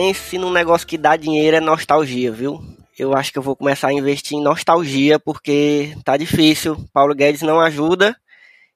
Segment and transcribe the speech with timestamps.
[0.00, 2.58] Pense num negócio que dá dinheiro é nostalgia, viu?
[2.98, 6.74] Eu acho que eu vou começar a investir em nostalgia, porque tá difícil.
[6.90, 8.16] Paulo Guedes não ajuda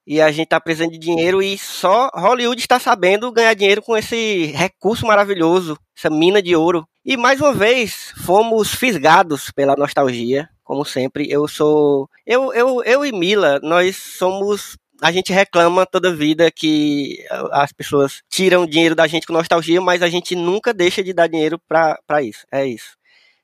[0.07, 3.97] e a gente tá precisando de dinheiro e só Hollywood está sabendo ganhar dinheiro com
[3.97, 6.87] esse recurso maravilhoso, essa mina de ouro.
[7.03, 11.27] E mais uma vez, fomos fisgados pela nostalgia, como sempre.
[11.31, 12.07] Eu sou.
[12.27, 18.23] Eu, eu, eu e Mila, nós somos a gente reclama toda vida que as pessoas
[18.29, 22.23] tiram dinheiro da gente com nostalgia, mas a gente nunca deixa de dar dinheiro para
[22.23, 22.47] isso.
[22.51, 22.97] É isso.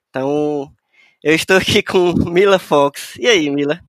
[0.08, 0.70] Então,
[1.22, 3.16] eu estou aqui com Mila Fox.
[3.18, 3.80] E aí, Mila?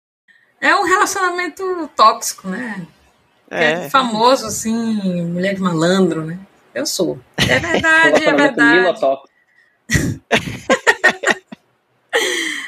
[0.59, 2.85] É um relacionamento tóxico, né?
[3.50, 3.72] É.
[3.72, 6.40] é famoso, assim, mulher de malandro, né?
[6.74, 7.19] Eu sou.
[7.38, 8.80] É verdade, é verdade.
[8.80, 9.30] Mila tóxico.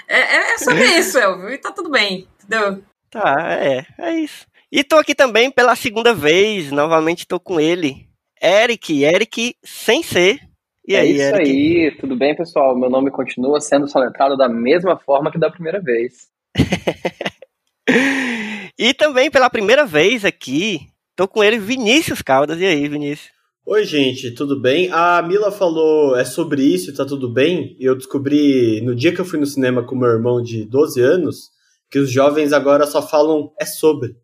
[0.08, 2.84] é, é, é sobre isso, Elvio, e tá tudo bem, entendeu?
[3.10, 4.46] Tá, é, é isso.
[4.76, 8.08] E tô aqui também pela segunda vez, novamente tô com ele,
[8.42, 10.40] Eric, Eric sem ser.
[10.88, 11.52] E aí, é isso Eric?
[11.52, 12.76] aí, tudo bem, pessoal?
[12.76, 16.28] Meu nome continua sendo soletrado da mesma forma que da primeira vez.
[18.76, 20.80] e também pela primeira vez aqui,
[21.16, 22.60] tô com ele, Vinícius Caldas.
[22.60, 23.30] E aí, Vinícius?
[23.68, 24.90] Oi, gente, tudo bem?
[24.92, 27.78] A Mila falou é sobre isso e tá tudo bem.
[27.80, 31.52] Eu descobri no dia que eu fui no cinema com meu irmão de 12 anos
[31.92, 34.23] que os jovens agora só falam é sobre.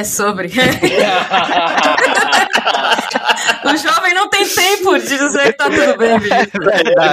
[0.00, 0.48] É sobre.
[3.64, 6.12] o jovem não tem tempo de dizer que tá tudo bem,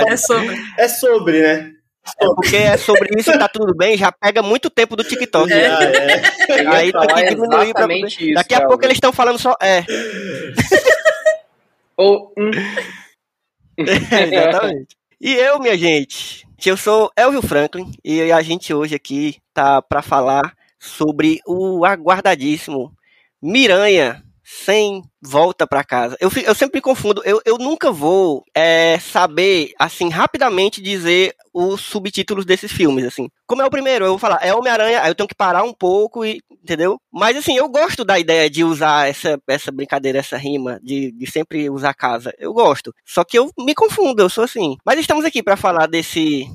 [0.08, 0.58] É, é sobre.
[0.78, 1.74] É sobre, né?
[2.18, 5.52] É porque é sobre isso que tá tudo bem, já pega muito tempo do TikTok.
[5.52, 6.22] É, é.
[6.70, 7.94] Aí tem que diminuir pra...
[7.94, 9.84] Isso, Daqui a pouco eles estão falando só é.
[11.98, 12.31] Ou.
[12.38, 12.52] Hum.
[13.78, 14.96] Exatamente.
[15.19, 20.02] E eu, minha gente, eu sou Elvio Franklin e a gente hoje aqui tá para
[20.02, 20.56] falar
[20.88, 22.92] sobre o aguardadíssimo
[23.42, 26.16] Miranha sem volta para casa.
[26.22, 32.46] Eu, eu sempre confundo, eu, eu nunca vou é, saber, assim, rapidamente dizer os subtítulos
[32.46, 33.28] desses filmes, assim.
[33.46, 35.74] Como é o primeiro, eu vou falar, é Homem-Aranha, aí eu tenho que parar um
[35.74, 36.98] pouco e, entendeu?
[37.12, 41.30] Mas, assim, eu gosto da ideia de usar essa, essa brincadeira, essa rima, de, de
[41.30, 42.34] sempre usar casa.
[42.40, 42.94] Eu gosto.
[43.06, 44.78] Só que eu me confundo, eu sou assim.
[44.86, 46.46] Mas estamos aqui para falar desse,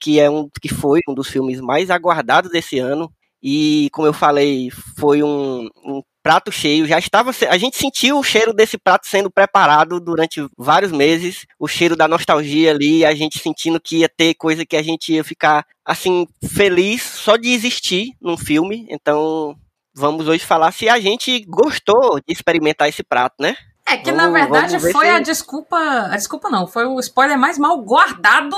[0.00, 4.12] que é um que foi um dos filmes mais aguardados desse ano, e, como eu
[4.12, 6.86] falei, foi um, um prato cheio.
[6.86, 7.32] Já estava.
[7.48, 11.44] A gente sentiu o cheiro desse prato sendo preparado durante vários meses.
[11.58, 15.12] O cheiro da nostalgia ali, a gente sentindo que ia ter coisa que a gente
[15.12, 18.86] ia ficar, assim, feliz só de existir num filme.
[18.88, 19.56] Então,
[19.94, 23.56] vamos hoje falar se a gente gostou de experimentar esse prato, né?
[23.84, 25.10] É que vamos, na verdade foi se...
[25.10, 25.76] a desculpa.
[25.76, 28.56] A desculpa não, foi o spoiler mais mal guardado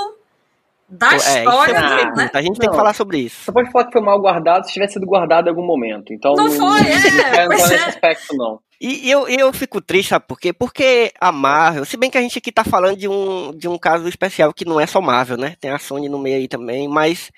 [0.87, 1.71] da é, história.
[1.73, 2.29] É né?
[2.33, 3.43] A gente não, tem que falar sobre isso.
[3.43, 6.13] Você pode falar que foi mal guardado se tivesse sido guardado em algum momento.
[6.13, 7.43] Então, não, foi, é.
[7.43, 7.83] Não nesse é.
[7.85, 8.59] aspecto, não.
[8.79, 10.51] E eu, eu fico triste, sabe por quê?
[10.51, 13.77] Porque a Marvel, se bem que a gente aqui tá falando de um, de um
[13.77, 15.55] caso especial que não é só Marvel, né?
[15.61, 17.31] Tem a Sony no meio aí também, mas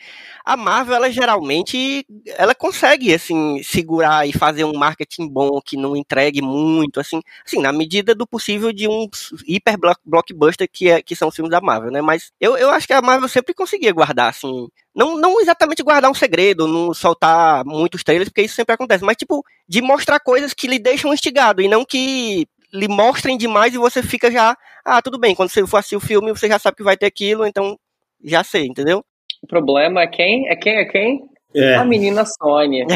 [0.43, 2.05] a Marvel, ela geralmente,
[2.37, 7.61] ela consegue, assim, segurar e fazer um marketing bom que não entregue muito, assim, assim
[7.61, 9.07] na medida do possível de um
[9.45, 9.75] hiper
[10.05, 12.01] blockbuster que, é, que são os filmes da Marvel, né?
[12.01, 16.09] Mas eu, eu acho que a Marvel sempre conseguia guardar, assim, não, não exatamente guardar
[16.09, 20.55] um segredo, não soltar muitos trailers, porque isso sempre acontece, mas tipo, de mostrar coisas
[20.55, 24.99] que lhe deixam instigado e não que lhe mostrem demais e você fica já, ah,
[24.99, 27.45] tudo bem, quando você for assistir o filme, você já sabe que vai ter aquilo,
[27.45, 27.77] então
[28.23, 29.05] já sei, entendeu?
[29.43, 30.49] O problema é quem?
[30.49, 30.77] É quem?
[30.77, 31.29] É quem?
[31.55, 31.75] É.
[31.75, 32.87] A menina Sônia.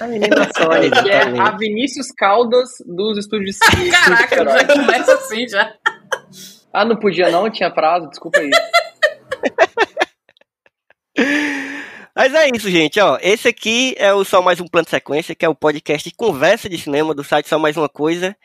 [0.00, 5.74] a menina Sônia, que é a Vinícius Caldas dos estúdios Caraca, já começa assim já.
[6.72, 7.50] Ah, não podia não?
[7.50, 8.08] Tinha prazo?
[8.08, 8.50] Desculpa aí.
[12.14, 13.00] Mas é isso, gente.
[13.00, 16.08] Ó, esse aqui é o Só Mais Um Plano de Sequência, que é o podcast
[16.08, 18.36] de conversa de cinema do site Só Mais Uma Coisa.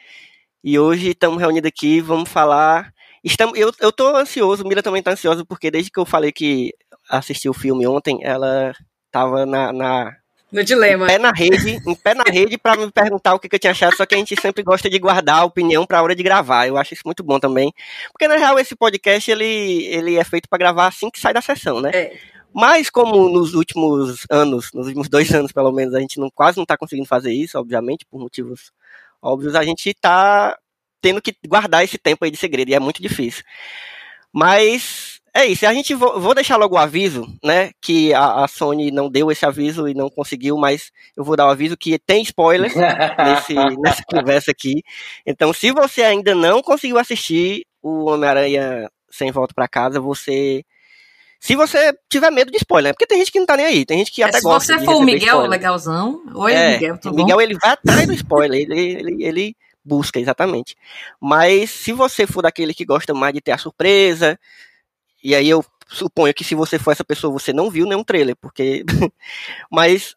[0.64, 2.94] E hoje estamos reunidos aqui, vamos falar.
[3.24, 6.74] Estamos, eu, eu tô ansioso, Mira também tá ansiosa, porque desde que eu falei que
[7.10, 8.74] assisti o filme ontem, ela
[9.12, 10.16] tava na, na
[10.52, 11.06] no dilema.
[11.06, 13.60] Em pé na rede, em pé na rede para me perguntar o que, que, eu
[13.60, 16.16] tinha achado, só que a gente sempre gosta de guardar a opinião para a hora
[16.16, 16.68] de gravar.
[16.68, 17.74] Eu acho isso muito bom também.
[18.14, 21.42] Porque na real esse podcast ele, ele é feito para gravar assim que sai da
[21.42, 21.92] sessão, né?
[21.94, 22.37] É.
[22.60, 26.58] Mas como nos últimos anos, nos últimos dois anos pelo menos, a gente não, quase
[26.58, 28.72] não está conseguindo fazer isso, obviamente, por motivos
[29.22, 30.58] óbvios, a gente está
[31.00, 33.44] tendo que guardar esse tempo aí de segredo, e é muito difícil.
[34.34, 37.70] Mas é isso, a gente vou, deixar logo o aviso, né?
[37.80, 41.46] Que a, a, Sony não deu esse aviso e não conseguiu, mas eu vou dar
[41.46, 42.74] o aviso que tem spoilers
[43.24, 44.82] nesse, nessa conversa aqui.
[45.28, 50.66] Então, se você ainda não conseguiu assistir o Homem-Aranha Sem Volta para Casa, você
[51.40, 54.00] se você tiver medo de spoiler, porque tem gente que não tá nem aí, tem
[54.00, 54.74] gente que é, até gosta.
[54.74, 55.50] Se você for o Miguel spoiler.
[55.50, 59.56] legalzão, oi é, Miguel, tudo o Miguel ele vai atrás do spoiler, ele, ele, ele
[59.84, 60.76] busca, exatamente.
[61.20, 64.38] Mas se você for daquele que gosta mais de ter a surpresa,
[65.24, 68.36] e aí eu suponho que se você for essa pessoa, você não viu nenhum trailer,
[68.36, 68.84] porque.
[69.72, 70.16] Mas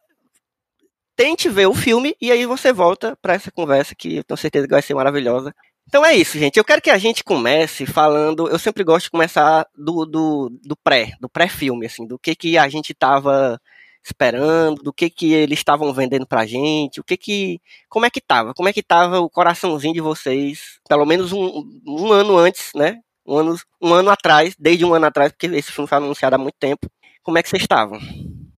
[1.16, 4.66] tente ver o filme e aí você volta para essa conversa que eu tenho certeza
[4.66, 5.54] que vai ser maravilhosa.
[5.90, 6.56] Então é isso, gente.
[6.56, 8.48] Eu quero que a gente comece falando.
[8.48, 12.56] Eu sempre gosto de começar do, do, do pré, do pré-filme, assim, do que, que
[12.56, 13.60] a gente tava
[14.00, 18.20] esperando, do que que eles estavam vendendo pra gente, o que que, como é que
[18.20, 22.70] tava, como é que tava o coraçãozinho de vocês, pelo menos um, um ano antes,
[22.74, 26.36] né, um ano, um ano atrás, desde um ano atrás, porque esse filme foi anunciado
[26.36, 26.88] há muito tempo,
[27.22, 28.00] como é que vocês estavam?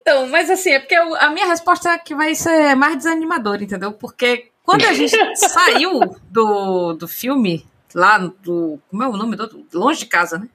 [0.02, 3.62] Então, mas assim, é porque eu, a minha resposta é que vai ser mais desanimadora,
[3.62, 3.92] entendeu?
[3.92, 8.78] Porque quando a gente saiu do, do filme, lá do.
[8.88, 9.66] Como é o nome do.
[9.72, 10.48] Longe de casa, né?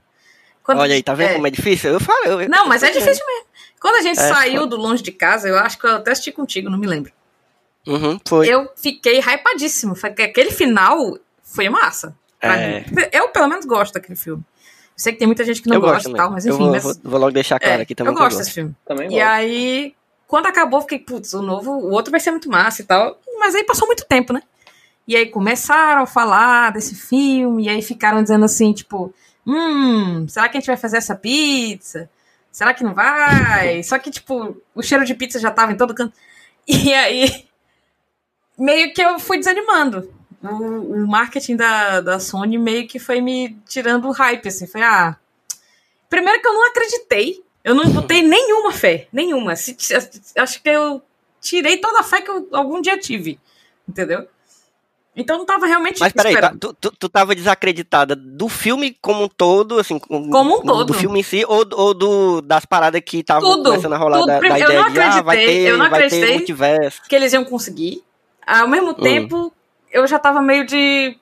[0.63, 1.91] Quando, Olha aí, tá vendo é, como é difícil?
[1.91, 2.41] Eu falo.
[2.41, 3.45] Eu, não, mas é difícil mesmo.
[3.79, 4.69] Quando a gente é, saiu foi.
[4.69, 7.11] do longe de casa, eu acho que eu até assisti contigo, não me lembro.
[7.85, 8.47] Uhum, foi.
[8.47, 9.95] Eu fiquei hypadíssimo.
[10.01, 12.15] Aquele final foi massa.
[12.41, 12.83] É.
[13.11, 14.43] Eu, pelo menos, gosto daquele filme.
[14.43, 16.55] Eu sei que tem muita gente que não eu gosta e tal, mas enfim.
[16.55, 16.83] Eu vou, mas...
[16.83, 18.13] vou, vou logo deixar claro é, aqui também.
[18.13, 18.75] Eu gosto desse filme.
[18.85, 19.93] Também e aí,
[20.35, 23.17] quando acabou, fiquei, putz, o novo, o outro vai ser muito massa e tal.
[23.39, 24.43] Mas aí passou muito tempo, né?
[25.07, 29.13] E aí começaram a falar desse filme, e aí ficaram dizendo assim, tipo,
[29.47, 32.09] hum, será que a gente vai fazer essa pizza?
[32.51, 33.81] Será que não vai?
[33.87, 36.13] Só que, tipo, o cheiro de pizza já tava em todo canto.
[36.67, 37.47] E aí,
[38.59, 40.13] meio que eu fui desanimando.
[40.43, 44.67] O, o marketing da, da Sony meio que foi me tirando o hype, assim.
[44.67, 45.15] Foi, ah.
[46.09, 47.41] Primeiro que eu não acreditei.
[47.65, 49.07] Eu não botei nenhuma fé.
[49.12, 49.53] Nenhuma.
[49.53, 51.01] Acho que eu
[51.41, 53.39] tirei toda a fé que eu algum dia tive.
[53.89, 54.27] Entendeu?
[55.15, 56.00] Então não tava realmente.
[56.00, 60.57] Mas peraí, tá, tu, tu, tu tava desacreditada do filme como um todo, assim, como
[60.57, 60.85] um todo.
[60.85, 64.27] Do filme em si, ou, ou do, das paradas que estavam começando a rolar tudo.
[64.27, 67.01] da, da ideia de ah, vai ter, eu não vai ter multiverso.
[67.09, 68.03] Que eles iam conseguir.
[68.45, 68.94] Ao mesmo hum.
[68.94, 69.53] tempo,
[69.89, 71.17] eu já tava meio de.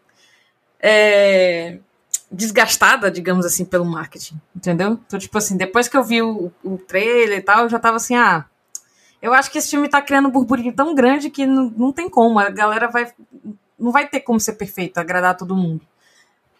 [0.81, 1.78] É,
[2.33, 4.42] desgastada, digamos assim, pelo marketing.
[4.56, 4.99] Entendeu?
[5.06, 7.97] Então, tipo assim, depois que eu vi o, o trailer e tal, eu já tava
[7.97, 8.45] assim, ah.
[9.21, 12.09] Eu acho que esse filme tá criando um burburinho tão grande que não, não tem
[12.09, 12.40] como.
[12.40, 13.09] A galera vai
[13.83, 15.81] não vai ter como ser perfeito, agradar todo mundo.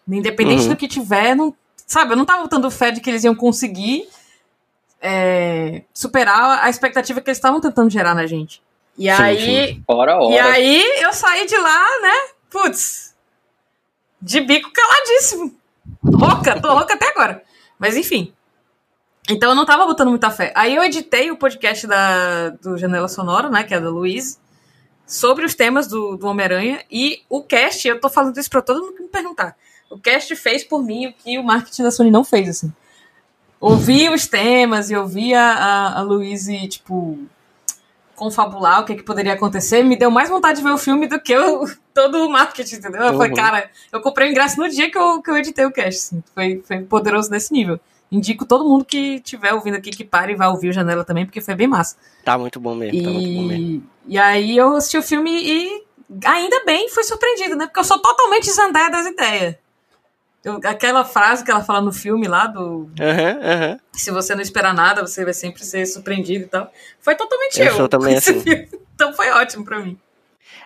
[0.06, 0.68] Independente uhum.
[0.70, 1.54] do que tiver, não,
[1.86, 4.06] sabe, eu não tava botando fé de que eles iam conseguir
[5.00, 8.62] é, superar a expectativa que eles estavam tentando gerar na gente.
[8.98, 9.40] E sim, aí.
[9.40, 9.84] Sim.
[9.88, 10.34] Hora, hora.
[10.34, 12.34] E aí eu saí de lá, né?
[12.50, 13.14] Putz,
[14.20, 15.54] de bico caladíssimo.
[16.04, 17.42] Rouca, tô rouca até agora.
[17.78, 18.32] Mas enfim.
[19.28, 20.52] Então eu não tava botando muita fé.
[20.54, 23.64] Aí eu editei o podcast da, do Janela Sonora, né?
[23.64, 24.38] Que é da Luiz
[25.06, 26.82] sobre os temas do, do Homem-Aranha.
[26.90, 29.56] E o cast, eu tô falando isso pra todo mundo que me perguntar.
[29.90, 32.72] O cast fez por mim o que o marketing da Sony não fez, assim.
[33.60, 37.18] Ouvi os temas e ouvi a, a, a Louise, tipo,
[38.14, 41.20] confabular o que, que poderia acontecer, me deu mais vontade de ver o filme do
[41.20, 43.02] que eu, todo o marketing, entendeu?
[43.02, 43.16] Eu uhum.
[43.18, 46.14] falei, cara, eu comprei o ingresso no dia que eu, que eu editei o cast,
[46.14, 46.22] assim.
[46.34, 47.78] foi, foi poderoso nesse nível
[48.12, 51.26] indico todo mundo que estiver ouvindo aqui que pare e vá ouvir o Janela também,
[51.26, 51.96] porque foi bem massa.
[52.24, 53.02] Tá muito bom mesmo, e...
[53.02, 53.90] tá muito bom mesmo.
[54.06, 55.84] E aí eu assisti o filme e
[56.24, 57.66] ainda bem fui surpreendido, né?
[57.66, 59.56] Porque eu sou totalmente zandaia das ideias.
[60.44, 62.60] Eu, aquela frase que ela fala no filme lá do.
[62.60, 63.78] Uhum, uhum.
[63.92, 66.70] Se você não esperar nada, você vai sempre ser surpreendido e tal.
[67.00, 67.66] Foi totalmente eu.
[67.66, 68.42] Eu sou também assim.
[68.94, 69.98] Então foi ótimo pra mim.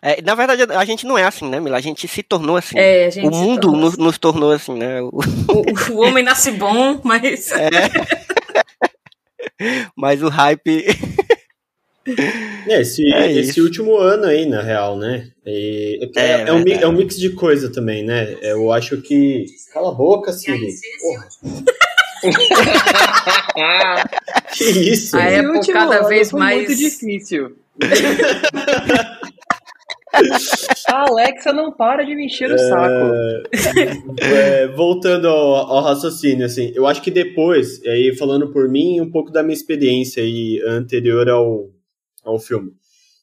[0.03, 1.77] É, na verdade, a gente não é assim, né, Mila?
[1.77, 2.77] A gente se tornou assim.
[2.77, 4.03] É, o mundo nos, assim.
[4.03, 5.01] nos, tornou assim, né?
[5.03, 5.21] O...
[5.49, 7.53] O, o, homem nasce bom, mas.
[7.53, 7.69] É.
[9.97, 10.87] mas o hype.
[12.69, 15.29] É, esse, é esse último ano aí, na real, né?
[15.45, 18.37] E, é, é, é, um, é, um, mix de coisa também, né?
[18.43, 19.47] Eu acho que.
[19.73, 20.69] Cala a boca, Siri.
[24.53, 25.17] que isso?
[25.17, 26.67] A época cada vez mais.
[26.67, 27.57] muito difícil.
[30.89, 32.59] A Alexa não para de me encher o é...
[32.59, 33.15] saco.
[34.21, 39.11] É, voltando ao, ao, raciocínio, assim, eu acho que depois, aí falando por mim, um
[39.11, 41.71] pouco da minha experiência aí anterior ao,
[42.29, 42.73] ao filme.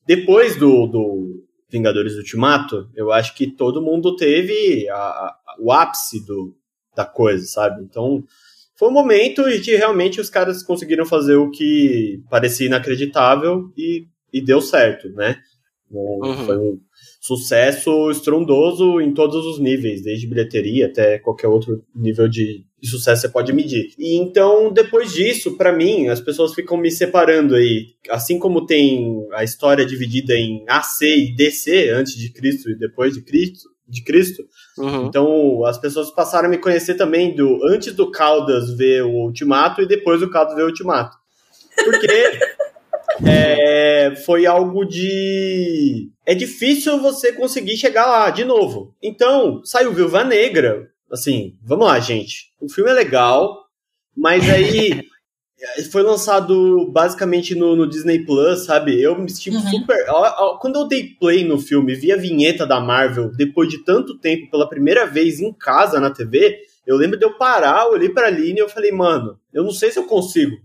[0.06, 6.24] Depois do, do Vingadores Ultimato, eu acho que todo mundo teve a, a, o ápice
[6.26, 6.56] do,
[6.96, 7.84] da coisa, sabe?
[7.84, 8.24] Então,
[8.76, 14.08] foi um momento em que realmente os caras conseguiram fazer o que parecia inacreditável e,
[14.32, 15.40] e deu certo, né?
[15.90, 16.46] Uhum.
[16.46, 16.80] Foi um
[17.26, 23.24] sucesso estrondoso em todos os níveis, desde bilheteria até qualquer outro nível de, de sucesso
[23.24, 23.90] você pode medir.
[23.98, 27.88] E então, depois disso, para mim, as pessoas ficam me separando aí.
[28.12, 33.16] Assim como tem a história dividida em AC e DC, antes de Cristo e depois
[33.16, 34.44] de Cristo, de Cristo.
[34.78, 35.08] Uhum.
[35.08, 39.82] Então, as pessoas passaram a me conhecer também do antes do Caldas ver o Ultimato
[39.82, 41.18] e depois do Caldas ver o Ultimato.
[41.84, 42.08] Porque
[43.24, 46.10] é, foi algo de.
[46.26, 48.96] É difícil você conseguir chegar lá de novo.
[49.02, 50.90] Então, saiu Viúva Negra.
[51.12, 52.52] Assim, vamos lá, gente.
[52.60, 53.66] O filme é legal,
[54.16, 55.04] mas aí
[55.92, 59.00] foi lançado basicamente no, no, Disney Plus, sabe?
[59.00, 59.62] Eu me senti uhum.
[59.62, 59.98] super.
[60.60, 64.50] Quando eu dei play no filme, vi a vinheta da Marvel depois de tanto tempo
[64.50, 68.60] pela primeira vez em casa na TV, eu lembro de eu parar, olhei pra Aline
[68.60, 70.58] e eu falei, mano, eu não sei se eu consigo.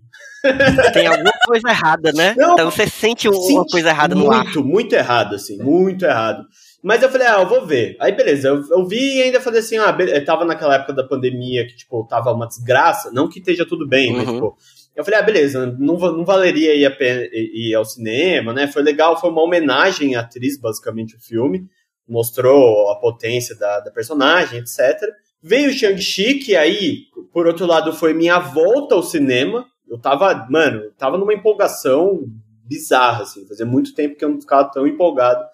[0.92, 2.34] Tem alguma coisa errada, né?
[2.36, 4.44] Não, então você sente uma coisa errada no muito, ar.
[4.44, 6.46] Muito, muito errado, assim, muito errado.
[6.82, 7.96] Mas eu falei, ah, eu vou ver.
[8.00, 9.94] Aí beleza, eu, eu vi e ainda falei assim, ah,
[10.24, 14.10] tava naquela época da pandemia que, tipo, tava uma desgraça, não que esteja tudo bem,
[14.10, 14.16] uhum.
[14.16, 14.56] mas, tipo,
[14.96, 18.66] eu falei, ah, beleza, não, não valeria ir, pena, ir ao cinema, né?
[18.66, 21.66] Foi legal, foi uma homenagem à atriz, basicamente, o filme.
[22.08, 25.00] Mostrou a potência da, da personagem, etc.
[25.42, 29.64] Veio o Shang-Chi, que aí, por outro lado, foi minha volta ao cinema.
[29.90, 32.24] Eu tava, mano, eu tava numa empolgação
[32.64, 33.46] bizarra, assim.
[33.48, 35.44] Fazia muito tempo que eu não ficava tão empolgado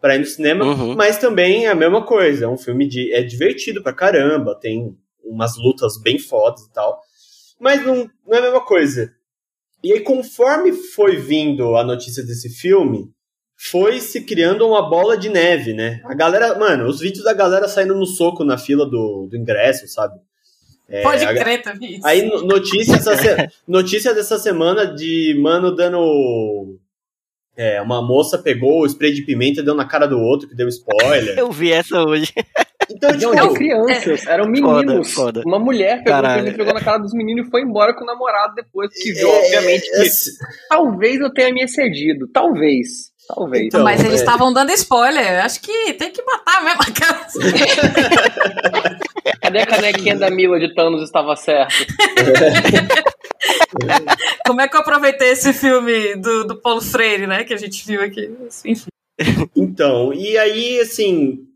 [0.00, 0.64] para ir no cinema.
[0.64, 0.96] Uhum.
[0.96, 2.46] Mas também é a mesma coisa.
[2.46, 3.12] É um filme de.
[3.14, 4.58] É divertido pra caramba.
[4.58, 7.00] Tem umas lutas bem fodas e tal.
[7.60, 9.12] Mas não, não é a mesma coisa.
[9.82, 13.12] E aí, conforme foi vindo a notícia desse filme,
[13.56, 16.00] foi se criando uma bola de neve, né?
[16.04, 19.86] A galera, mano, os vídeos da galera saindo no soco na fila do, do ingresso,
[19.86, 20.18] sabe?
[20.88, 21.98] É, Pode crer, também.
[22.04, 26.78] Aí, notícia, essa, notícia dessa semana de mano dando.
[27.56, 30.56] É, uma moça pegou o spray de pimenta e deu na cara do outro, que
[30.56, 31.38] deu spoiler.
[31.38, 32.32] Eu vi essa hoje.
[32.90, 35.12] Então, tipo, não eram crianças, eram meninos.
[35.12, 35.42] Foda, foda.
[35.46, 36.56] Uma mulher pegou, Caralho.
[36.56, 39.38] pegou na cara dos meninos e foi embora com o namorado depois que viu, é,
[39.38, 40.10] obviamente, que
[40.68, 42.28] talvez eu tenha me excedido.
[42.32, 43.14] Talvez.
[43.26, 43.66] Talvez.
[43.66, 44.24] Então, Mas eles é.
[44.24, 45.44] estavam dando spoiler.
[45.44, 47.26] Acho que tem que matar mesmo a cara.
[49.54, 51.74] Cadê a canequinha da Mila de Thanos estava certo?
[54.44, 57.44] Como é que eu aproveitei esse filme do, do Paulo Freire, né?
[57.44, 58.30] Que a gente viu aqui.
[58.64, 58.88] Enfim.
[59.54, 61.46] Então, e aí, assim,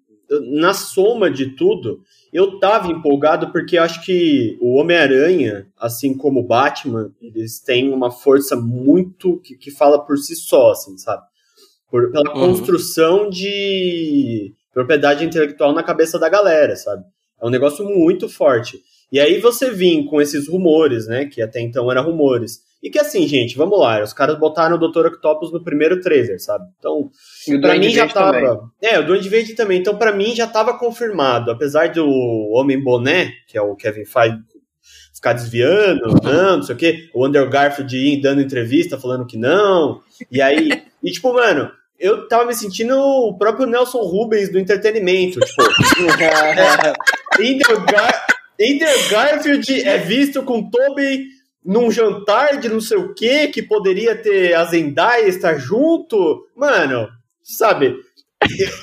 [0.52, 2.00] na soma de tudo,
[2.32, 8.12] eu tava empolgado porque acho que o Homem-Aranha, assim como o Batman, eles têm uma
[8.12, 11.22] força muito que, que fala por si só, assim, sabe?
[11.90, 12.48] Por, pela uhum.
[12.48, 17.04] construção de propriedade intelectual na cabeça da galera, sabe?
[17.40, 18.80] É um negócio muito forte.
[19.10, 21.26] E aí você vem com esses rumores, né?
[21.26, 22.60] Que até então eram rumores.
[22.82, 25.06] E que assim, gente, vamos lá, os caras botaram o Dr.
[25.06, 26.64] Octopus no primeiro trailer, sabe?
[26.78, 27.10] Então,
[27.60, 28.32] para mim já tava.
[28.32, 28.70] Também.
[28.80, 29.80] É, o Duende Verde também.
[29.80, 31.50] Então, para mim já tava confirmado.
[31.50, 32.06] Apesar do
[32.52, 34.38] Homem Boné, que é o Kevin Feige,
[35.12, 37.10] ficar desviando, não, não sei o quê.
[37.12, 40.00] O Andrew Garfield ir dando entrevista falando que não.
[40.30, 40.70] E aí.
[41.02, 45.40] e tipo, mano, eu tava me sentindo o próprio Nelson Rubens do entretenimento.
[45.40, 45.62] Tipo,
[47.38, 48.26] Andrew, Gar
[48.60, 51.26] Andrew Garfield é visto com Tobey
[51.64, 56.46] num jantar de não sei o que, que poderia ter a Zendaya estar junto.
[56.56, 57.08] Mano,
[57.42, 57.96] sabe?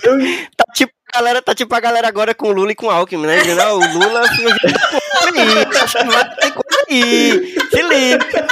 [0.04, 0.18] Eu...
[0.56, 2.90] tá tipo a galera, tá tipo a galera agora com o Lula e com o
[2.90, 3.44] Alckmin, né?
[3.54, 4.54] Não, o Lula acho que vai
[6.36, 7.56] ter coisa aí.
[7.70, 8.48] Se liga.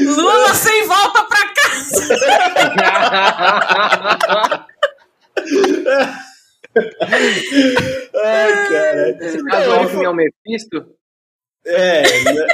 [0.00, 2.18] Lula sem volta pra casa.
[8.14, 9.18] Ai, cara.
[9.20, 10.98] Esse caso Alckmin é o Mephisto?
[11.66, 12.46] É, né?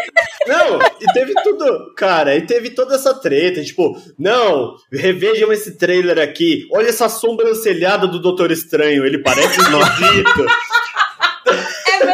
[0.49, 6.19] não, e teve tudo, cara, e teve toda essa treta, tipo, não, revejam esse trailer
[6.19, 10.47] aqui, olha essa sobrancelhada do Doutor Estranho, ele parece esquisito.
[11.89, 12.05] é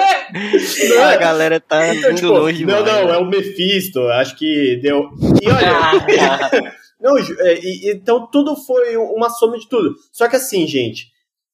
[0.51, 1.01] mesmo?
[1.03, 3.15] A galera tá então, tipo, longe Não, não, né?
[3.15, 5.09] é o Mephisto, acho que deu.
[5.43, 6.73] E olha.
[7.01, 9.95] não, é, e, então tudo foi uma soma de tudo.
[10.13, 11.10] Só que assim, gente,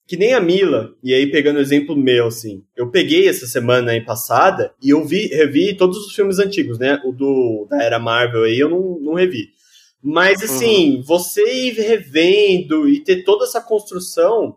[0.07, 3.91] que nem a Mila, e aí pegando o exemplo meu, assim, eu peguei essa semana
[3.91, 7.01] aí passada e eu vi, revi todos os filmes antigos, né?
[7.05, 9.49] O do, da era Marvel aí eu não, não revi.
[10.01, 11.03] Mas, assim, uhum.
[11.03, 14.57] você ir revendo e ter toda essa construção,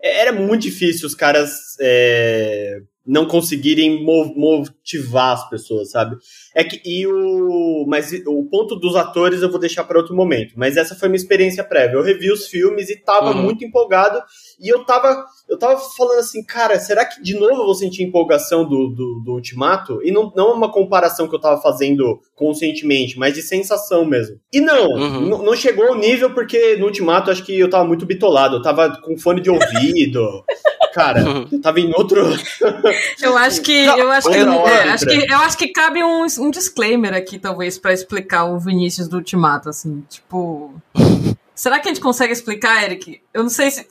[0.00, 6.16] é, era muito difícil os caras é, não conseguirem motivar as pessoas, sabe?
[6.54, 10.52] É que e o mas o ponto dos atores eu vou deixar para outro momento,
[10.56, 11.96] mas essa foi minha experiência prévia.
[11.96, 13.42] Eu revi os filmes e tava uhum.
[13.42, 14.22] muito empolgado
[14.60, 18.02] e eu tava eu tava falando assim, cara, será que de novo eu vou sentir
[18.02, 20.00] empolgação do, do, do Ultimato?
[20.04, 24.38] E não, não uma comparação que eu tava fazendo conscientemente, mas de sensação mesmo.
[24.52, 25.42] E não, uhum.
[25.42, 29.00] não chegou ao nível porque no Ultimato acho que eu tava muito bitolado, eu tava
[29.00, 30.44] com fone de ouvido.
[30.98, 32.20] cara, eu tava em outro.
[33.22, 33.84] eu acho que.
[33.84, 37.78] Eu acho que, é, acho que, eu acho que cabe um, um disclaimer aqui, talvez,
[37.78, 40.04] para explicar o Vinícius do Ultimato, assim.
[40.08, 40.74] Tipo.
[41.54, 43.20] Será que a gente consegue explicar, Eric?
[43.32, 43.86] Eu não sei se.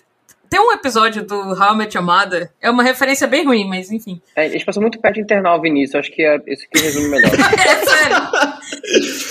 [0.49, 3.91] Tem um episódio do How I Met Your Mother, é uma referência bem ruim, mas
[3.91, 4.21] enfim.
[4.33, 6.81] É, a gente passou muito perto de internar o Vinícius, acho que é, isso que
[6.81, 7.31] resume melhor.
[7.33, 8.15] é sério.
[8.15, 8.59] A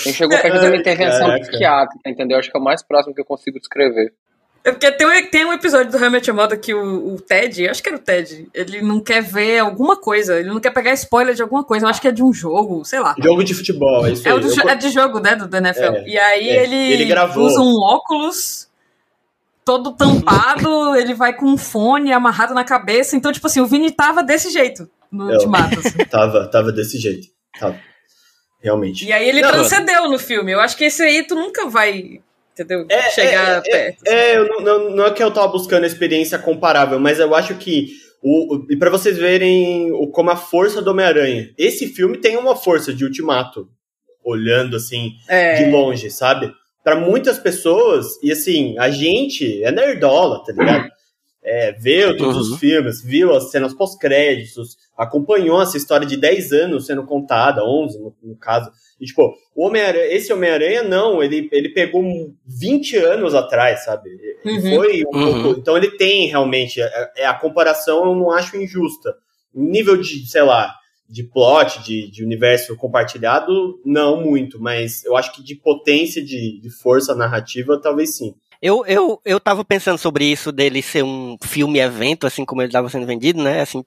[0.03, 2.37] gente chegou perto de uma intervenção psiquiátrica, entendeu?
[2.37, 4.13] Acho que é o mais próximo que eu consigo descrever.
[4.67, 7.81] É porque tem um, tem um episódio do Hamlet Moda que o, o, Ted, acho
[7.81, 11.33] que era o Ted, ele não quer ver alguma coisa, ele não quer pegar spoiler
[11.33, 13.15] de alguma coisa, eu acho que é de um jogo, sei lá.
[13.17, 14.39] Jogo de futebol, é isso é, aí.
[14.41, 14.69] Do, eu...
[14.69, 15.93] é de jogo, né, do, do NFL.
[15.93, 17.45] É, e aí é, ele, ele gravou.
[17.45, 18.67] usa um óculos
[19.63, 23.89] todo tampado, ele vai com um fone amarrado na cabeça, então, tipo assim, o Vini
[23.89, 25.79] tava desse jeito no Ultimato.
[25.79, 25.97] Assim.
[26.09, 27.79] tava, tava desse jeito, tava.
[28.61, 29.05] Realmente.
[29.05, 30.51] E aí ele não, transcendeu no filme.
[30.51, 32.19] Eu acho que esse aí tu nunca vai
[32.61, 32.85] entendeu?
[32.89, 34.07] É, Chegar é, é, perto.
[34.07, 37.89] É, é não, não é que eu tava buscando experiência comparável, mas eu acho que
[38.21, 41.53] o, e para vocês verem o, como a força do Homem-Aranha.
[41.57, 43.69] Esse filme tem uma força de ultimato,
[44.23, 45.63] olhando assim, é.
[45.63, 46.51] de longe, sabe?
[46.83, 50.89] Para muitas pessoas, e assim, a gente é nerdola, tá ligado?
[51.43, 52.53] É, viu todos uhum.
[52.53, 57.99] os filmes, viu as cenas pós-créditos, acompanhou essa história de 10 anos sendo contada, 11
[57.99, 58.71] no, no caso.
[58.99, 62.03] E, tipo, o Homem esse Homem-Aranha, não, ele, ele pegou
[62.45, 64.09] 20 anos atrás, sabe?
[64.43, 64.61] Uhum.
[64.61, 65.43] Foi um uhum.
[65.43, 66.81] pouco, Então ele tem realmente.
[66.81, 69.13] É, é, a comparação eu não acho injusta.
[69.53, 70.73] Nível de, sei lá,
[71.07, 76.59] de plot, de, de universo compartilhado, não muito, mas eu acho que de potência, de,
[76.59, 78.33] de força narrativa, talvez sim.
[78.61, 82.89] Eu, eu, eu tava pensando sobre isso dele ser um filme-evento, assim como ele estava
[82.89, 83.61] sendo vendido, né?
[83.61, 83.83] Assim,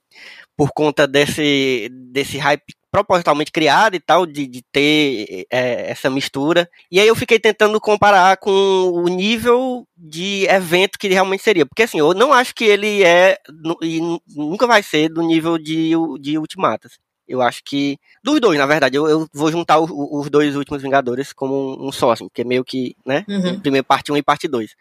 [0.56, 6.68] por conta desse, desse hype propositalmente criado e tal, de, de ter é, essa mistura.
[6.90, 11.64] E aí eu fiquei tentando comparar com o nível de evento que ele realmente seria.
[11.64, 13.38] Porque assim, eu não acho que ele é,
[13.82, 14.00] e
[14.34, 16.98] nunca vai ser do nível de, de Ultimatas.
[17.30, 17.96] Eu acho que.
[18.24, 18.96] Dos dois, na verdade.
[18.96, 22.42] Eu, eu vou juntar os, os, dois últimos Vingadores como um, um só, assim, porque
[22.42, 23.24] meio que, né?
[23.28, 23.60] Uhum.
[23.60, 24.74] Primeiro parte 1 um e parte 2.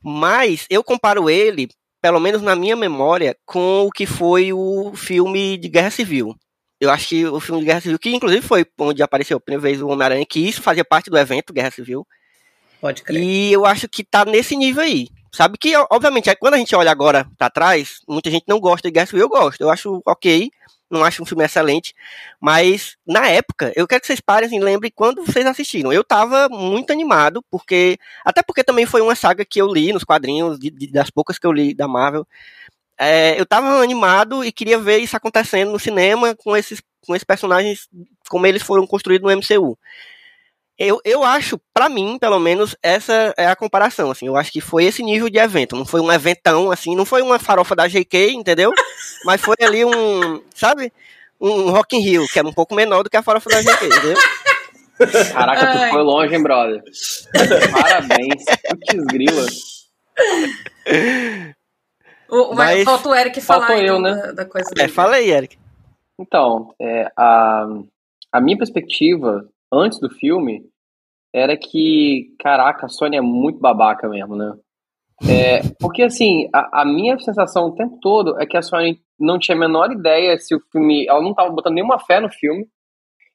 [0.00, 1.68] Mas eu comparo ele,
[2.04, 6.36] pelo menos na minha memória, com o que foi o filme de Guerra Civil.
[6.78, 9.62] Eu acho que o filme de Guerra Civil, que inclusive foi onde apareceu a primeira
[9.62, 12.06] vez o Homem-Aranha, que isso fazia parte do evento Guerra Civil.
[12.78, 13.22] Pode crer.
[13.22, 15.08] E eu acho que tá nesse nível aí.
[15.32, 18.92] Sabe que, obviamente, quando a gente olha agora pra trás, muita gente não gosta de
[18.92, 19.62] Guerra Civil, eu gosto.
[19.62, 20.50] Eu acho ok,
[20.94, 21.94] não acho um filme excelente,
[22.40, 25.92] mas na época, eu quero que vocês parem e lembrem quando vocês assistiram.
[25.92, 27.98] Eu tava muito animado, porque.
[28.24, 31.38] Até porque também foi uma saga que eu li nos quadrinhos, de, de, das poucas
[31.38, 32.26] que eu li da Marvel.
[32.98, 37.24] É, eu tava animado e queria ver isso acontecendo no cinema com esses, com esses
[37.24, 37.88] personagens,
[38.28, 39.76] como eles foram construídos no MCU.
[40.76, 44.60] Eu, eu acho, para mim, pelo menos, essa é a comparação, assim, eu acho que
[44.60, 47.86] foi esse nível de evento, não foi um eventão, assim, não foi uma farofa da
[47.86, 48.72] GK, entendeu?
[49.24, 50.92] Mas foi ali um, sabe,
[51.40, 53.86] um Rock in Rio, que era um pouco menor do que a farofa da GK,
[53.86, 54.16] entendeu?
[55.32, 55.88] Caraca, Ai.
[55.88, 56.82] tu foi longe, hein, brother?
[57.72, 59.46] Parabéns, putz grila.
[62.28, 62.84] O, Mas...
[62.84, 64.14] Falta o Eric falar eu, né?
[64.14, 65.56] da, da coisa É, fala aí, Eric.
[66.18, 67.66] Então, é, a,
[68.32, 70.62] a minha perspectiva antes do filme
[71.34, 74.54] era que, caraca, a Sony é muito babaca mesmo, né?
[75.28, 79.38] É, porque, assim, a, a, minha sensação o tempo todo é que a Sony não
[79.38, 81.06] tinha a menor ideia se o filme.
[81.08, 82.66] Ela não tava botando nenhuma fé no filme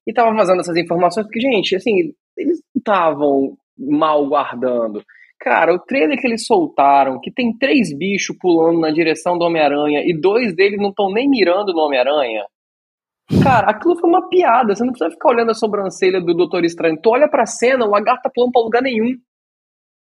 [0.07, 5.03] e tava vazando essas informações, porque, gente, assim, eles não estavam mal guardando.
[5.39, 10.03] Cara, o trailer que eles soltaram, que tem três bichos pulando na direção do Homem-Aranha
[10.05, 12.45] e dois deles não estão nem mirando no Homem-Aranha.
[13.43, 14.75] Cara, aquilo foi uma piada.
[14.75, 16.99] Você não precisa ficar olhando a sobrancelha do Doutor Estranho.
[17.01, 19.15] Tu olha pra cena, o lagarto tá pulando pra lugar nenhum.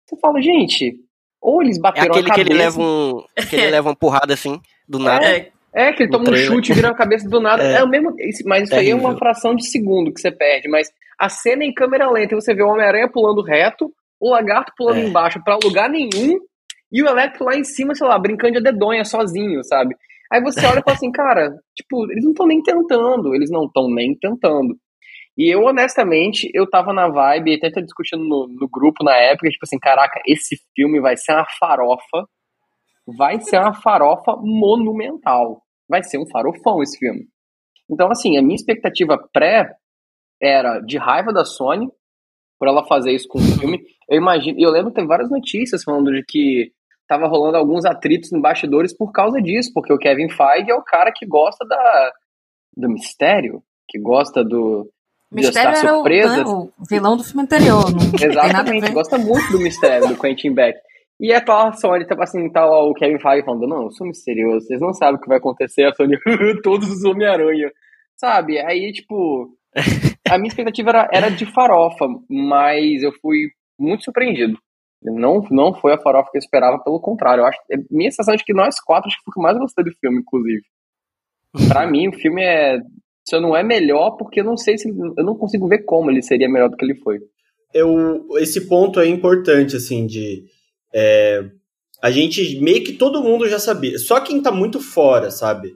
[0.05, 0.95] Você fala, gente,
[1.41, 2.45] ou eles bateram é aquele a cabeça...
[2.45, 5.25] que ele leva um, que ele leva uma porrada assim, do nada.
[5.25, 7.63] É, é que ele toma um chute e vira a cabeça do nada.
[7.63, 8.13] É, é o mesmo,
[8.45, 10.67] mas isso aí é uma fração de segundo que você perde.
[10.67, 14.29] Mas a cena é em câmera lenta, e você vê o Homem-Aranha pulando reto, o
[14.31, 15.05] lagarto pulando é.
[15.05, 16.39] embaixo pra lugar nenhum,
[16.91, 19.95] e o Electro lá em cima, sei lá, brincando de dedonha sozinho, sabe?
[20.33, 23.65] Aí você olha e fala assim, cara, tipo, eles não estão nem tentando, eles não
[23.65, 24.75] estão nem tentando.
[25.37, 29.63] E eu, honestamente, eu tava na vibe, até discutindo no, no grupo na época, tipo
[29.63, 32.27] assim, caraca, esse filme vai ser uma farofa,
[33.15, 35.61] vai ser uma farofa monumental.
[35.87, 37.27] Vai ser um farofão esse filme.
[37.87, 39.69] Então, assim, a minha expectativa pré
[40.41, 41.87] era de raiva da Sony
[42.57, 43.83] por ela fazer isso com o filme.
[44.09, 46.71] Eu imagino, eu lembro que tem várias notícias falando de que
[47.07, 50.83] tava rolando alguns atritos no bastidores por causa disso, porque o Kevin Feige é o
[50.83, 52.11] cara que gosta da,
[52.75, 54.89] do mistério, que gosta do.
[55.31, 56.47] Mistério era surpresas.
[56.47, 57.85] O, né, o vilão do filme anterior.
[57.91, 60.77] Não Exatamente, gosta muito do mistério do Quentin Beck.
[61.19, 64.05] E a tua Sony, tipo assim, tá lá o Kevin Feige falando, não, eu sou
[64.05, 66.17] misterioso, vocês não sabem o que vai acontecer, a Sony,
[66.61, 67.71] todos os Homem-Aranha.
[68.15, 68.59] Sabe?
[68.59, 69.55] Aí, tipo,
[70.29, 74.57] a minha expectativa era, era de farofa, mas eu fui muito surpreendido
[75.05, 77.41] Não, não foi a farofa que eu esperava, pelo contrário.
[77.41, 79.57] Eu acho, é minha sensação de que nós quatro acho que foi o que mais
[79.57, 80.63] gostei do filme, inclusive.
[81.67, 82.79] Para mim, o filme é.
[83.25, 84.89] Se não é melhor, porque eu não sei se.
[84.89, 87.19] Eu não consigo ver como ele seria melhor do que ele foi.
[87.73, 90.43] Eu, esse ponto é importante, assim, de.
[90.93, 91.45] É,
[92.01, 93.97] a gente meio que todo mundo já sabia.
[93.97, 95.73] Só quem tá muito fora, sabe?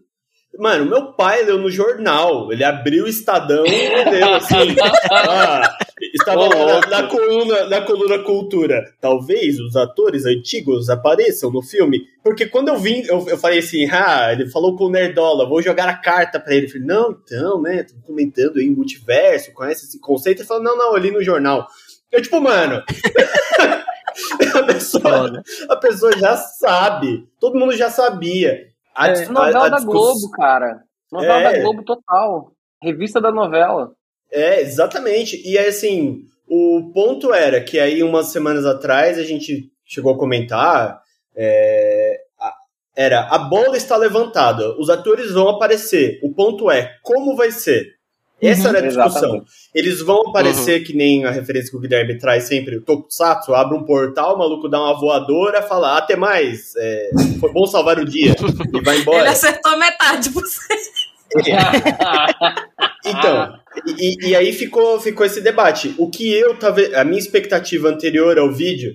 [0.59, 2.51] Mano, meu pai leu no jornal.
[2.51, 4.75] Ele abriu o Estadão e leu assim.
[5.11, 5.77] ah,
[6.27, 8.83] estava na, na, coluna, na coluna Cultura.
[8.99, 12.01] Talvez os atores antigos apareçam no filme.
[12.23, 15.61] Porque quando eu vim, eu, eu falei assim: ah, ele falou com o Nerdola, vou
[15.61, 16.65] jogar a carta pra ele.
[16.65, 17.83] Eu falei, não, então, né?
[17.83, 20.41] Tô comentando aí multiverso, conhece esse conceito.
[20.41, 21.67] Ele falou, não, não, eu li no jornal.
[22.11, 22.83] Eu, tipo, mano.
[24.55, 27.27] a, pessoa, a pessoa já sabe.
[27.39, 28.67] Todo mundo já sabia.
[28.95, 30.81] A, é, novela a, a da Globo, cara.
[31.11, 31.53] Novela é.
[31.53, 32.51] da Globo total.
[32.81, 33.93] Revista da novela.
[34.31, 35.41] É, exatamente.
[35.45, 41.01] E assim, o ponto era que aí umas semanas atrás a gente chegou a comentar.
[41.35, 42.21] É,
[42.95, 46.19] era a bola está levantada, os atores vão aparecer.
[46.23, 47.97] O ponto é como vai ser.
[48.41, 49.21] Essa uhum, era a discussão.
[49.21, 49.51] Exatamente.
[49.73, 50.85] Eles vão aparecer, uhum.
[50.85, 54.37] que nem a referência que o Guilherme traz sempre, o Tokusatsu, abre um portal, o
[54.37, 57.09] maluco dá uma voadora, fala, até mais, é,
[57.39, 58.35] foi bom salvar o dia,
[58.73, 59.21] e vai embora.
[59.21, 60.61] Ele acertou metade de você.
[63.05, 63.59] então,
[63.97, 65.93] e, e, aí ficou, ficou esse debate.
[65.97, 66.81] O que eu tava.
[66.95, 68.93] A minha expectativa anterior ao vídeo.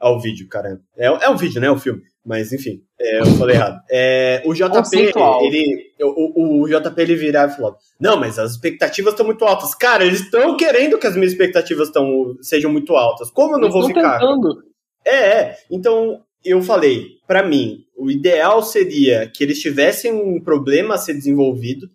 [0.00, 0.80] Ao vídeo, cara.
[0.96, 1.70] É, é um vídeo, né?
[1.70, 2.02] O filme.
[2.24, 3.80] Mas enfim, é, eu falei errado.
[3.90, 5.92] É, o JP, ele.
[6.00, 9.74] O, o, o, JP ele virar e falou: Não, mas as expectativas estão muito altas.
[9.74, 13.30] Cara, eles estão querendo que as minhas expectativas tão, sejam muito altas.
[13.30, 14.18] Como eu não eles vou ficar?
[14.18, 14.62] Tentando.
[15.04, 15.56] É, é.
[15.68, 21.14] Então, eu falei, para mim, o ideal seria que eles tivessem um problema a ser
[21.14, 21.88] desenvolvido.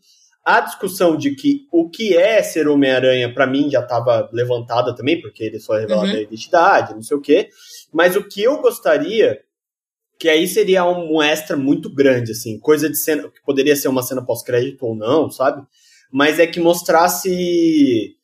[0.44, 5.20] A discussão de que o que é ser Homem-Aranha, para mim, já estava levantada também,
[5.20, 6.18] porque ele só revelado uhum.
[6.18, 7.50] a identidade, não sei o quê.
[7.92, 9.42] Mas o que eu gostaria
[10.20, 14.02] que aí seria um extra muito grande, assim, coisa de cena, que poderia ser uma
[14.02, 15.62] cena pós-crédito ou não, sabe?
[16.12, 18.17] Mas é que mostrasse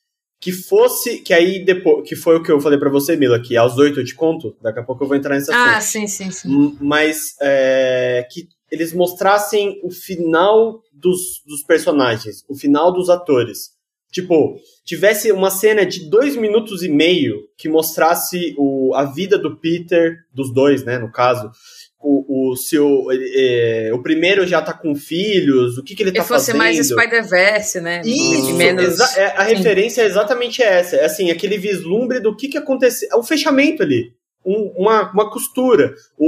[0.44, 3.56] que fosse, que aí depois, que foi o que eu falei para você, Mila, que
[3.56, 6.30] aos oito eu te conto, daqui a pouco eu vou entrar nessa Ah, sim, sim,
[6.32, 6.78] sim.
[6.82, 13.72] Mas é, que eles mostrassem o final dos, dos personagens, o final dos atores.
[14.12, 19.56] Tipo, tivesse uma cena de dois minutos e meio que mostrasse o, a vida do
[19.56, 21.50] Peter, dos dois, né, no caso,
[22.50, 23.08] o, o seu.
[23.12, 26.56] É, o primeiro já tá com filhos, o que, que ele, ele tá fazendo.
[26.56, 28.02] fosse mais Spider-Verse, né?
[28.06, 29.00] Isso, menos...
[29.18, 29.56] É, a Sim.
[29.56, 30.96] referência é exatamente essa.
[30.96, 33.10] É assim, aquele vislumbre do que, que aconteceu.
[33.12, 34.14] É um fechamento ali.
[34.46, 35.94] Um, uma, uma costura.
[36.18, 36.28] O,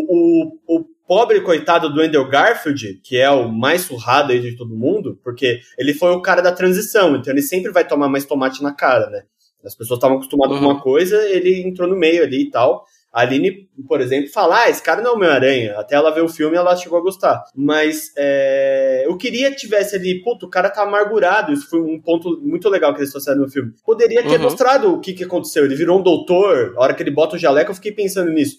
[0.67, 4.75] o, o pobre coitado do Andrew Garfield, que é o mais surrado aí de todo
[4.75, 8.63] mundo, porque ele foi o cara da transição, então ele sempre vai tomar mais tomate
[8.63, 9.23] na cara, né?
[9.63, 10.63] As pessoas estavam acostumadas uhum.
[10.63, 12.85] com uma coisa, ele entrou no meio ali e tal.
[13.15, 15.75] A Aline, por exemplo, fala: ah, esse cara não é o Homem-Aranha.
[15.77, 17.45] Até ela ver o filme, ela chegou a gostar.
[17.55, 21.53] Mas é, eu queria que tivesse ali, puto, o cara tá amargurado.
[21.53, 23.71] Isso foi um ponto muito legal que eles trouxeram no filme.
[23.85, 24.43] Poderia ter uhum.
[24.43, 25.63] mostrado o que, que aconteceu.
[25.63, 26.73] Ele virou um doutor.
[26.75, 28.57] A hora que ele bota o jaleco, eu fiquei pensando nisso.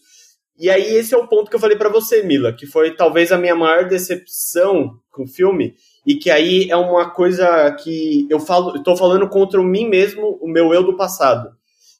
[0.58, 3.30] E aí, esse é o ponto que eu falei para você, Mila, que foi talvez
[3.30, 5.74] a minha maior decepção com o filme.
[6.06, 10.38] E que aí é uma coisa que eu falo, eu tô falando contra mim mesmo,
[10.40, 11.54] o meu eu do passado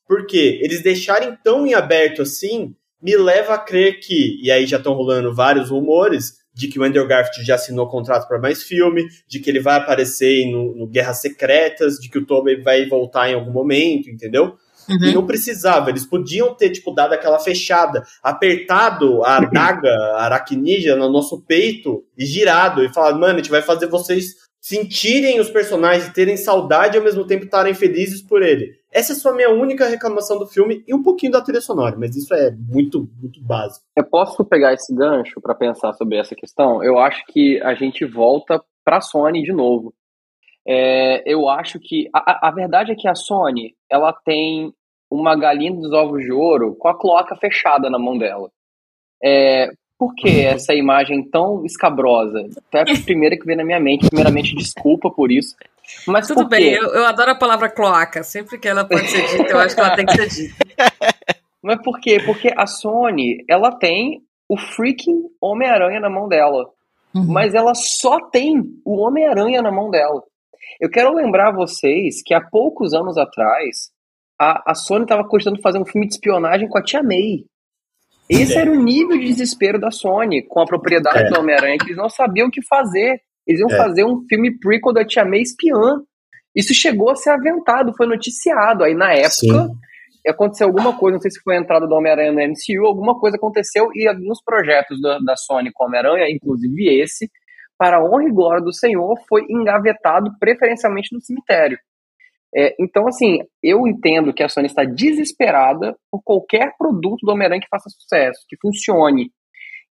[0.06, 4.78] porque eles deixarem tão em aberto assim me leva a crer que, e aí já
[4.78, 9.06] estão rolando vários rumores, de que o Andrew Garfield já assinou contrato para mais filme,
[9.28, 13.30] de que ele vai aparecer no, no Guerras Secretas, de que o Tobey vai voltar
[13.30, 14.56] em algum momento, entendeu?
[14.88, 15.04] Uhum.
[15.04, 21.10] E não precisava, eles podiam ter, tipo, dado aquela fechada, apertado a adaga aracnídea no
[21.10, 26.12] nosso peito e girado, e falado, mano, a gente vai fazer vocês sentirem os personagens,
[26.12, 28.72] terem saudade e ao mesmo tempo estarem felizes por ele.
[28.96, 31.94] Essa é só a minha única reclamação do filme e um pouquinho da trilha sonora,
[31.98, 33.84] mas isso é muito, muito básico.
[33.94, 36.82] Eu posso pegar esse gancho para pensar sobre essa questão?
[36.82, 39.92] Eu acho que a gente volta para Sony de novo.
[40.66, 44.72] É, eu acho que a, a verdade é que a Sony ela tem
[45.10, 48.50] uma galinha dos ovos de ouro com a cloaca fechada na mão dela.
[49.22, 52.48] É, por que essa imagem tão escabrosa?
[52.72, 54.08] É a primeira que vem na minha mente.
[54.08, 55.54] Primeiramente, desculpa por isso.
[56.06, 58.22] Mas Tudo bem, eu, eu, adoro a palavra cloaca.
[58.22, 60.64] Sempre que ela pode ser dita, eu acho que ela tem que ser dita.
[61.62, 62.20] Mas por quê?
[62.24, 66.70] Porque a Sony, ela tem o freaking Homem-Aranha na mão dela.
[67.14, 67.26] Uhum.
[67.26, 70.22] Mas ela só tem o Homem-Aranha na mão dela.
[70.80, 73.90] Eu quero lembrar vocês que há poucos anos atrás,
[74.38, 77.44] a, a Sony estava cogitando fazer um filme de espionagem com a Tia May.
[78.28, 78.60] Esse é.
[78.60, 81.28] era o nível de desespero da Sony com a propriedade é.
[81.30, 83.20] do Homem-Aranha, que eles não sabiam o que fazer.
[83.46, 83.76] Eles iam é.
[83.76, 86.00] fazer um filme prequel da Tia May espiã.
[86.54, 88.82] Isso chegou a ser aventado, foi noticiado.
[88.82, 89.70] Aí na época,
[90.26, 93.36] aconteceu alguma coisa, não sei se foi a entrada do Homem-Aranha no MCU, alguma coisa
[93.36, 97.30] aconteceu e alguns projetos da, da Sony com Homem-Aranha, inclusive esse,
[97.78, 101.78] para a honra e glória do Senhor, foi engavetado preferencialmente no cemitério.
[102.54, 107.60] É, então, assim, eu entendo que a Sony está desesperada por qualquer produto do Homem-Aranha
[107.60, 109.30] que faça sucesso, que funcione.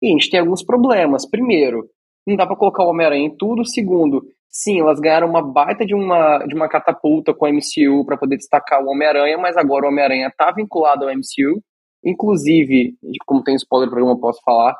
[0.01, 1.29] E a gente tem alguns problemas.
[1.29, 1.87] Primeiro,
[2.25, 3.65] não dá para colocar o Homem-Aranha em tudo.
[3.65, 8.17] Segundo, sim, elas ganharam uma baita de uma, de uma catapulta com a MCU para
[8.17, 11.61] poder destacar o Homem-Aranha, mas agora o Homem-Aranha está vinculado ao MCU.
[12.03, 14.75] Inclusive, como tem spoiler do programa, posso falar.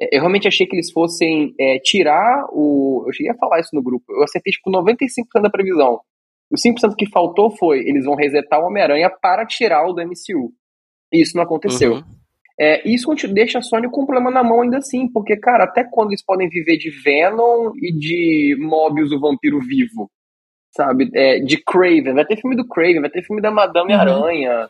[0.00, 3.04] É, eu realmente achei que eles fossem é, tirar o.
[3.06, 4.04] Eu cheguei a falar isso no grupo.
[4.08, 6.00] Eu acertei tipo 95% da previsão.
[6.50, 10.52] O 5% que faltou foi eles vão resetar o Homem-Aranha para tirar o do MCU.
[11.12, 11.94] E isso não aconteceu.
[11.94, 12.19] Uhum.
[12.60, 15.82] É, isso deixa a Sony com um problema na mão ainda assim, porque, cara, até
[15.82, 20.10] quando eles podem viver de Venom e de Mobius, o vampiro vivo?
[20.76, 21.10] Sabe?
[21.14, 22.12] É, de Craven.
[22.12, 24.00] Vai ter filme do Craven, vai ter filme da Madame uhum.
[24.00, 24.68] Aranha.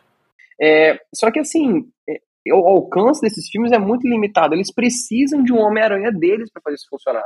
[0.59, 2.21] É, só que, assim, é,
[2.53, 4.55] o alcance desses filmes é muito limitado.
[4.55, 7.25] Eles precisam de um Homem-Aranha deles para fazer isso funcionar.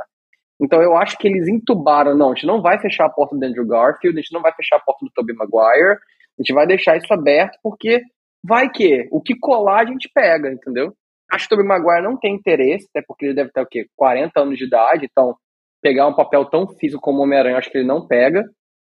[0.60, 3.44] Então eu acho que eles entubaram, não, a gente não vai fechar a porta do
[3.44, 5.98] Andrew Garfield, a gente não vai fechar a porta do Tobey Maguire,
[6.38, 8.02] a gente vai deixar isso aberto porque
[8.46, 10.92] vai que o que colar a gente pega, entendeu?
[11.30, 13.86] Acho que o Tobey Maguire não tem interesse, até porque ele deve ter o quê?
[13.96, 15.34] 40 anos de idade, então
[15.82, 18.44] pegar um papel tão físico como Homem-Aranha, acho que ele não pega.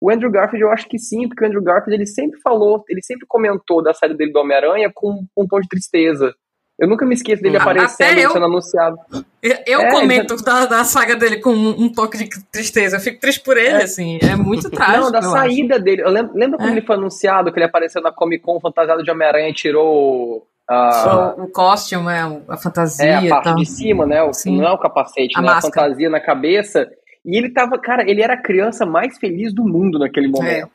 [0.00, 3.02] O Andrew Garfield eu acho que sim, porque o Andrew Garfield ele sempre falou, ele
[3.02, 6.34] sempre comentou da saída dele do Homem-Aranha com um tom de tristeza.
[6.81, 8.99] Eu nunca me esqueço dele aparecendo eu, sendo anunciado.
[9.43, 10.45] Eu, eu é, comento já...
[10.45, 12.97] da, da, saga dele com um, um, toque de tristeza.
[12.97, 13.85] Eu fico triste por ele, é.
[13.85, 14.19] assim.
[14.23, 15.05] É muito trágico.
[15.05, 15.85] Não, da saída acho.
[15.85, 16.01] dele.
[16.01, 16.73] Eu lembro, lembra quando é.
[16.73, 20.47] ele foi anunciado que ele apareceu na Comic Con fantasiado de Homem-Aranha e tirou.
[20.71, 23.05] Uh, o costume, é, a fantasia.
[23.05, 24.23] É, a parte de cima, né?
[24.23, 25.51] O, não é o capacete, a né?
[25.51, 26.88] A fantasia na cabeça.
[27.27, 30.31] E ele tava, cara, ele era a criança mais feliz do mundo naquele é.
[30.31, 30.71] momento.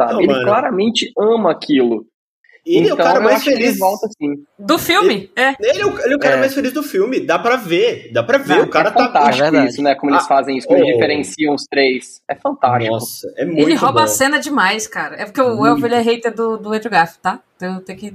[0.00, 0.12] Sabe?
[0.12, 0.44] Não, ele mano.
[0.44, 2.06] claramente ama aquilo.
[2.64, 3.78] Ele então, é o então, cara mais feliz.
[3.78, 4.44] Volta, assim.
[4.58, 5.56] Do filme, ele, é.
[5.60, 6.40] Ele é o, ele é o cara é.
[6.40, 7.20] mais feliz do filme.
[7.20, 8.10] Dá pra ver.
[8.12, 8.56] Dá pra ver.
[8.56, 9.06] Não, o cara é tá.
[9.06, 9.94] Fantástico é isso, né?
[9.94, 10.82] Como eles ah, fazem isso, como oh.
[10.82, 12.20] eles diferenciam os três.
[12.28, 12.92] É fantástico.
[12.92, 14.04] Nossa, é muito Ele rouba bom.
[14.04, 15.16] a cena demais, cara.
[15.16, 17.40] É porque o Elvio é hater do, do Andrew Garfield, tá?
[17.56, 18.10] Então tem que,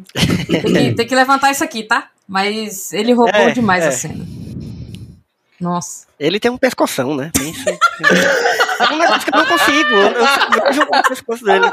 [0.48, 2.10] tem, que, tem que levantar isso aqui, tá?
[2.28, 4.26] Mas ele roubou é, demais a cena.
[5.60, 6.06] Nossa.
[6.20, 7.32] Ele tem um pescoção, né?
[7.34, 7.70] Pensa.
[7.70, 9.90] é um negócio que eu não consigo.
[9.90, 11.72] Eu, eu, eu o pescoço dele.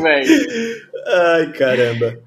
[0.00, 0.28] Mas...
[1.06, 2.18] Ai, caramba.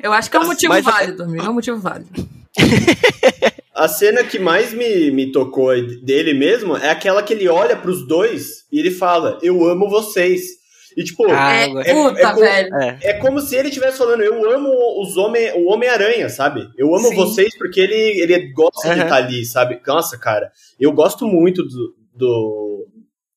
[0.00, 1.44] Eu acho que é um motivo Mas, válido, amigo.
[1.44, 2.28] É um motivo válido.
[3.74, 5.70] A cena que mais me, me tocou
[6.02, 10.58] dele mesmo é aquela que ele olha pros dois e ele fala: Eu amo vocês.
[10.96, 14.20] E tipo, ah, é, é, puta, é, como, é, é, como se ele estivesse falando,
[14.20, 14.68] eu amo
[15.00, 16.68] os homem, o Homem-Aranha, sabe?
[16.76, 17.14] Eu amo Sim.
[17.14, 18.94] vocês porque ele, ele gosta uhum.
[18.94, 19.80] de estar ali, sabe?
[19.86, 20.50] Nossa, cara,
[20.80, 21.94] eu gosto muito do.
[22.16, 22.86] do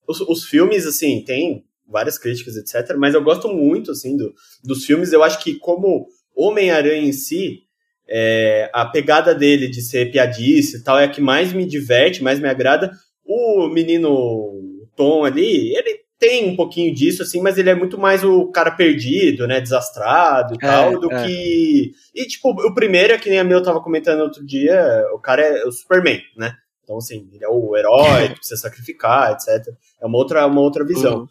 [0.07, 2.95] os, os filmes, assim, tem várias críticas, etc.
[2.97, 5.11] Mas eu gosto muito, assim, do, dos filmes.
[5.11, 7.63] Eu acho que como Homem-Aranha em si,
[8.07, 12.23] é, a pegada dele de ser piadista e tal é a que mais me diverte,
[12.23, 12.91] mais me agrada.
[13.25, 18.23] O menino Tom ali, ele tem um pouquinho disso, assim, mas ele é muito mais
[18.23, 21.25] o cara perdido, né, desastrado e é, tal, do é.
[21.25, 21.93] que...
[22.13, 25.41] E, tipo, o primeiro é que nem a meu tava comentando outro dia, o cara
[25.41, 26.53] é o Superman, né?
[26.83, 29.73] Então, assim, ele é o herói que precisa sacrificar, etc.
[29.99, 31.21] É uma outra, uma outra visão.
[31.21, 31.27] Uhum.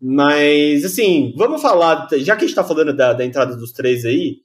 [0.00, 4.04] Mas, assim, vamos falar, já que a gente tá falando da, da entrada dos três
[4.04, 4.36] aí,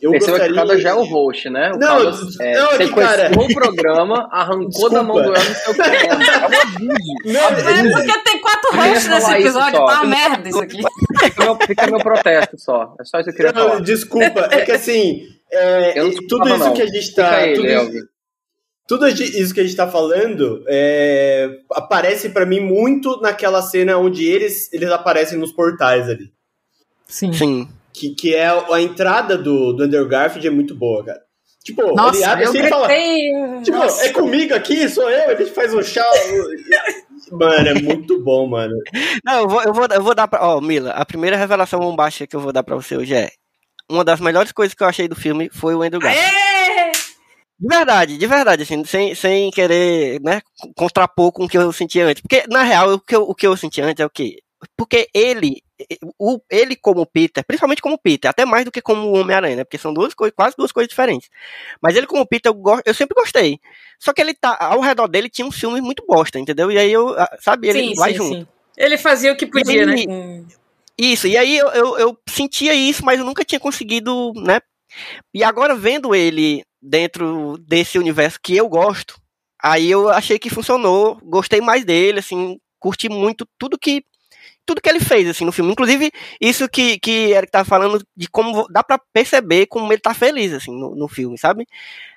[0.00, 0.66] eu Perceba gostaria...
[0.66, 1.70] que o já é o host, né?
[1.74, 3.30] O não, Cada, é, não, é cara...
[3.34, 4.94] o programa, arrancou Desculpa.
[4.94, 5.50] da mão do cliente.
[5.64, 7.24] É um abuso.
[7.24, 10.82] Não, é porque tem quatro hosts nesse episódio, tá uma merda isso aqui.
[11.18, 12.94] Fica meu, fica meu protesto só.
[13.00, 13.80] É só isso que eu queria não, falar.
[13.80, 15.94] Desculpa, é que assim, é,
[16.28, 16.74] tudo isso não.
[16.74, 17.46] que a gente tá...
[17.46, 18.08] Ele, tudo, isso,
[18.86, 24.24] tudo isso que a gente tá falando é, aparece para mim muito naquela cena onde
[24.24, 26.32] eles, eles aparecem nos portais ali.
[27.06, 27.32] Sim.
[27.32, 31.20] Sim que, que é a entrada do, do Andrew Garfield é muito boa, cara.
[31.64, 32.88] Tipo, Nossa, ele abre assim e fala.
[33.64, 34.06] Tipo, Nossa.
[34.06, 36.04] é comigo aqui, sou eu, a gente faz um chá.
[37.32, 38.76] mano, é muito bom, mano.
[39.24, 40.46] Não, eu vou, eu vou, eu vou dar pra.
[40.46, 43.30] Ó, Mila, a primeira revelação bombástica que eu vou dar pra você hoje é.
[43.88, 46.28] Uma das melhores coisas que eu achei do filme foi o Andrew Garfield.
[46.28, 46.55] Aê!
[47.58, 50.42] De verdade, de verdade, assim, sem, sem querer, né,
[50.76, 52.20] contrapor com o que eu sentia antes.
[52.20, 54.38] Porque, na real, o que eu, o que eu senti antes é o quê?
[54.76, 55.62] Porque ele
[56.18, 59.64] o, ele como Peter, principalmente como Peter, até mais do que como o Homem-Aranha, né?
[59.64, 61.28] Porque são duas coisas, quase duas coisas diferentes.
[61.80, 63.60] Mas ele como Peter, eu, go, eu sempre gostei.
[63.98, 66.70] Só que ele tá, ao redor dele tinha um filme muito bosta, entendeu?
[66.70, 68.34] E aí eu, sabe, ele sim, vai sim, junto.
[68.34, 68.46] Sim.
[68.76, 70.44] Ele fazia o que podia, aí, né?
[70.98, 74.60] Isso, e aí eu, eu, eu, sentia isso, mas eu nunca tinha conseguido, né?
[75.32, 79.20] E agora vendo ele dentro desse universo que eu gosto,
[79.62, 84.04] aí eu achei que funcionou, gostei mais dele, assim, curti muito tudo que
[84.64, 85.70] tudo que ele fez, assim, no filme.
[85.70, 90.12] Inclusive, isso que, que Eric tá falando, de como dá para perceber como ele tá
[90.12, 91.64] feliz, assim, no, no filme, sabe?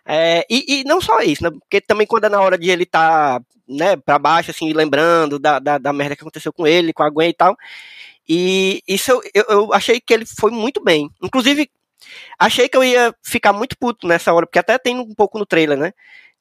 [0.03, 1.51] É, e, e, não só isso, né?
[1.51, 5.59] Porque também quando é na hora de ele tá, né, pra baixo, assim, lembrando da,
[5.59, 7.55] da, da merda que aconteceu com ele, com a Gwen e tal.
[8.27, 11.09] E isso eu, eu achei que ele foi muito bem.
[11.21, 11.69] Inclusive,
[12.37, 15.45] achei que eu ia ficar muito puto nessa hora, porque até tem um pouco no
[15.45, 15.93] trailer, né?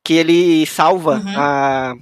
[0.03, 1.35] Que ele salva uhum.
[1.37, 1.95] a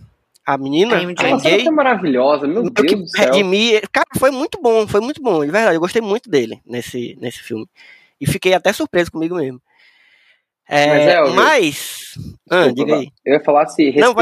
[0.46, 1.66] a menina, a MJ.
[1.66, 3.32] é maravilhosa, meu Deus que do céu.
[3.90, 7.40] Cara, foi muito bom, foi muito bom, de verdade, eu gostei muito dele nesse, nesse
[7.40, 7.66] filme.
[8.20, 9.60] E fiquei até surpreso comigo mesmo.
[10.68, 12.14] É, mas, é, mas...
[12.48, 13.08] Ah, diga aí.
[13.24, 14.00] Eu ia falar se respe...
[14.00, 14.14] Não,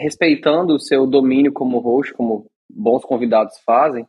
[0.00, 4.06] respeitando o seu domínio como host, como bons convidados fazem,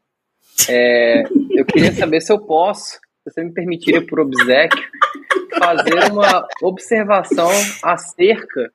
[0.69, 4.83] é, eu queria saber se eu posso, se você me permitiria por obsequio,
[5.57, 7.49] fazer uma observação
[7.81, 8.71] acerca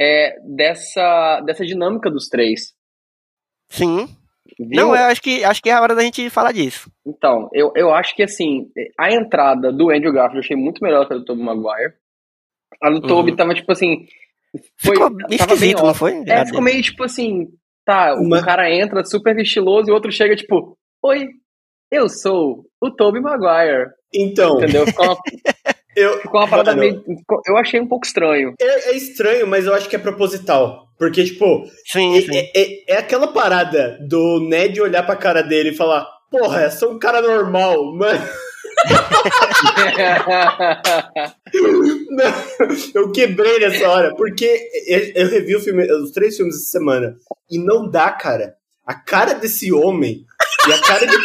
[0.00, 2.72] é, dessa, dessa dinâmica dos três.
[3.68, 4.08] Sim.
[4.58, 4.68] Viu?
[4.70, 6.90] Não, eu acho que, acho que é a hora da gente falar disso.
[7.06, 11.06] Então, eu, eu acho que assim, a entrada do Andrew Garfield eu achei muito melhor
[11.06, 11.94] que a do Tobey Maguire.
[12.82, 13.06] A do uhum.
[13.06, 14.06] Tobey tava tipo assim.
[14.78, 16.22] Foi, ficou esquisito, não foi?
[16.26, 17.48] É, ficou meio tipo assim.
[17.84, 18.40] Tá, Uma...
[18.40, 21.28] o cara entra super estiloso e o outro chega tipo: Oi,
[21.94, 23.90] eu sou o Tobey Maguire.
[24.12, 24.56] Então.
[24.56, 24.84] Entendeu?
[24.86, 25.16] Ficou uma,
[25.96, 27.02] Eu, Ficou uma parada meio.
[27.46, 28.54] Eu achei um pouco estranho.
[28.60, 30.88] É, é, estranho, mas eu acho que é proposital.
[30.98, 32.36] Porque, tipo, sim, é, sim.
[32.36, 36.70] É, é, é, aquela parada do Ned olhar pra cara dele e falar: Porra, eu
[36.70, 38.24] sou um cara normal, mano.
[42.10, 42.24] Não,
[43.02, 44.68] eu quebrei nessa hora, porque
[45.14, 47.16] eu revi filme, os três filmes essa semana
[47.50, 48.56] e não dá, cara.
[48.86, 50.26] A cara desse homem
[50.68, 51.16] e a cara de.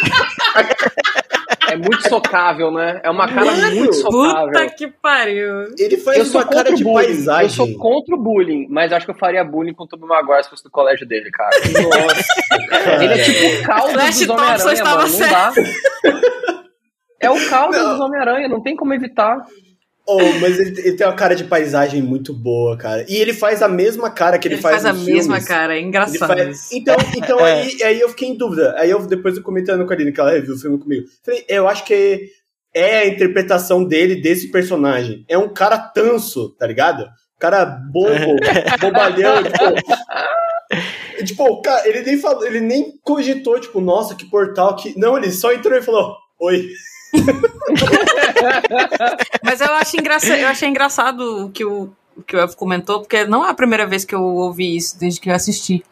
[1.70, 3.00] É muito socável, né?
[3.04, 4.46] É uma cara Mano, muito socável.
[4.48, 5.72] Puta que pariu.
[5.78, 7.06] Ele faz eu uma cara de bullying.
[7.06, 7.44] paisagem.
[7.44, 10.42] Eu sou contra o bullying, mas acho que eu faria bullying com o Tobey Maguire
[10.42, 11.50] se fosse do colégio dele, cara.
[11.50, 13.04] Nossa.
[13.04, 15.08] Ele é tipo o caldo dos Homem-Aranha, mano.
[15.08, 15.52] Não dá.
[17.20, 19.36] É o caldo dos Homem-Aranha, não tem como evitar.
[20.12, 23.06] Oh, mas ele, ele, tem uma cara de paisagem muito boa, cara.
[23.08, 25.28] E ele faz a mesma cara que ele, ele faz, faz a filmes.
[25.28, 26.26] mesma cara, é engraçado.
[26.26, 26.72] Faz...
[26.72, 27.62] Então, então é.
[27.62, 28.74] aí, aí eu fiquei em dúvida.
[28.76, 31.06] Aí eu depois eu comentando com a Aline que ela reviu o filme comigo.
[31.22, 32.28] Falei, eu acho que
[32.74, 35.24] é a interpretação dele desse personagem.
[35.28, 37.06] É um cara tanso, tá ligado?
[37.38, 38.36] Cara bobo,
[38.80, 41.24] bobalhão, tipo.
[41.24, 44.98] tipo, cara, ele nem falou, ele nem cogitou, tipo, nossa, que portal que.
[44.98, 46.68] Não, ele só entrou e falou, oi.
[49.42, 53.00] Mas eu, acho engraçado, eu achei engraçado o que o, o que o Elfo comentou,
[53.00, 55.84] porque não é a primeira vez que eu ouvi isso desde que eu assisti.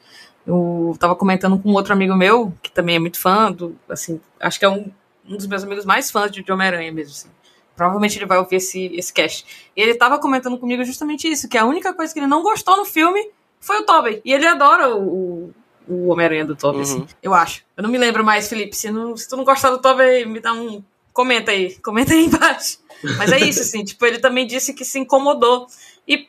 [0.47, 4.59] Eu tava comentando com outro amigo meu, que também é muito fã do, assim, acho
[4.59, 4.91] que é um,
[5.29, 7.29] um dos meus amigos mais fãs de Homem-Aranha mesmo, assim.
[7.77, 9.71] Provavelmente ele vai ouvir esse, esse cast.
[9.77, 12.77] E ele tava comentando comigo justamente isso, que a única coisa que ele não gostou
[12.77, 14.21] no filme foi o Tobey.
[14.25, 15.53] E ele adora o,
[15.87, 17.05] o Homem-Aranha do Tobey, assim, uhum.
[17.05, 17.63] assim, eu acho.
[17.77, 20.41] Eu não me lembro mais, Felipe, se, não, se tu não gostar do Tobey, me
[20.41, 20.83] dá um
[21.19, 22.79] Comenta aí, comenta aí embaixo.
[23.17, 25.67] Mas é isso, assim, tipo, ele também disse que se incomodou.
[26.07, 26.29] E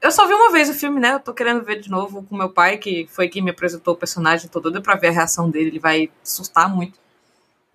[0.00, 1.12] eu só vi uma vez o filme, né?
[1.12, 3.96] Eu tô querendo ver de novo com meu pai, que foi quem me apresentou o
[3.98, 6.98] personagem, tô doida pra ver a reação dele, ele vai assustar muito.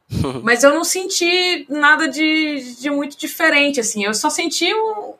[0.41, 4.03] Mas eu não senti nada de, de muito diferente, assim.
[4.03, 5.13] Eu só senti o.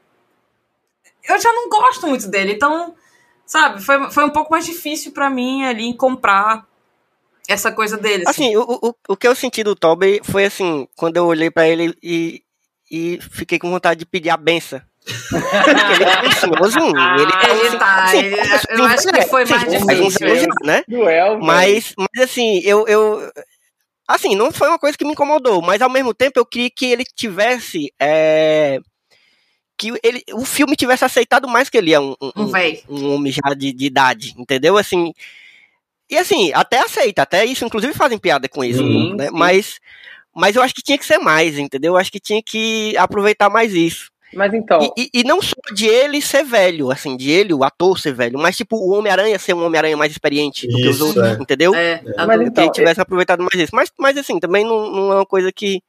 [1.30, 2.96] Eu já não gosto muito dele, então,
[3.46, 6.66] sabe, foi, foi um pouco mais difícil para mim ali comprar
[7.48, 8.24] essa coisa dele.
[8.28, 11.50] Assim, assim o, o, o que eu senti do Tobey foi assim, quando eu olhei
[11.52, 12.42] para ele e,
[12.92, 14.82] e fiquei com vontade de pedir a benção.
[15.08, 16.88] ele é ansiosozinho.
[16.98, 18.04] Ele, ah, ele tá.
[18.06, 18.36] Assim, ele,
[18.70, 20.50] eu acho que foi mais difícil.
[20.64, 20.84] né?
[20.88, 23.32] Duel, mas, mas assim, eu, eu.
[24.08, 26.88] Assim, não foi uma coisa que me incomodou, mas ao mesmo tempo eu queria que
[26.88, 27.94] ele tivesse.
[28.00, 28.80] É,
[29.78, 32.52] que ele, o filme tivesse aceitado mais que ele é um, um, um,
[32.90, 34.78] um homem já de, de idade, entendeu?
[34.78, 35.14] Assim,
[36.10, 39.28] e assim, até aceita, até isso, inclusive fazem piada com isso, sim, né?
[39.28, 39.32] Sim.
[39.34, 39.80] Mas,
[40.36, 41.94] mas eu acho que tinha que ser mais, entendeu?
[41.94, 44.12] Eu acho que tinha que aproveitar mais isso.
[44.34, 44.82] Mas então.
[44.98, 48.14] E, e, e não só de ele ser velho, assim, de ele, o ator ser
[48.14, 51.34] velho, mas tipo, o Homem-Aranha ser um Homem-Aranha mais experiente do que os outros, é.
[51.34, 51.74] entendeu?
[51.74, 52.26] É, é.
[52.26, 53.76] Mas então, que tivesse aproveitado mais isso.
[53.76, 55.82] Mas, mas assim, também não, não é uma coisa que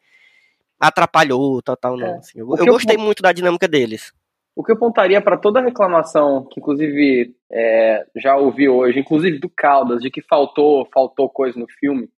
[0.78, 2.06] atrapalhou, total, não.
[2.06, 2.18] É.
[2.18, 3.00] Assim, eu, eu gostei eu...
[3.00, 4.12] muito da dinâmica deles.
[4.56, 9.50] O que eu apontaria para toda reclamação que, inclusive, é, já ouvi hoje, inclusive do
[9.50, 12.08] Caldas, de que faltou, faltou coisa no filme,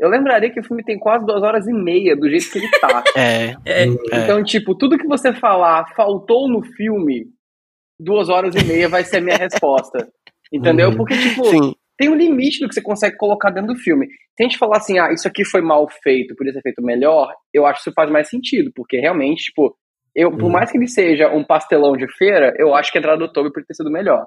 [0.00, 2.70] eu lembraria que o filme tem quase duas horas e meia do jeito que ele
[2.80, 3.04] tá.
[3.14, 7.26] é, é, então, tipo, tudo que você falar faltou no filme,
[7.98, 10.08] duas horas e meia vai ser a minha resposta.
[10.50, 10.88] Entendeu?
[10.88, 10.96] Uhum.
[10.96, 11.74] Porque, tipo, Sim.
[11.98, 14.06] tem um limite do que você consegue colocar dentro do filme.
[14.06, 17.34] Se a gente falar assim, ah, isso aqui foi mal feito, podia ser feito melhor,
[17.52, 19.76] eu acho que isso faz mais sentido, porque realmente, tipo,
[20.20, 20.50] eu, por uhum.
[20.50, 23.48] mais que ele seja um pastelão de feira, eu acho que a entrada do Toby
[23.48, 24.26] poderia ter sido melhor.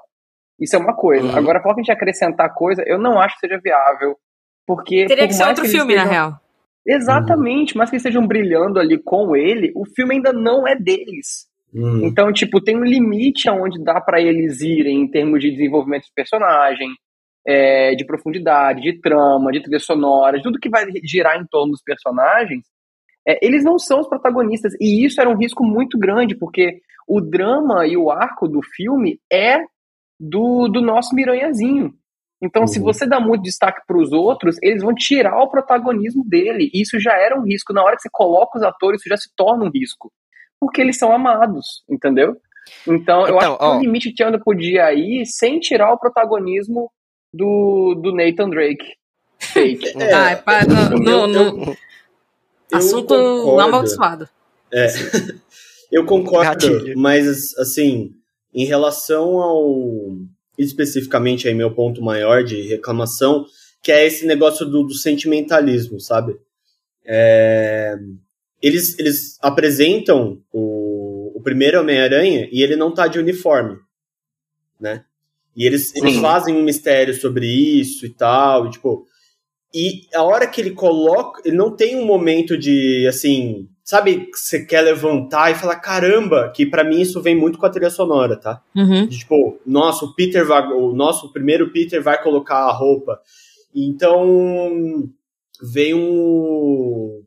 [0.59, 1.25] Isso é uma coisa.
[1.25, 1.37] Uhum.
[1.37, 4.15] Agora, falar que a gente acrescentar coisa, eu não acho que seja viável
[4.65, 5.05] Porque.
[5.05, 6.05] Teria que ser outro que filme, estejam...
[6.05, 6.39] na real.
[6.85, 11.47] Exatamente, mas que estejam brilhando ali com ele, o filme ainda não é deles.
[11.73, 12.05] Uhum.
[12.05, 16.13] Então, tipo, tem um limite aonde dá para eles irem em termos de desenvolvimento de
[16.13, 16.89] personagem,
[17.47, 21.71] é, de profundidade, de trama, de trilha sonora, de tudo que vai girar em torno
[21.71, 22.65] dos personagens.
[23.27, 24.73] É, eles não são os protagonistas.
[24.79, 29.19] E isso era um risco muito grande, porque o drama e o arco do filme
[29.31, 29.59] é
[30.19, 31.93] do, do nosso Miranhazinho.
[32.41, 32.67] Então, uhum.
[32.67, 36.69] se você dá muito destaque para os outros, eles vão tirar o protagonismo dele.
[36.73, 37.71] E isso já era um risco.
[37.71, 40.11] Na hora que você coloca os atores, isso já se torna um risco.
[40.59, 42.35] Porque eles são amados, entendeu?
[42.87, 45.97] Então, eu então, acho que ó, o limite que ainda podia ir sem tirar o
[45.97, 46.91] protagonismo
[47.33, 48.85] do, do Nathan Drake.
[49.39, 50.01] Fake.
[50.01, 51.77] É, ah, é no, no, no,
[52.77, 53.13] assunto
[53.59, 54.27] amaldiçoado.
[54.71, 54.87] É.
[55.91, 56.97] eu concordo, Gatilho.
[56.97, 58.13] mas assim,
[58.53, 60.17] em relação ao
[60.57, 63.45] especificamente aí meu ponto maior de reclamação,
[63.81, 66.37] que é esse negócio do, do sentimentalismo, sabe?
[67.05, 67.95] É,
[68.61, 73.77] eles, eles apresentam o, o primeiro Homem-Aranha e ele não tá de uniforme,
[74.79, 75.03] né?
[75.55, 79.05] E eles, eles fazem um mistério sobre isso e tal, e, tipo...
[79.73, 81.41] E a hora que ele coloca...
[81.43, 83.67] Ele não tem um momento de, assim...
[83.85, 87.69] Sabe, você quer levantar e falar, caramba, que para mim isso vem muito com a
[87.69, 88.61] trilha sonora, tá?
[88.73, 89.05] Uhum.
[89.05, 93.19] De, tipo, nossa, o Peter vai, o nosso primeiro Peter vai colocar a roupa.
[93.75, 95.09] Então,
[95.61, 97.25] vem um.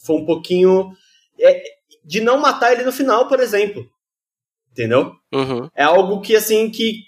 [0.00, 0.92] Foi um pouquinho.
[1.38, 1.62] É,
[2.02, 3.86] de não matar ele no final, por exemplo.
[4.72, 5.12] Entendeu?
[5.30, 5.68] Uhum.
[5.76, 7.02] É algo que, assim, que,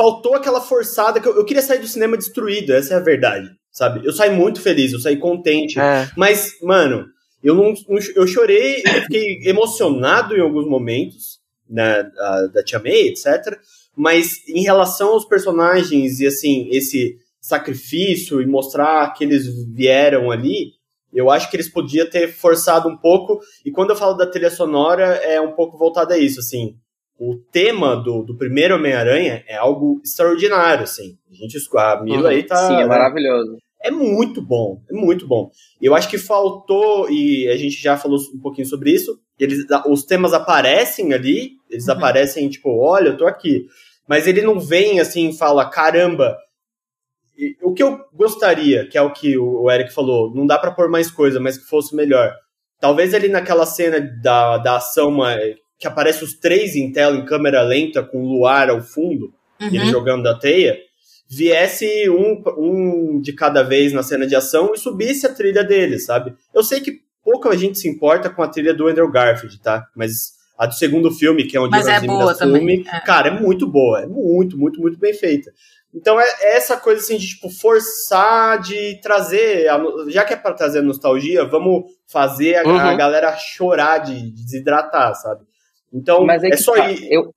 [0.00, 3.50] faltou aquela forçada que eu, eu, queria sair do cinema destruído, essa é a verdade,
[3.70, 4.00] sabe?
[4.02, 6.08] Eu saí muito feliz, eu saí contente, é.
[6.16, 7.04] mas, mano,
[7.44, 7.74] eu não,
[8.16, 11.38] eu chorei, eu fiquei emocionado em alguns momentos,
[11.68, 13.58] né, da, da Tia May, etc.
[13.94, 20.72] Mas em relação aos personagens e assim, esse sacrifício e mostrar que eles vieram ali,
[21.12, 23.38] eu acho que eles podiam ter forçado um pouco.
[23.66, 26.76] E quando eu falo da trilha sonora, é um pouco voltado a isso, assim.
[27.20, 31.18] O tema do, do primeiro Homem-Aranha é algo extraordinário, assim.
[31.30, 32.56] A gente, a Mila uhum, aí tá.
[32.66, 35.50] Sim, é maravilhoso é muito bom, é muito bom.
[35.80, 40.04] Eu acho que faltou, e a gente já falou um pouquinho sobre isso, eles, os
[40.04, 41.94] temas aparecem ali, eles uhum.
[41.94, 43.66] aparecem tipo, olha, eu tô aqui.
[44.06, 46.36] Mas ele não vem assim e fala, caramba,
[47.62, 50.90] o que eu gostaria, que é o que o Eric falou, não dá para pôr
[50.90, 52.34] mais coisa, mas que fosse melhor.
[52.78, 55.10] Talvez ali naquela cena da, da ação
[55.80, 59.68] que aparece os três em tela em câmera lenta com o luar ao fundo, uhum.
[59.68, 60.78] ele jogando a teia,
[61.28, 65.98] viesse um, um de cada vez na cena de ação e subisse a trilha dele,
[65.98, 66.34] sabe?
[66.54, 69.86] Eu sei que pouca gente se importa com a trilha do Andrew Garfield, tá?
[69.96, 72.84] Mas a do segundo filme, que é onde Mas é boa também.
[72.86, 73.00] é.
[73.00, 75.50] cara, é muito boa, é muito, muito, muito bem feita.
[75.94, 79.66] Então é, é essa coisa assim de tipo forçar de trazer,
[80.08, 82.78] já que é para trazer nostalgia, vamos fazer a, uhum.
[82.78, 85.44] a galera chorar de, de, desidratar, sabe?
[85.92, 86.90] Então Mas é, é só tá.
[86.90, 87.12] ir.
[87.12, 87.32] Eu,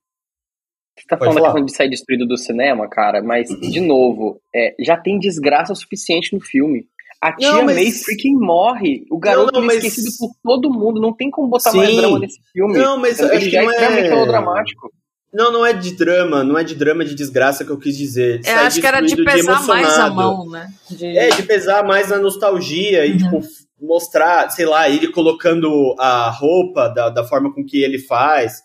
[0.96, 4.96] você tá falando questão de sair destruído do cinema, cara, mas, de novo, é, já
[4.96, 6.86] tem desgraça suficiente no filme.
[7.20, 7.76] A tia não, mas...
[7.76, 9.06] May freaking morre.
[9.10, 9.84] O garoto não, não, é mas...
[9.84, 11.00] esquecido por todo mundo.
[11.00, 11.78] Não tem como botar Sim.
[11.78, 12.78] mais drama nesse filme.
[12.78, 14.10] Não, mas então, ele já é extremamente é...
[14.10, 14.92] melodramático.
[15.32, 18.40] Não, não é de drama, não é de drama de desgraça que eu quis dizer.
[18.46, 20.72] Eu acho que era de pesar de mais a mão, né?
[20.88, 21.06] De...
[21.06, 23.06] É, de pesar mais na nostalgia uhum.
[23.06, 23.40] e, tipo,
[23.84, 28.62] mostrar, sei lá, ele colocando a roupa da, da forma com que ele faz.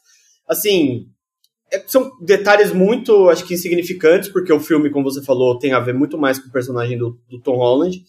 [0.48, 1.08] Assim,
[1.72, 5.80] é, são detalhes muito, acho que insignificantes, porque o filme, como você falou, tem a
[5.80, 8.04] ver muito mais com o personagem do, do Tom Holland.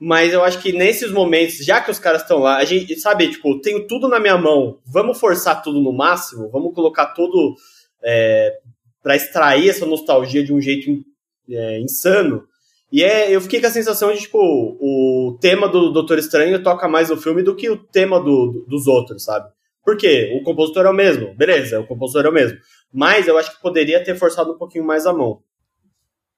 [0.00, 3.30] Mas eu acho que nesses momentos, já que os caras estão lá, a gente, sabe,
[3.30, 7.56] tipo, tenho tudo na minha mão, vamos forçar tudo no máximo, vamos colocar tudo
[8.04, 8.58] é,
[9.02, 11.04] para extrair essa nostalgia de um jeito
[11.50, 12.44] é, insano.
[12.90, 16.88] E é, eu fiquei com a sensação de, tipo, o tema do Doutor Estranho toca
[16.88, 19.50] mais no filme do que o tema do, do, dos outros, sabe?
[19.84, 20.38] Por quê?
[20.38, 22.58] O compositor é o mesmo, beleza, o compositor é o mesmo.
[22.92, 25.40] Mas eu acho que poderia ter forçado um pouquinho mais a mão.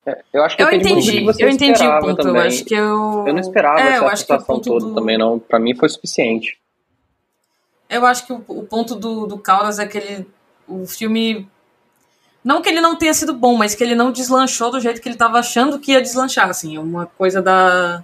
[0.07, 2.17] É, eu acho que eu entendi, eu entendi o ponto.
[2.17, 2.43] Também.
[2.43, 3.25] Eu acho que eu.
[3.27, 4.95] Eu não esperava é, essa situação toda do...
[4.95, 5.39] também, não.
[5.39, 6.59] Pra mim foi suficiente.
[7.89, 10.27] Eu acho que o, o ponto do, do Caldas é que ele.
[10.67, 11.49] O filme.
[12.43, 15.09] Não que ele não tenha sido bom, mas que ele não deslanchou do jeito que
[15.09, 16.77] ele tava achando que ia deslanchar, assim.
[16.77, 18.03] É uma coisa da.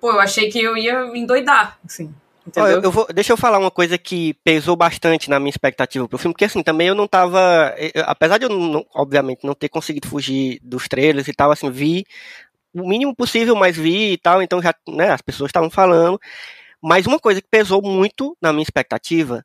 [0.00, 2.12] Pô, eu achei que eu ia endoidar, assim.
[2.56, 6.18] Eu, eu vou, deixa eu falar uma coisa que pesou bastante na minha expectativa pro
[6.18, 7.72] filme, porque assim, também eu não tava.
[7.78, 11.70] Eu, apesar de eu, não, obviamente, não ter conseguido fugir dos trailers e tal, assim,
[11.70, 12.04] vi
[12.74, 16.18] o mínimo possível, mas vi e tal, então já, né, as pessoas estavam falando.
[16.82, 19.44] Mas uma coisa que pesou muito na minha expectativa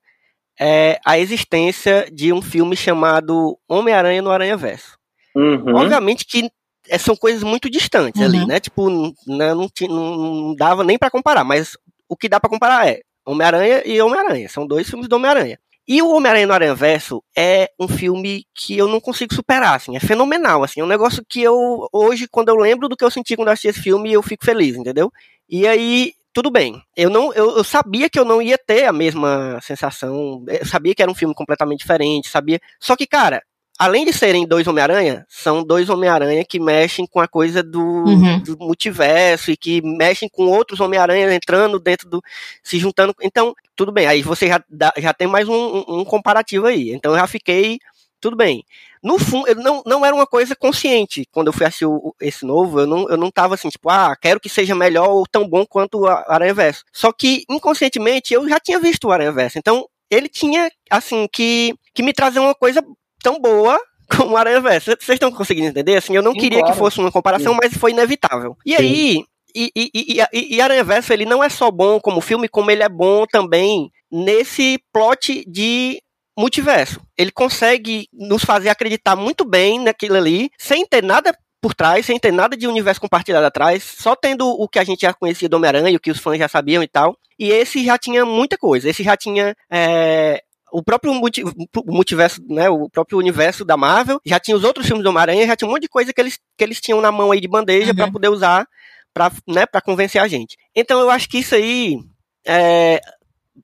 [0.60, 4.98] é a existência de um filme chamado Homem-Aranha no Aranha Verso.
[5.36, 5.76] Uhum.
[5.76, 6.50] Obviamente que
[6.90, 8.28] é, são coisas muito distantes uhum.
[8.28, 8.60] ali, né?
[8.60, 11.78] Tipo, não, né, não, não dava nem para comparar, mas
[12.10, 14.50] o que dá para comparar é Homem-Aranha e Homem-Aranha.
[14.50, 15.60] São dois filmes do Homem-Aranha.
[15.88, 19.96] E o Homem-Aranha no Aranha Verso é um filme que eu não consigo superar, assim,
[19.96, 23.12] é fenomenal, assim, é um negócio que eu, hoje, quando eu lembro do que eu
[23.12, 25.10] senti quando eu assisti esse filme, eu fico feliz, entendeu?
[25.48, 28.94] E aí, tudo bem, eu não, eu, eu sabia que eu não ia ter a
[28.94, 33.42] mesma sensação, eu sabia que era um filme completamente diferente, sabia, só que, cara,
[33.76, 38.40] além de serem dois Homem-Aranha, são dois Homem-Aranha que mexem com a coisa do, uhum.
[38.44, 42.22] do multiverso e que mexem com outros Homem-Aranha entrando dentro do.
[42.62, 43.16] se juntando.
[43.20, 44.06] Então, tudo bem.
[44.06, 44.64] Aí você já,
[44.96, 46.92] já tem mais um, um, comparativo aí.
[46.92, 47.80] Então eu já fiquei.
[48.22, 48.64] Tudo bem.
[49.08, 51.26] No fundo, não, não era uma coisa consciente.
[51.32, 54.14] Quando eu fui assistir o, esse novo, eu não, eu não tava assim, tipo, ah,
[54.22, 56.84] quero que seja melhor ou tão bom quanto o Aranha Verso.
[56.92, 59.58] Só que, inconscientemente, eu já tinha visto o Aranha Verso.
[59.58, 62.84] Então, ele tinha, assim, que, que me trazer uma coisa
[63.24, 63.80] tão boa
[64.14, 64.92] como o Aranha Verso.
[65.00, 65.96] Vocês estão conseguindo entender?
[65.96, 66.74] Assim, eu não Sim, queria claro.
[66.74, 67.60] que fosse uma comparação, Sim.
[67.64, 68.58] mas foi inevitável.
[68.66, 68.78] E Sim.
[68.78, 69.24] aí,
[69.56, 69.90] e, e,
[70.34, 73.26] e, e Aranha Verso, ele não é só bom como filme, como ele é bom
[73.26, 76.02] também nesse plot de
[76.38, 77.02] multiverso.
[77.18, 82.20] Ele consegue nos fazer acreditar muito bem naquilo ali, sem ter nada por trás, sem
[82.20, 85.58] ter nada de universo compartilhado atrás, só tendo o que a gente já conhecia do
[85.58, 87.18] Homem-Aranha, o que os fãs já sabiam e tal.
[87.40, 88.90] E esse já tinha muita coisa.
[88.90, 91.44] Esse já tinha é, o próprio multi,
[91.86, 95.56] multiverso, né, o próprio universo da Marvel, já tinha os outros filmes do Homem-Aranha, já
[95.56, 97.92] tinha um monte de coisa que eles, que eles tinham na mão aí de bandeja
[97.92, 97.96] uhum.
[97.96, 98.68] para poder usar
[99.14, 100.56] para né, pra convencer a gente.
[100.76, 101.98] Então eu acho que isso aí
[102.46, 103.02] é,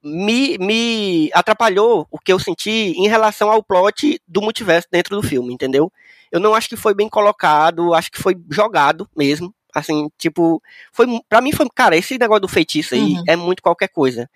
[0.04, 5.28] me, me atrapalhou o que eu senti em relação ao plot do multiverso dentro do
[5.28, 5.91] filme, entendeu?
[6.32, 9.54] Eu não acho que foi bem colocado, acho que foi jogado mesmo.
[9.76, 13.24] Assim, tipo, foi para mim foi, cara, esse negócio do feitiço aí uhum.
[13.28, 14.30] é muito qualquer coisa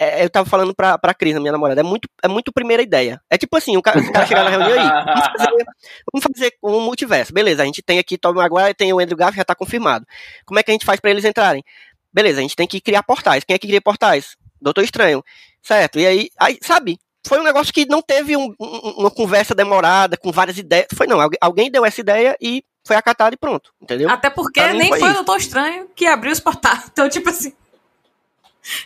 [0.00, 3.20] é, eu tava falando pra, pra Cris, minha namorada, é muito, é muito primeira ideia.
[3.28, 5.66] É tipo assim, o cara, o cara chegar na reunião aí, vamos fazer,
[6.10, 7.34] vamos fazer um multiverso.
[7.34, 10.06] Beleza, a gente tem aqui Tom Maguire, tem o Andrew Garfield, já tá confirmado.
[10.46, 11.62] Como é que a gente faz para eles entrarem?
[12.10, 13.44] Beleza, a gente tem que criar portais.
[13.44, 14.36] Quem é que cria portais?
[14.60, 15.22] Doutor Estranho.
[15.62, 20.16] Certo, e aí, aí sabe, foi um negócio que não teve um, uma conversa demorada,
[20.16, 20.86] com várias ideias.
[20.94, 24.08] Foi não, alguém deu essa ideia e foi acatado e pronto, entendeu?
[24.08, 26.84] Até porque nem foi, foi o Doutor Estranho que abriu os portais.
[26.90, 27.52] Então, tipo assim.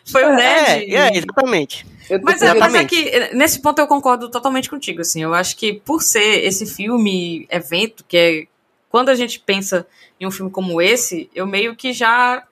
[0.06, 0.94] Foi o é, Ned.
[0.94, 1.86] É, é exatamente.
[2.22, 5.22] Mas, é, mas é que nesse ponto eu concordo totalmente contigo, assim.
[5.22, 8.46] Eu acho que por ser esse filme, evento, que é.
[8.88, 9.86] Quando a gente pensa
[10.20, 12.44] em um filme como esse, eu meio que já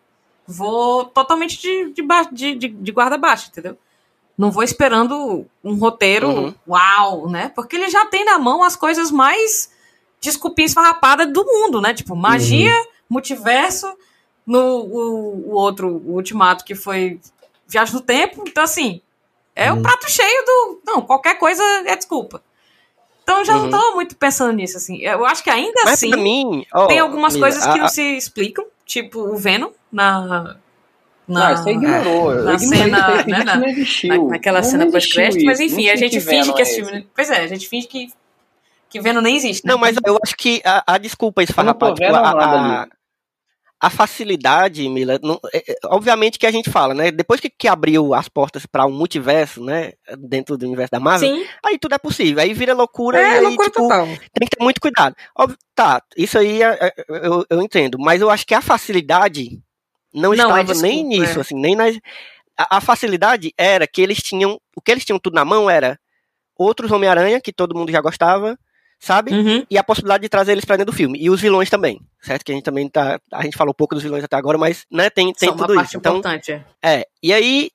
[0.46, 3.76] vou totalmente de, de, de, de guarda baixa, entendeu?
[4.36, 6.54] Não vou esperando um roteiro uhum.
[6.66, 7.52] uau, né?
[7.54, 9.70] Porque ele já tem na mão as coisas mais
[10.20, 11.92] desculpinha esfarrapada do mundo, né?
[11.92, 12.86] Tipo, magia, uhum.
[13.10, 13.92] multiverso
[14.46, 17.20] no o, o outro, o Ultimato, que foi
[17.68, 18.42] Viagem no Tempo.
[18.46, 19.00] Então, assim,
[19.54, 19.82] é o um uhum.
[19.82, 20.80] prato cheio do.
[20.86, 22.42] Não, qualquer coisa é desculpa.
[23.22, 23.68] Então eu já uhum.
[23.68, 24.98] não tô muito pensando nisso, assim.
[25.02, 28.66] Eu acho que ainda Mas assim mim, oh, tem algumas coisas que não se explicam,
[28.84, 30.56] tipo o Venom na.
[31.28, 32.34] Na, não, você ignorou.
[32.34, 36.62] Na, cena, né, na, na, naquela não cena pós-crédito, mas enfim, a gente finge que
[36.62, 37.08] esse filme.
[37.14, 38.08] Pois é, a gente finge que,
[38.90, 39.64] que Venom nem existe.
[39.64, 39.72] Né?
[39.72, 41.94] Não, mas eu acho que a, a desculpa esfarrapada.
[41.94, 42.86] Tipo, a, a,
[43.82, 47.10] a facilidade, Mila, não, é, é, obviamente que a gente fala, né?
[47.10, 49.94] Depois que, que abriu as portas para um multiverso, né?
[50.16, 51.44] Dentro do universo da Marvel, Sim.
[51.66, 52.40] aí tudo é possível.
[52.40, 54.06] Aí vira loucura é, e aí, loucura tipo, total.
[54.06, 55.16] tem que ter muito cuidado.
[55.36, 59.60] Óbvio, tá, isso aí é, é, eu, eu entendo, mas eu acho que a facilidade
[60.12, 61.96] não, não estava desculpa, nem nisso, assim, nem nas.
[62.58, 64.60] A, a facilidade era que eles tinham.
[64.76, 65.98] O que eles tinham tudo na mão era
[66.56, 68.58] outros Homem-Aranha, que todo mundo já gostava,
[68.98, 69.32] sabe?
[69.32, 69.66] Uhum.
[69.70, 71.18] E a possibilidade de trazer eles para dentro do filme.
[71.20, 72.44] E os vilões também, certo?
[72.44, 73.20] Que a gente também tá.
[73.32, 75.96] A gente falou pouco dos vilões até agora, mas, né, tem, tem São tudo isso.
[75.96, 76.64] Então, importante, é.
[76.82, 77.06] é.
[77.22, 77.70] E aí,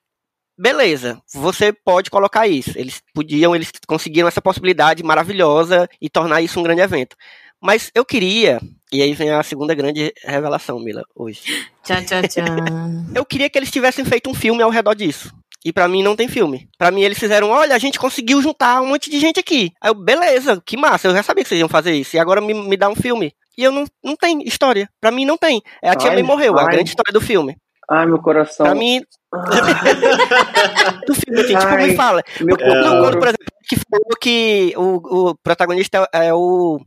[0.57, 2.71] beleza, você pode colocar isso.
[2.75, 7.15] Eles podiam, eles conseguiram essa possibilidade maravilhosa e tornar isso um grande evento.
[7.61, 8.61] Mas eu queria,
[8.91, 11.41] e aí vem a segunda grande revelação, Mila, hoje.
[11.83, 12.45] Tchan, tchan, tchan.
[13.13, 15.33] eu queria que eles tivessem feito um filme ao redor disso.
[15.65, 16.69] E para mim não tem filme.
[16.77, 19.71] Para mim eles fizeram, olha, a gente conseguiu juntar um monte de gente aqui.
[19.81, 22.15] Aí eu, beleza, que massa, eu já sabia que vocês iam fazer isso.
[22.15, 23.33] E agora me, me dá um filme.
[23.57, 24.87] E eu não, não tem história.
[25.01, 25.61] Para mim não tem.
[25.81, 26.65] É a tia May morreu, ai.
[26.65, 27.57] a grande história do filme.
[27.89, 28.65] Ai, meu coração.
[28.65, 29.01] Pra mim.
[31.07, 32.21] do filme, gente, tipo, me fala.
[32.39, 36.79] Meu quando, por exemplo, que falou que o, o protagonista é o.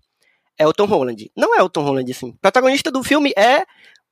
[0.61, 1.33] É o Tom Holland.
[1.35, 2.29] Não é o Tom Holland, assim.
[2.29, 3.65] O protagonista do filme é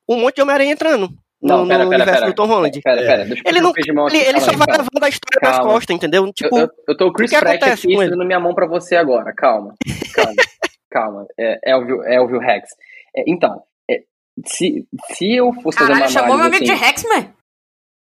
[0.08, 2.80] um monte de Homem-Aranha entrando no, não, pera, no pera, universo pera, do Tom Holland.
[2.80, 3.72] Pera, pera, deixa ele não,
[4.08, 5.56] ele, ele só vai levando a história calma.
[5.58, 6.32] nas costas, entendeu?
[6.32, 9.30] Tipo, eu, eu, eu tô o Chris Pratt aqui dando minha mão pra você agora,
[9.34, 9.74] calma.
[10.14, 10.32] Calma,
[10.90, 11.26] calma.
[11.38, 12.70] É, Elvio, Elvio Rex.
[13.14, 14.00] É, então, é,
[14.46, 17.34] se, se eu fosse Caralho, fazer uma chamou meu amigo assim, de Rex, man?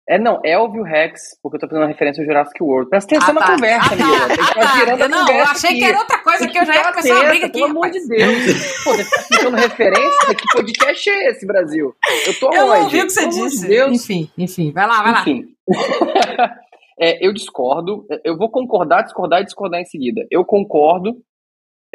[0.07, 2.89] É, não, Elvio Rex, porque eu tô fazendo uma referência ao Jurassic World.
[2.91, 3.47] Presta atenção ah, tá.
[3.47, 4.27] na conversa, ah, tá.
[4.27, 4.77] Tem que ah, tá.
[4.77, 5.79] girando não, eu achei aqui.
[5.79, 7.59] que era outra coisa que eu já ia começar uma briga aqui.
[7.59, 8.83] Pelo amor de Deus.
[8.83, 10.35] Pô, você tá ficando referência?
[10.35, 11.95] Que podcast é esse, Brasil?
[12.27, 13.67] Eu tô Eu ouvi o que você disse.
[13.67, 14.71] De enfim, enfim.
[14.71, 15.47] Vai lá, vai enfim.
[15.67, 16.55] lá.
[17.01, 18.05] é, eu discordo.
[18.23, 20.23] Eu vou concordar, discordar e discordar em seguida.
[20.29, 21.17] Eu concordo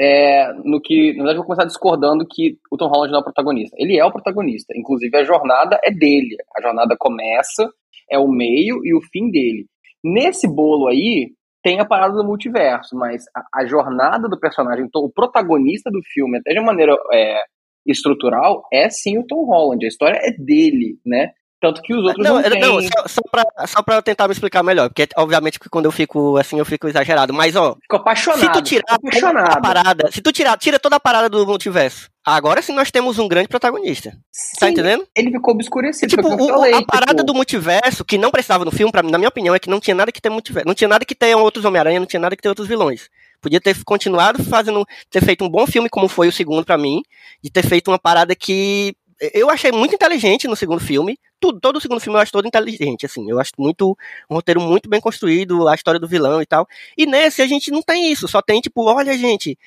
[0.00, 3.24] é, no que, na verdade, vou começar discordando que o Tom Holland não é o
[3.24, 3.76] protagonista.
[3.78, 6.36] Ele é o protagonista, inclusive a jornada é dele.
[6.56, 7.70] A jornada começa,
[8.10, 9.66] é o meio e o fim dele.
[10.02, 11.32] Nesse bolo aí,
[11.62, 16.38] tem a parada do multiverso, mas a, a jornada do personagem, o protagonista do filme,
[16.38, 17.42] até de maneira é,
[17.86, 19.84] estrutural, é sim o Tom Holland.
[19.84, 21.32] A história é dele, né?
[21.60, 22.60] Tanto que os outros não, não, têm...
[22.60, 25.84] não só, só, pra, só pra eu tentar me explicar melhor, porque obviamente que quando
[25.84, 27.76] eu fico assim, eu fico exagerado, mas ó...
[27.82, 28.40] Fico apaixonado.
[28.40, 29.58] Se tu tirar apaixonado.
[29.58, 33.18] a parada, se tu tirar, tira toda a parada do multiverso, agora sim nós temos
[33.18, 34.10] um grande protagonista.
[34.10, 35.06] Tá sim, tá entendendo?
[35.14, 36.08] Ele ficou obscurecido.
[36.08, 36.90] Tipo, o, falei, a tipo...
[36.90, 39.80] parada do multiverso, que não precisava no filme, pra, na minha opinião, é que não
[39.80, 40.66] tinha nada que ter multiverso.
[40.66, 43.10] Não tinha nada que ter outros Homem-Aranha, não tinha nada que ter outros vilões.
[43.38, 47.02] Podia ter continuado fazendo, ter feito um bom filme como foi o segundo para mim,
[47.44, 48.94] de ter feito uma parada que
[49.34, 51.18] eu achei muito inteligente no segundo filme.
[51.40, 53.28] Tudo, todo o segundo filme eu acho todo inteligente, assim.
[53.30, 53.96] Eu acho muito
[54.28, 56.68] um roteiro muito bem construído, a história do vilão e tal.
[56.96, 59.58] E nesse a gente não tem isso, só tem tipo, olha, gente,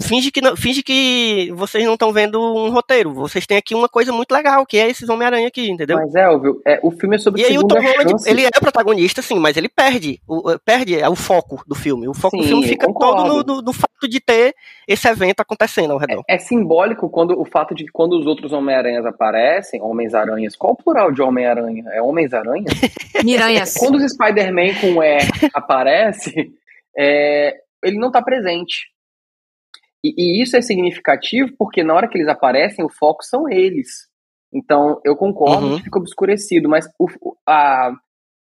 [0.00, 3.12] finge que, não, finge que vocês não estão vendo um roteiro.
[3.12, 5.96] Vocês têm aqui uma coisa muito legal, que é esses Homem-Aranha aqui, entendeu?
[5.96, 9.22] Mas, Elvio, é, o filme é sobre E aí o Tom Holland, ele é protagonista,
[9.22, 12.08] sim, mas ele perde, o, perde é, o foco do filme.
[12.08, 14.54] O foco sim, do filme fica todo no, no, no, fato de ter
[14.86, 16.22] esse evento acontecendo ao redor.
[16.28, 20.74] É, é simbólico quando o fato de que quando os outros Homem-Aranhas aparecem, Homens-Aranhas, qual
[20.74, 21.84] o plural de Homem-Aranha?
[21.92, 22.66] É Homens-Aranha?
[23.24, 23.74] Miranhas.
[23.74, 25.18] quando os Spider-Man com E
[25.54, 26.52] aparece,
[26.96, 28.86] é, ele não tá presente.
[30.16, 34.08] E, e, isso é significativo porque na hora que eles aparecem, o foco são eles.
[34.52, 35.76] Então, eu concordo uhum.
[35.76, 37.06] que fica obscurecido, mas o,
[37.46, 37.92] a,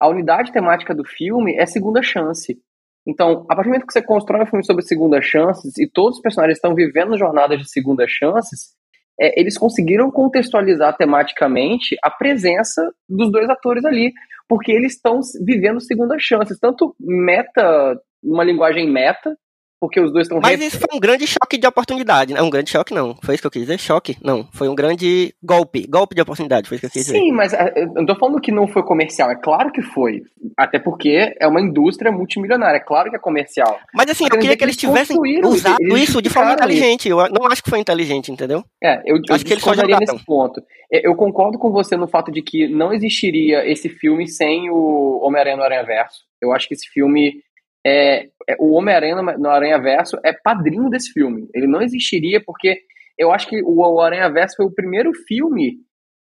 [0.01, 2.59] a unidade temática do filme é segunda chance.
[3.07, 6.17] Então, a partir do momento que você constrói um filme sobre segunda chances e todos
[6.17, 8.75] os personagens estão vivendo jornadas de segunda chances,
[9.19, 14.13] é, eles conseguiram contextualizar tematicamente a presença dos dois atores ali,
[14.49, 19.37] porque eles estão vivendo segunda chances, tanto meta, uma linguagem meta,
[19.81, 20.41] porque os dois estão...
[20.41, 22.43] Mas isso foi um grande choque de oportunidade, né?
[22.43, 23.15] Um grande choque, não.
[23.23, 23.79] Foi isso que eu quis dizer?
[23.79, 24.17] Choque?
[24.23, 24.49] Não.
[24.53, 25.87] Foi um grande golpe.
[25.89, 27.19] Golpe de oportunidade, foi isso que eu quis dizer.
[27.19, 29.31] Sim, mas é, eu não tô falando que não foi comercial.
[29.31, 30.23] É claro que foi.
[30.57, 32.79] Até porque é uma indústria multimilionária.
[32.79, 33.79] É claro que é comercial.
[33.95, 37.09] Mas assim, eu queria que eles tivessem usado eles isso de forma inteligente.
[37.09, 38.65] Eu não acho que foi inteligente, entendeu?
[38.83, 40.63] É, eu, eu acho que eles discordaria nesse ponto.
[40.93, 45.21] É, eu concordo com você no fato de que não existiria esse filme sem o
[45.23, 46.25] Homem-Aranha no Aranha Verso.
[46.41, 47.43] Eu acho que esse filme
[47.87, 51.49] é, é, o Homem-Aranha no Aranha Verso é padrinho desse filme.
[51.55, 52.81] Ele não existiria porque
[53.17, 55.77] eu acho que o Aranha Verso foi o primeiro filme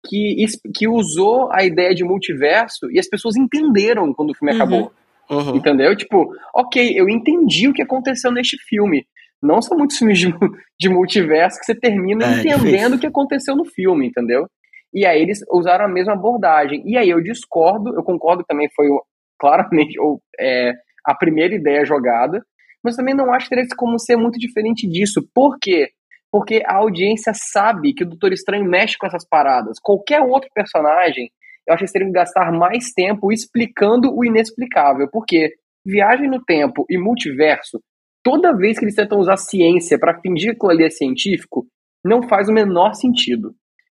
[0.06, 0.46] que,
[0.76, 4.62] que usou a ideia de multiverso e as pessoas entenderam quando o filme uhum.
[4.62, 4.92] acabou.
[5.30, 5.56] Uhum.
[5.56, 5.96] Entendeu?
[5.96, 9.08] Tipo, ok, eu entendi o que aconteceu neste filme.
[9.42, 10.34] Não são muitos filmes de,
[10.78, 12.96] de multiverso que você termina é, entendendo difícil.
[12.98, 14.48] o que aconteceu no filme, entendeu?
[14.94, 16.84] E aí eles usaram a mesma abordagem.
[16.86, 18.88] E aí eu discordo, eu concordo também, foi
[19.40, 20.74] claramente, ou, é,
[21.06, 22.44] a primeira ideia jogada,
[22.84, 25.22] mas também não acho teria como ser muito diferente disso.
[25.34, 25.90] Por quê?
[26.32, 29.78] Porque a audiência sabe que o Doutor Estranho mexe com essas paradas.
[29.82, 31.30] Qualquer outro personagem,
[31.68, 35.08] eu acho que eles teriam que gastar mais tempo explicando o inexplicável.
[35.12, 35.54] Porque
[35.86, 37.80] viagem no tempo e multiverso,
[38.24, 41.66] toda vez que eles tentam usar ciência para fingir que aquilo ali é científico,
[42.04, 43.54] não faz o menor sentido.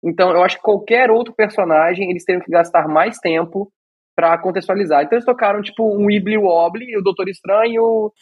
[0.04, 3.70] Então, eu acho que qualquer outro personagem, eles teriam que gastar mais tempo
[4.14, 5.02] para contextualizar.
[5.02, 8.12] Então eles tocaram tipo um Wibbly Wobbly, o Doutor Estranho,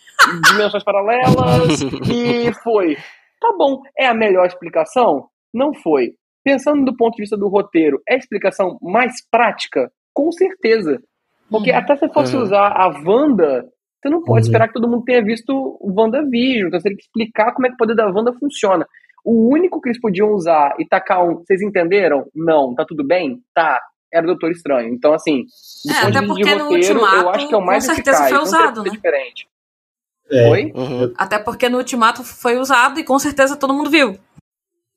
[0.51, 2.97] dimensões paralelas e foi.
[3.40, 5.26] Tá bom, é a melhor explicação?
[5.53, 6.12] Não foi.
[6.45, 9.90] Pensando do ponto de vista do roteiro, é a explicação mais prática?
[10.14, 11.01] Com certeza.
[11.51, 11.78] Porque uhum.
[11.78, 12.43] até se fosse uhum.
[12.43, 13.68] usar a Wanda,
[14.01, 14.47] você não pode uhum.
[14.47, 16.68] esperar que todo mundo tenha visto o WandaVision.
[16.68, 18.86] Então você tem que explicar como é que o poder da Wanda funciona.
[19.24, 21.36] O único que eles podiam usar e tacar um.
[21.36, 22.26] Vocês entenderam?
[22.34, 22.74] Não.
[22.74, 23.40] Tá tudo bem?
[23.55, 23.80] Tá
[24.12, 24.92] era o Doutor Estranho.
[24.92, 25.44] Então, assim,
[25.84, 28.18] do é, ponto de vista de roteiro, eu acho que é o mais com certeza
[28.18, 28.90] eficaz, foi usado, né?
[28.90, 29.46] diferente.
[30.30, 30.50] É.
[30.50, 30.72] Oi?
[30.74, 31.14] Uhum.
[31.16, 34.18] Até porque no Ultimato foi usado e com certeza todo mundo viu.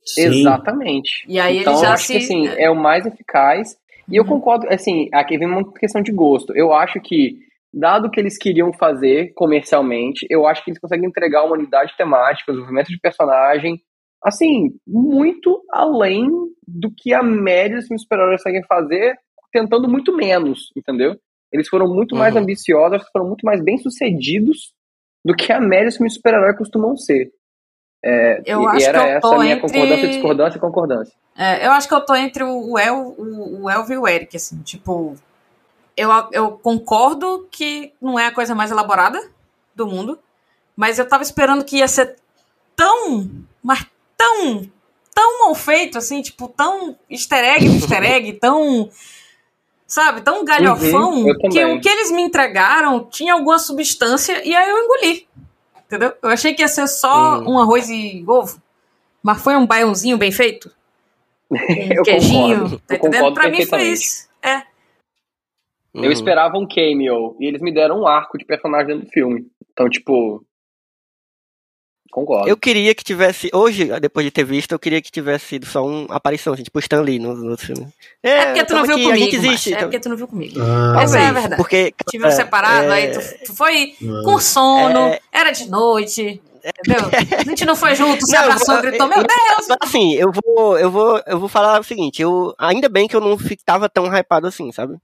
[0.06, 0.42] Sim.
[0.42, 1.26] Exatamente.
[1.28, 2.14] E aí então, ele já eu acho se...
[2.14, 3.78] que assim, é o mais eficaz.
[4.08, 4.30] E eu uhum.
[4.30, 6.56] concordo, assim, aqui vem uma questão de gosto.
[6.56, 7.40] Eu acho que,
[7.74, 11.96] dado o que eles queriam fazer comercialmente, eu acho que eles conseguem entregar uma unidade
[11.98, 13.82] temática, desenvolvimento de personagem,
[14.26, 16.28] assim, muito além
[16.68, 19.16] do que a média dos filmes super-heróis conseguem fazer,
[19.52, 21.16] tentando muito menos, entendeu?
[21.54, 22.20] Eles foram muito uhum.
[22.20, 24.74] mais ambiciosos, foram muito mais bem-sucedidos
[25.24, 27.32] do que a média dos filmes super-heróis costumam ser.
[28.04, 29.68] É, eu e, acho era que eu essa a minha entre...
[29.68, 31.14] concordância, discordância e concordância.
[31.38, 34.36] É, eu acho que eu tô entre o, El, o, o Elvio e o Eric,
[34.36, 35.16] assim, tipo,
[35.96, 39.20] eu, eu concordo que não é a coisa mais elaborada
[39.76, 40.20] do mundo,
[40.76, 42.16] mas eu tava esperando que ia ser
[42.76, 43.30] tão,
[43.64, 43.86] mas
[44.18, 44.70] tão,
[45.14, 48.90] tão mal feito, assim, tipo, tão easter egg easter egg, tão,
[49.88, 54.70] sabe, tão galhofão, uhum, que o que eles me entregaram tinha alguma substância e aí
[54.70, 55.28] eu engoli,
[55.86, 56.14] entendeu?
[56.22, 57.54] Eu achei que ia ser só uhum.
[57.54, 58.62] um arroz e ovo,
[59.22, 60.72] mas foi um baiãozinho bem feito.
[61.48, 63.34] Um queijinho, concordo, tá entendendo?
[63.34, 64.64] Pra mim foi isso, é.
[65.94, 66.12] Eu uhum.
[66.12, 69.48] esperava um cameo e eles me deram um arco de personagem do filme.
[69.72, 70.44] Então, tipo,
[72.16, 72.48] Concordo.
[72.48, 75.86] Eu queria que tivesse, hoje, depois de ter visto, eu queria que tivesse sido só
[75.86, 77.90] uma aparição, assim, tipo Stan Lee no, no filme.
[78.24, 80.16] É, é porque tu não viu aqui, comigo, a gente existe, é porque tu não
[80.16, 80.58] viu comigo.
[80.62, 81.58] Ah, Essa é a verdade.
[81.58, 82.94] Porque, Te viu é, separado, é...
[82.94, 84.22] aí tu, tu foi ah.
[84.24, 85.20] com sono, é...
[85.30, 87.04] era de noite, entendeu?
[87.38, 89.78] A gente não foi junto, se abraçou, gritou, meu Deus!
[89.82, 93.20] Assim, eu vou, eu vou, eu vou falar o seguinte, eu, ainda bem que eu
[93.20, 94.96] não ficava tão hypado assim, sabe?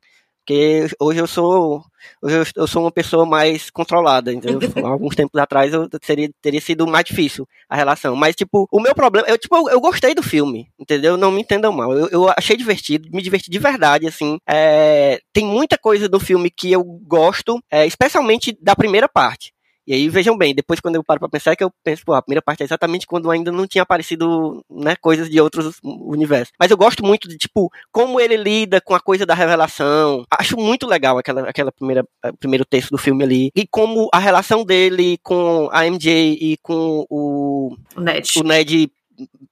[0.44, 1.84] Porque hoje eu sou
[2.22, 4.60] hoje eu, sou uma pessoa mais controlada, entendeu?
[4.84, 8.16] Alguns tempos atrás eu seria, teria sido mais difícil a relação.
[8.16, 9.28] Mas, tipo, o meu problema.
[9.28, 11.16] Eu, tipo, eu, gostei do filme, entendeu?
[11.16, 11.94] Não me entendam mal.
[11.94, 14.39] Eu, eu achei divertido, me diverti de verdade, assim.
[14.48, 19.54] É, tem muita coisa do filme que eu gosto, é, especialmente da primeira parte.
[19.86, 22.14] E aí, vejam bem, depois quando eu paro pra pensar, é que eu penso, pô,
[22.14, 26.54] a primeira parte é exatamente quando ainda não tinha aparecido, né, coisas de outros universos.
[26.60, 30.24] Mas eu gosto muito de, tipo, como ele lida com a coisa da revelação.
[30.32, 32.06] Acho muito legal aquela, aquela primeira,
[32.40, 33.52] primeiro texto do filme ali.
[33.56, 38.40] E como a relação dele com a MJ e com o, o Ned.
[38.40, 38.92] O Ned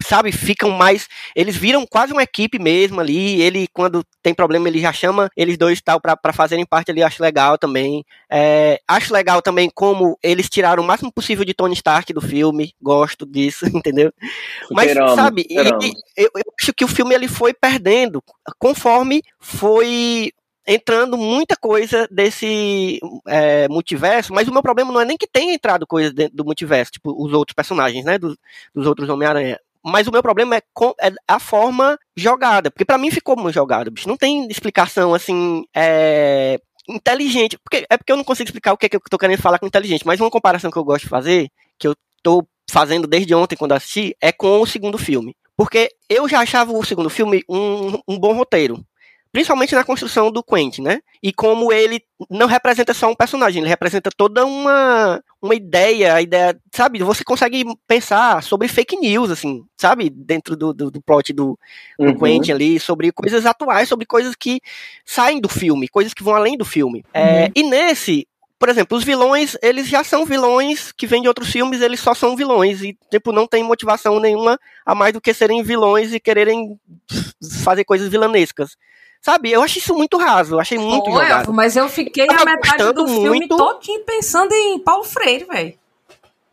[0.04, 1.08] sabe, ficam mais.
[1.36, 3.42] Eles viram quase uma equipe mesmo ali.
[3.42, 7.04] Ele, quando tem problema, ele já chama eles dois tal para fazerem parte ali.
[7.04, 8.06] Acho legal também.
[8.30, 12.74] É, acho legal também como eles tiraram o máximo possível de Tony Stark do filme.
[12.82, 14.12] Gosto disso, entendeu?
[14.72, 15.64] Mas, sabe, eu,
[16.16, 18.24] eu, acho que o filme ele foi perdendo
[18.58, 20.32] conforme foi
[20.72, 25.52] entrando muita coisa desse é, multiverso, mas o meu problema não é nem que tenha
[25.52, 28.38] entrado coisa dentro do multiverso, tipo os outros personagens, né, dos,
[28.74, 29.60] dos outros Homem-Aranha.
[29.84, 33.56] Mas o meu problema é, com, é a forma jogada, porque para mim ficou muito
[33.56, 34.08] jogado, bicho.
[34.08, 37.58] Não tem explicação assim, é, inteligente.
[37.58, 39.58] Porque, é porque eu não consigo explicar o que, é que eu tô querendo falar
[39.58, 41.50] com inteligente, mas uma comparação que eu gosto de fazer,
[41.80, 45.36] que eu tô fazendo desde ontem quando assisti, é com o segundo filme.
[45.58, 48.86] Porque eu já achava o segundo filme um, um bom roteiro
[49.32, 51.02] principalmente na construção do Quentin, né?
[51.22, 56.22] E como ele não representa só um personagem, ele representa toda uma, uma ideia, a
[56.22, 57.00] ideia, sabe?
[57.04, 60.10] Você consegue pensar sobre fake news, assim, sabe?
[60.10, 61.58] Dentro do, do, do plot do,
[61.98, 62.18] do uhum.
[62.18, 64.60] Quentin ali, sobre coisas atuais, sobre coisas que
[65.06, 67.06] saem do filme, coisas que vão além do filme.
[67.14, 67.28] É, uhum.
[67.28, 68.28] É, e nesse,
[68.58, 72.16] por exemplo, os vilões, eles já são vilões que vêm de outros filmes, eles só
[72.16, 76.20] são vilões e, tipo, não tem motivação nenhuma a mais do que serem vilões e
[76.20, 76.80] quererem
[77.64, 78.76] fazer coisas vilanescas.
[79.22, 81.54] Sabe, eu achei isso muito raso, eu achei muito Pô, jogado.
[81.54, 83.58] Mas eu fiquei a metade do filme muito...
[83.58, 85.74] todinho pensando em Paulo Freire, velho.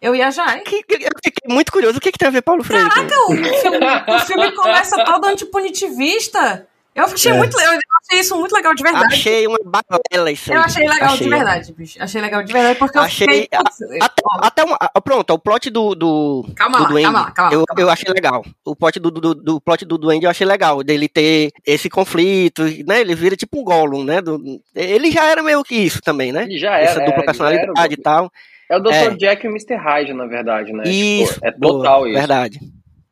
[0.01, 0.59] Eu ia já.
[0.61, 1.99] Que, eu fiquei muito curioso.
[1.99, 2.89] O que, que tem a ver Paulo Freire?
[2.89, 6.67] Caraca, o filme, o filme começa todo antipunitivista.
[6.97, 7.35] Eu achei é.
[7.35, 7.71] muito eu
[8.03, 9.15] achei isso muito legal de verdade.
[9.15, 10.57] Achei uma balela isso aí.
[10.57, 11.27] Eu achei legal achei.
[11.27, 12.03] de verdade, bicho.
[12.03, 13.99] Achei legal de verdade porque achei, eu fiquei...
[14.01, 17.53] até, até uma, pronto, o plot do do, calma do lá, Duende, calma lá, calma
[17.53, 18.43] eu, calma eu achei legal.
[18.65, 22.63] O plot do, do, do plot do Duende eu achei legal, dele ter esse conflito,
[22.87, 23.03] né?
[23.03, 24.23] Ele vira tipo um Gollum, né?
[24.23, 24.41] Do,
[24.75, 26.45] ele já era meio que isso também, né?
[26.45, 28.33] Ele já era, Essa dupla é, personalidade e tal.
[28.71, 28.93] É o Dr.
[28.93, 29.11] É.
[29.11, 29.77] Jack e o Mr.
[29.77, 30.85] Hyde, na verdade, né?
[30.87, 32.19] Isso, tipo, é total boa, isso.
[32.19, 32.61] Verdade.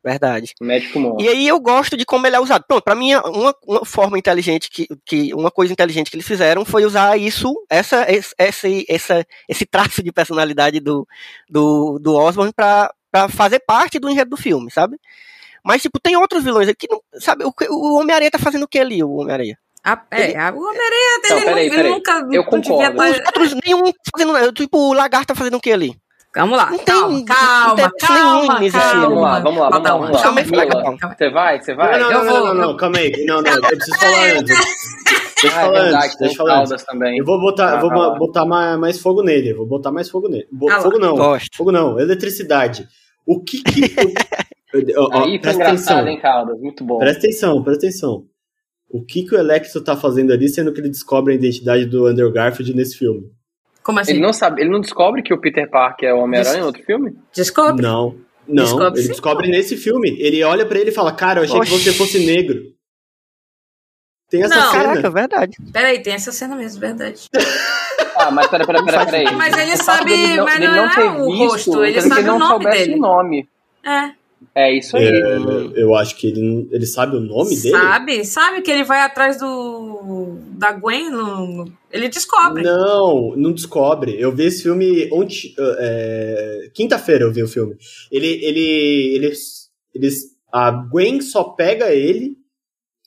[0.05, 0.52] Verdade.
[0.61, 1.24] Médico monstro.
[1.24, 2.64] E aí eu gosto de como ele é usado.
[2.68, 5.32] Pronto, pra mim, uma, uma forma inteligente que, que.
[5.32, 8.07] Uma coisa inteligente que eles fizeram foi usar isso, essa,
[8.38, 11.09] esse, essa, esse traço de personalidade do,
[11.48, 14.98] do, do Osborn pra, pra fazer parte do enredo do filme, sabe?
[15.64, 17.44] Mas, tipo, tem outros vilões aqui, sabe?
[17.44, 19.57] O, o Homem-Aranha tá fazendo o que ali, o Homem-Aranha?
[19.82, 20.32] A, é, ele...
[20.34, 21.90] o Homem-Aranha dele não, peraí, peraí.
[21.90, 22.28] nunca.
[22.30, 23.02] Eu concordo.
[23.02, 24.52] Os outros, nenhum fazendo.
[24.52, 25.96] Tipo, o Lagarto tá fazendo o que ali?
[26.35, 26.70] Vamos lá.
[26.70, 29.01] Não tem, calma, não tem calma, calma, calma.
[29.01, 29.95] Vamos lá, vamos lá, vamos lá.
[29.95, 31.14] Vamos lá.
[31.16, 32.01] Você vai, você vai?
[32.01, 33.24] Não, não, não, não, não, calma aí.
[33.24, 34.57] Não, não, eu preciso falar antes.
[35.41, 36.85] Deixa eu ah, falar antes, deixa eu falar antes.
[36.85, 37.18] Também.
[37.18, 40.49] Eu vou botar, vou botar mais, fogo nele, vou botar mais fogo nele.
[40.82, 41.16] fogo não,
[41.55, 42.89] fogo não, eletricidade.
[43.24, 43.95] O que que...
[45.12, 46.59] Aí foi engraçado, hein, Caldas?
[46.59, 46.99] Muito bom.
[46.99, 48.24] Presta atenção, presta atenção.
[48.91, 52.07] O que que o Electro tá fazendo ali, sendo que ele descobre a identidade do
[52.07, 53.30] Andrew Garfield nesse filme?
[53.85, 54.12] Como assim?
[54.12, 56.82] Ele não sabe, ele não descobre que o Peter Parker é o Homem-Aranha em outro
[56.82, 57.14] filme?
[57.35, 57.82] Descobre.
[57.82, 58.16] Não.
[58.49, 59.12] Não, descobre, ele sim.
[59.12, 60.16] descobre nesse filme.
[60.18, 61.70] Ele olha para ele e fala: Cara, eu achei Oxi.
[61.70, 62.74] que você fosse negro.
[64.28, 64.70] Tem essa não.
[64.70, 64.85] cena.
[64.85, 65.57] Caraca, verdade.
[65.72, 67.28] Peraí, tem essa cena mesmo, verdade.
[68.16, 69.07] ah, mas peraí, peraí, peraí.
[69.07, 69.37] Peraí.
[69.37, 72.30] Mas ele sabe, ele não, mas não, não é o visto, rosto, ele sabe ele
[72.30, 72.95] o nome dele.
[72.95, 73.49] o nome.
[73.85, 74.12] É.
[74.55, 75.07] É isso aí.
[75.07, 77.70] É, eu acho que ele, ele sabe o nome dele.
[77.70, 81.11] Sabe, sabe que ele vai atrás do da Gwen.
[81.11, 82.62] No, ele descobre.
[82.62, 84.20] Não, não descobre.
[84.20, 85.55] Eu vi esse filme ontem.
[85.59, 87.76] É, Quinta-feira eu vi o filme.
[88.11, 89.32] Ele, ele, ele,
[89.95, 92.36] eles, a Gwen só pega ele.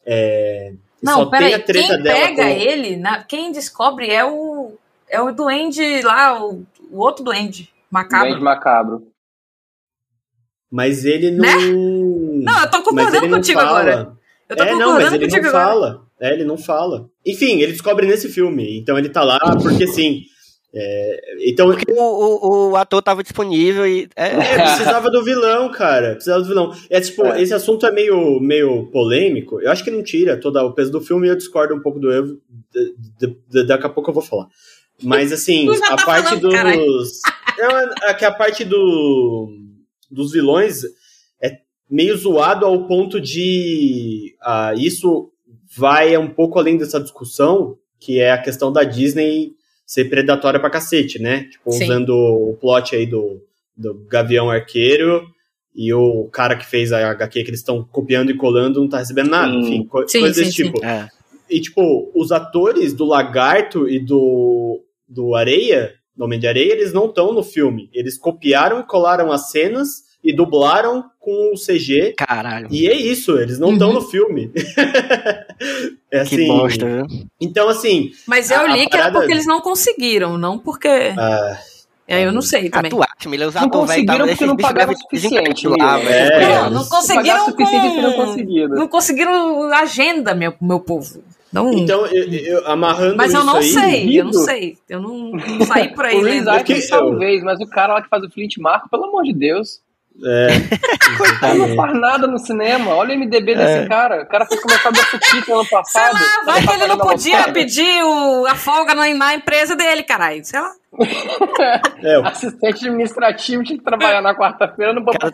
[0.06, 1.62] É, não, peraí.
[1.64, 2.50] Quem pega com...
[2.50, 4.74] ele, na, quem descobre é o
[5.10, 8.28] é o duende lá, o, o outro duende macabro.
[8.28, 9.08] Duende macabro.
[10.72, 11.44] Mas ele não.
[11.44, 12.44] Né?
[12.44, 13.80] Não, eu tô concordando contigo fala.
[13.80, 14.12] agora.
[14.50, 15.52] Eu tô é, concordando não, mas ele não agora.
[15.52, 16.08] fala.
[16.20, 17.10] É, ele não fala.
[17.26, 18.80] Enfim, ele descobre nesse filme.
[18.80, 20.22] Então ele tá lá porque sim.
[20.74, 25.72] É, então porque o, o, o, ator tava disponível e é, é, precisava do vilão,
[25.72, 26.12] cara.
[26.14, 26.74] Precisava do vilão.
[26.90, 27.42] É tipo, é.
[27.42, 29.62] esse assunto é meio, meio polêmico.
[29.62, 32.00] Eu acho que não tira todo o peso do filme e eu discordo um pouco
[32.00, 32.38] do Evo.
[33.66, 34.48] Daqui a pouco eu vou falar.
[35.02, 37.22] Mas assim, a tá parte falando, dos.
[37.58, 39.67] Não, é que a parte do
[40.10, 40.84] dos vilões
[41.42, 45.32] é meio zoado ao ponto de uh, isso
[45.76, 49.52] vai um pouco além dessa discussão, que é a questão da Disney
[49.86, 51.46] ser predatória pra cacete, né?
[51.46, 51.86] Tipo, Sim.
[51.86, 53.42] usando o plot aí do,
[53.76, 55.26] do Gavião Arqueiro
[55.74, 58.98] e o cara que fez a HQ que eles estão copiando e colando não tá
[58.98, 59.60] recebendo nada, sim.
[59.60, 60.84] enfim, co sim, coisas desse tipo.
[60.84, 61.08] É.
[61.50, 66.92] E, tipo, os atores do Lagarto e do, do Areia no Homem de Areia, eles
[66.92, 67.90] não estão no filme.
[67.94, 72.16] Eles copiaram e colaram as cenas e dublaram com o CG.
[72.18, 72.68] Caralho.
[72.72, 73.94] E é isso, eles não estão uhum.
[73.96, 74.52] no filme.
[76.12, 77.06] é assim, que bosta, viu?
[77.40, 78.12] Então, assim.
[78.26, 79.10] Mas eu li que parada...
[79.10, 80.88] era porque eles não conseguiram, não porque.
[81.18, 81.60] Ah.
[82.08, 82.88] É, eu não sei também.
[82.88, 85.68] Atuar, Miller, os não conseguiram porque não pagaram o suficiente.
[85.68, 86.40] Lá, é.
[86.62, 87.64] Não, não conseguiram com...
[88.02, 88.76] não conseguiram.
[88.76, 91.22] Não conseguiram agenda, meu, meu povo.
[91.52, 91.72] Não...
[91.74, 94.78] Então, eu, eu, amarrando Mas eu não aí, sei, eu não sei.
[94.90, 96.18] Eu não, não saí por aí.
[96.20, 99.34] o Riz talvez, mas o cara lá que faz o Flint Marco, pelo amor de
[99.34, 99.82] Deus.
[100.24, 100.48] É.
[101.56, 102.96] não faz nada no cinema.
[102.96, 103.88] Olha o MDB desse é.
[103.88, 104.24] cara.
[104.24, 106.18] O cara fez começar a dar no ano passado.
[106.18, 110.04] Sei lá, vai que ele não podia pedir o, a folga na, na empresa dele,
[110.04, 110.44] caralho.
[110.44, 110.72] Sei lá.
[112.04, 112.16] É.
[112.28, 115.28] Assistente administrativo tinha que trabalhar na quarta-feira, não pode tá,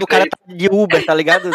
[0.00, 1.50] O cara tá de Uber, tá ligado?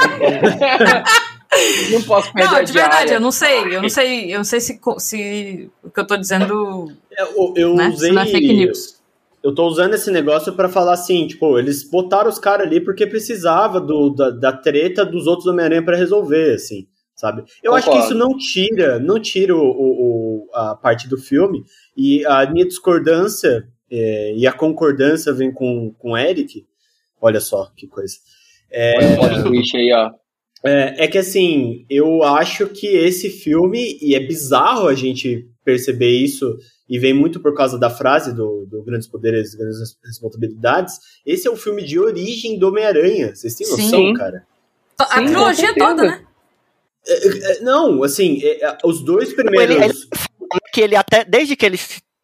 [1.92, 3.76] Não posso perder Não, de verdade, eu não sei.
[3.76, 6.92] Eu não sei, eu não sei se, se o que eu tô dizendo.
[7.12, 7.90] É, eu, eu né?
[7.90, 8.18] usei.
[8.18, 9.02] É fake news.
[9.44, 13.08] Eu tô usando esse negócio para falar assim, tipo, eles botaram os caras ali porque
[13.08, 17.42] precisava do, da, da treta dos outros Homem-Aranha pra resolver, assim, sabe?
[17.64, 17.76] Eu Concordo.
[17.78, 21.64] acho que isso não tira, não tira o, o, a parte do filme,
[21.98, 26.66] e a minha discordância é, e a concordância vem com, com o Eric,
[27.20, 28.16] olha só que coisa.
[28.72, 30.12] É, olha o aí, ó.
[30.64, 36.12] É, é, que assim, eu acho que esse filme, e é bizarro a gente perceber
[36.12, 36.56] isso,
[36.88, 41.52] e vem muito por causa da frase do, do Grandes Poderes, Grandes Responsabilidades, esse é
[41.52, 43.36] o filme de origem do Homem-Aranha.
[43.36, 44.14] Vocês têm noção, Sim.
[44.14, 44.46] cara?
[45.00, 46.26] A Sim, trilogia toda, né?
[47.08, 49.76] É, é, não, assim, é, os dois primeiros.
[49.76, 49.94] Ele, ele,
[50.72, 51.80] que ele até, desde que ele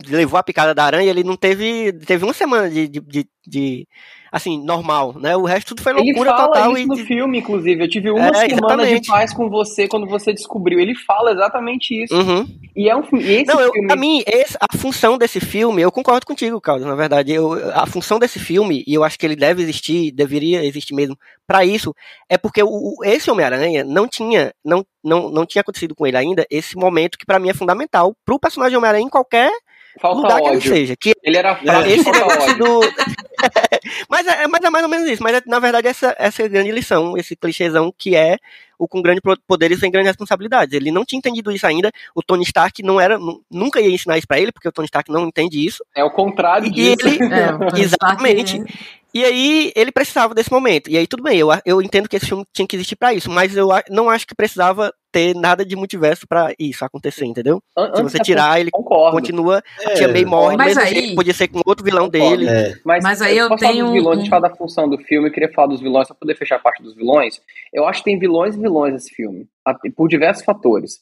[0.07, 1.93] levou a picada da aranha, ele não teve.
[2.05, 3.87] Teve uma semana de, de, de, de
[4.31, 5.35] assim, normal, né?
[5.35, 6.73] O resto tudo foi loucura ele fala total.
[6.73, 6.85] Isso e...
[6.85, 7.83] no filme, inclusive.
[7.83, 9.01] Eu tive uma é, semana exatamente.
[9.01, 10.79] de paz com você quando você descobriu.
[10.79, 12.15] Ele fala exatamente isso.
[12.15, 12.47] Uhum.
[12.75, 13.87] E é um esse Não, eu, filme.
[13.87, 17.33] Pra mim, esse, a função desse filme, eu concordo contigo, Carlos, na verdade.
[17.33, 21.17] Eu, a função desse filme, e eu acho que ele deve existir, deveria existir mesmo,
[21.47, 21.95] para isso,
[22.29, 26.45] é porque o, esse Homem-Aranha não tinha, não, não, não tinha acontecido com ele ainda
[26.49, 29.51] esse momento que para mim é fundamental pro personagem Homem-Aranha em qualquer
[29.99, 30.61] Falta lugar ódio.
[30.61, 30.95] que ele seja.
[30.95, 32.79] Que ele era fraco, esse negócio do...
[34.09, 35.23] mas, é, mas é mais ou menos isso.
[35.23, 38.37] Mas é, na verdade essa, essa é a grande lição, esse clichêzão que é
[38.79, 40.73] o com grandes poderes sem grandes responsabilidades.
[40.73, 41.91] Ele não tinha entendido isso ainda.
[42.13, 43.17] O Tony Stark não era,
[43.49, 45.83] nunca ia ensinar isso para ele, porque o Tony Stark não entende isso.
[45.95, 47.07] É o contrário e disso.
[47.07, 47.49] Ele, é,
[47.81, 48.63] exatamente.
[49.17, 50.91] E aí ele precisava desse momento.
[50.91, 53.31] E aí tudo bem, eu, eu entendo que esse filme tinha que existir para isso,
[53.31, 57.59] mas eu não acho que precisava ter nada de multiverso para isso acontecer, entendeu?
[57.75, 59.17] An Se você tirar, ele concordo.
[59.17, 62.37] continua, é, a Tia May morre, mas aí, podia ser com outro vilão concordo.
[62.37, 62.47] dele.
[62.47, 62.75] É.
[62.85, 64.99] Mas, mas, aí eu, eu tenho falar dos vilões, a gente fala da função do
[64.99, 67.41] filme, eu queria falar dos vilões, só poder fechar a parte dos vilões.
[67.73, 69.47] Eu acho que tem vilões e vilões nesse filme,
[69.95, 70.99] por diversos fatores.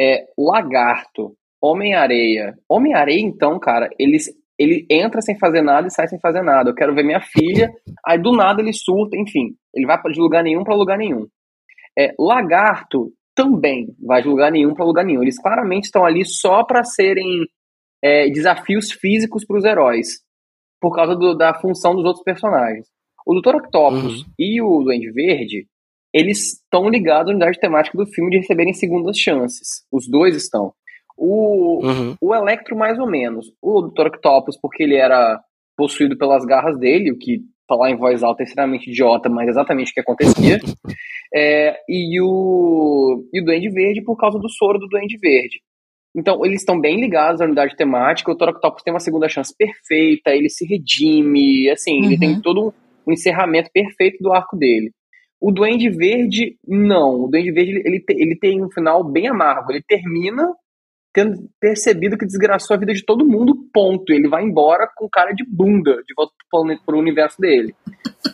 [0.00, 2.56] É, Lagarto, Homem-Areia.
[2.66, 4.30] Homem-Areia, então, cara, eles
[4.60, 6.68] ele entra sem fazer nada e sai sem fazer nada.
[6.68, 7.72] Eu quero ver minha filha,
[8.04, 9.56] aí do nada ele surta, enfim.
[9.74, 11.26] Ele vai de lugar nenhum para lugar nenhum.
[11.98, 15.22] É, lagarto também vai de lugar nenhum para lugar nenhum.
[15.22, 17.46] Eles claramente estão ali só para serem
[18.04, 20.20] é, desafios físicos para os heróis,
[20.78, 22.86] por causa do, da função dos outros personagens.
[23.26, 23.56] O Dr.
[23.56, 24.32] Octopus uhum.
[24.38, 25.66] e o Duende Verde,
[26.12, 29.86] eles estão ligados à unidade temática do filme de receberem segundas chances.
[29.90, 30.74] Os dois estão.
[31.22, 32.16] O, uhum.
[32.18, 33.52] o Electro, mais ou menos.
[33.60, 34.06] O Dr.
[34.06, 35.38] Octopus, porque ele era
[35.76, 39.90] possuído pelas garras dele, o que falar em voz alta é extremamente idiota, mas exatamente
[39.90, 40.58] o que acontecia.
[41.32, 45.60] É, e, o, e o Duende Verde por causa do soro do Duende Verde.
[46.12, 48.32] Então, eles estão bem ligados à unidade temática.
[48.32, 52.04] O Toroctopus tem uma segunda chance perfeita, ele se redime, assim, uhum.
[52.06, 52.42] ele tem uhum.
[52.42, 52.72] todo um,
[53.06, 54.90] um, encerramento perfeito do arco dele.
[55.40, 57.22] O Duende Verde, não.
[57.22, 59.70] O Duende Verde, ele, ele tem um final bem amargo.
[59.70, 60.52] Ele termina
[61.12, 64.12] tendo percebido que desgraçou a vida de todo mundo, ponto.
[64.12, 66.32] Ele vai embora com cara de bunda de volta
[66.84, 67.74] para o universo dele.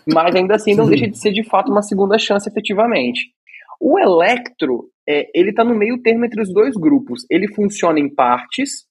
[0.07, 3.33] Mas ainda assim não deixa de ser de fato uma segunda chance efetivamente.
[3.81, 7.25] O Electro, é, ele está no meio termo entre os dois grupos.
[7.31, 8.87] Ele funciona em partes,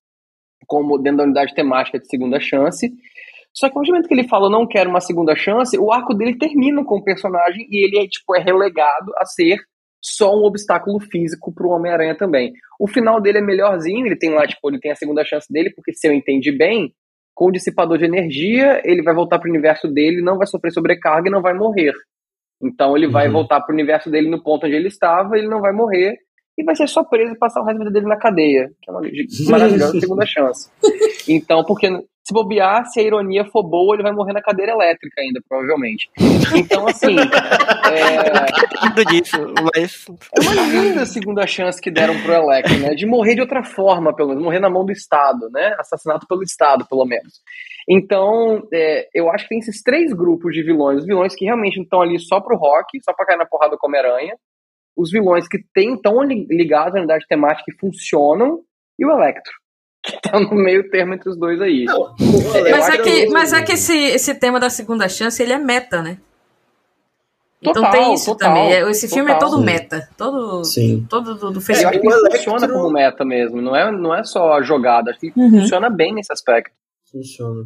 [0.68, 2.92] como dentro da unidade temática de segunda chance.
[3.54, 6.38] Só que no momento que ele fala não quero uma segunda chance, o arco dele
[6.38, 9.60] termina com o personagem e ele é, tipo, é relegado a ser
[10.06, 12.54] só um obstáculo físico para o Homem-Aranha também.
[12.80, 15.72] O final dele é melhorzinho, ele tem lá, tipo, ele tem a segunda chance dele,
[15.76, 16.94] porque se eu entendi bem,
[17.34, 20.72] com o dissipador de energia, ele vai voltar para o universo dele, não vai sofrer
[20.72, 21.94] sobrecarga e não vai morrer.
[22.62, 23.34] Então ele vai uhum.
[23.34, 26.18] voltar para o universo dele no ponto onde ele estava, ele não vai morrer
[26.58, 28.90] e vai ser só preso e passar o resto da vida dele na cadeia, que
[28.90, 29.02] é uma
[29.50, 30.70] maravilhosa segunda chance.
[31.28, 31.90] Então, porque
[32.28, 36.10] se bobear, se a ironia for boa, ele vai morrer na cadeira elétrica ainda, provavelmente.
[36.56, 37.16] Então, assim.
[37.94, 38.90] é...
[38.90, 39.38] Tudo disso,
[39.76, 40.06] mas.
[40.36, 42.96] É uma linda segunda chance que deram pro Electro, né?
[42.96, 45.76] De morrer de outra forma, pelo menos, morrer na mão do Estado, né?
[45.78, 47.42] Assassinato pelo Estado, pelo menos.
[47.88, 51.02] Então, é, eu acho que tem esses três grupos de vilões.
[51.02, 53.86] Os vilões que realmente estão ali só pro rock, só pra cair na porrada com
[53.86, 54.36] Homem-Aranha.
[54.98, 58.62] Os vilões que estão ligados à unidade temática e funcionam.
[58.98, 59.54] E o Electro
[60.06, 61.86] que tá no meio termo entre os dois aí.
[61.86, 62.16] Não,
[62.72, 66.02] mas, é que, mas é que esse, esse tema da segunda chance, ele é meta,
[66.02, 66.18] né?
[67.62, 68.74] Então total, então tem isso total, também.
[68.74, 69.48] É, esse filme total.
[69.48, 70.10] é todo meta.
[70.16, 71.06] Todo, Sim.
[71.10, 71.98] todo do, do Facebook.
[71.98, 73.62] É, eu acho que funciona como meta mesmo.
[73.62, 75.10] Não é, não é só jogada.
[75.10, 75.62] Acho que uhum.
[75.62, 76.72] funciona bem nesse aspecto.
[77.12, 77.66] Funciona.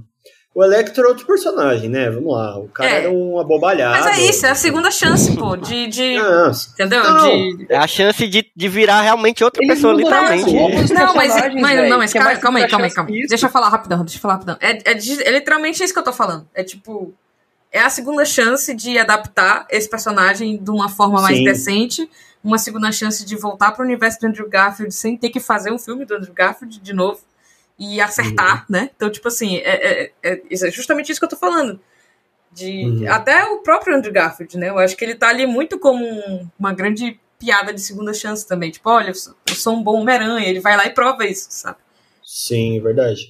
[0.60, 2.10] O Electro é outro personagem, né?
[2.10, 2.60] Vamos lá.
[2.60, 2.96] O cara é.
[3.04, 4.04] era um abobalhado.
[4.04, 5.56] Mas é isso, é a segunda chance, pô.
[5.56, 5.88] De.
[5.88, 6.72] de Nossa.
[6.74, 7.02] entendeu?
[7.02, 7.30] Não.
[7.30, 7.66] De...
[7.70, 10.54] É a chance de, de virar realmente outra Eles pessoa, literalmente.
[10.94, 13.26] Não, mas, mas, não, mas calma, calma aí, calma aí, calma aí.
[13.26, 14.58] Deixa eu falar rapidão, deixa eu falar rapidão.
[14.60, 14.98] É, é,
[15.28, 16.46] é literalmente isso que eu tô falando.
[16.54, 17.14] É tipo.
[17.72, 21.46] É a segunda chance de adaptar esse personagem de uma forma mais Sim.
[21.46, 22.10] decente.
[22.44, 25.80] Uma segunda chance de voltar pro universo do Andrew Garfield sem ter que fazer um
[25.80, 27.29] filme do Andrew Garfield de novo
[27.80, 28.66] e acertar, uhum.
[28.68, 28.90] né?
[28.96, 31.80] Então, tipo assim, é, é, é, é, justamente isso que eu tô falando.
[32.52, 33.12] De, uhum.
[33.12, 34.70] Até o próprio Andrew Garfield, né?
[34.70, 38.46] Eu acho que ele tá ali muito como um, uma grande piada de segunda chance
[38.46, 38.70] também.
[38.70, 40.48] Tipo, olha, eu sou um bom Homem-Aranha.
[40.48, 41.78] Ele vai lá e prova isso, sabe?
[42.24, 43.22] Sim, verdade.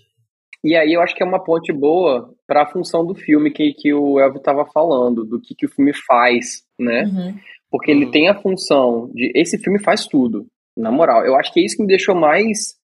[0.64, 3.74] E aí eu acho que é uma ponte boa para a função do filme que,
[3.74, 7.04] que o Elvio tava falando, do que, que o filme faz, né?
[7.04, 7.38] Uhum.
[7.70, 8.12] Porque ele uhum.
[8.12, 9.32] tem a função de.
[9.36, 11.24] Esse filme faz tudo, na moral.
[11.26, 12.78] Eu acho que é isso que me deixou mais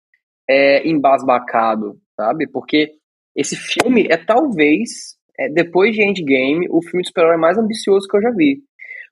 [0.48, 2.46] é, embasbacado, sabe?
[2.50, 2.92] Porque
[3.36, 8.16] esse filme é talvez, é, depois de Endgame, o filme de super-herói mais ambicioso que
[8.16, 8.62] eu já vi.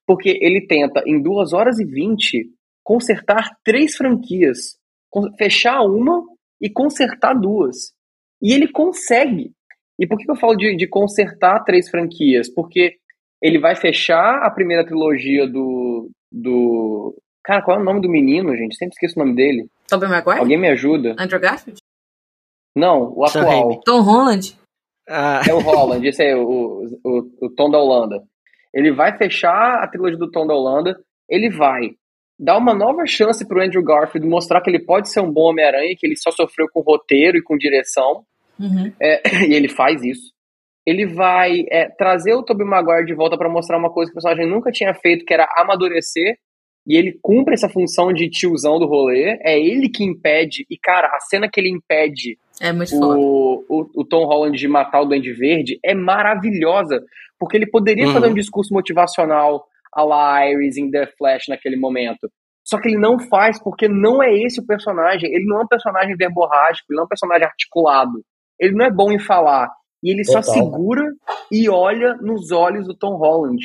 [0.07, 2.51] Porque ele tenta, em 2 horas e 20,
[2.83, 4.77] consertar três franquias.
[5.39, 6.23] Fechar uma
[6.61, 7.93] e consertar duas.
[8.41, 9.53] E ele consegue.
[9.99, 12.49] E por que eu falo de, de consertar três franquias?
[12.53, 12.97] Porque
[13.41, 17.15] ele vai fechar a primeira trilogia do, do.
[17.45, 18.77] Cara, qual é o nome do menino, gente?
[18.77, 19.67] Sempre esqueço o nome dele.
[19.89, 20.41] Tobey Maguire?
[20.41, 21.17] Alguém me ajuda?
[21.19, 21.81] Andrew Garfield?
[22.75, 23.81] Não, o atual.
[23.81, 24.57] Tom Holland?
[25.09, 25.43] Ah.
[25.49, 28.23] É o Holland, esse é o, o, o Tom da Holanda.
[28.73, 31.91] Ele vai fechar a trilogia do Tom da Holanda, ele vai
[32.39, 35.95] dar uma nova chance pro Andrew Garfield mostrar que ele pode ser um bom Homem-Aranha,
[35.99, 38.25] que ele só sofreu com roteiro e com direção.
[38.59, 38.93] Uhum.
[39.01, 40.33] É, e ele faz isso.
[40.87, 44.21] Ele vai é, trazer o Tobey Maguire de volta para mostrar uma coisa que o
[44.21, 46.37] personagem nunca tinha feito, que era amadurecer
[46.87, 49.39] e ele cumpre essa função de tiozão do rolê.
[49.43, 50.67] É ele que impede.
[50.69, 54.69] E, cara, a cena que ele impede é muito o, o, o, Tom Holland de
[54.69, 57.01] matar o Duende Verde é maravilhosa.
[57.39, 58.13] Porque ele poderia uhum.
[58.13, 62.29] fazer um discurso motivacional a la Iris em The Flash naquele momento.
[62.65, 65.33] Só que ele não faz porque não é esse o personagem.
[65.33, 68.25] Ele não é um personagem verborrágico, ele não é um personagem articulado.
[68.59, 69.69] Ele não é bom em falar.
[70.03, 70.43] E ele Total.
[70.43, 71.03] só segura
[71.51, 73.63] e olha nos olhos do Tom Holland.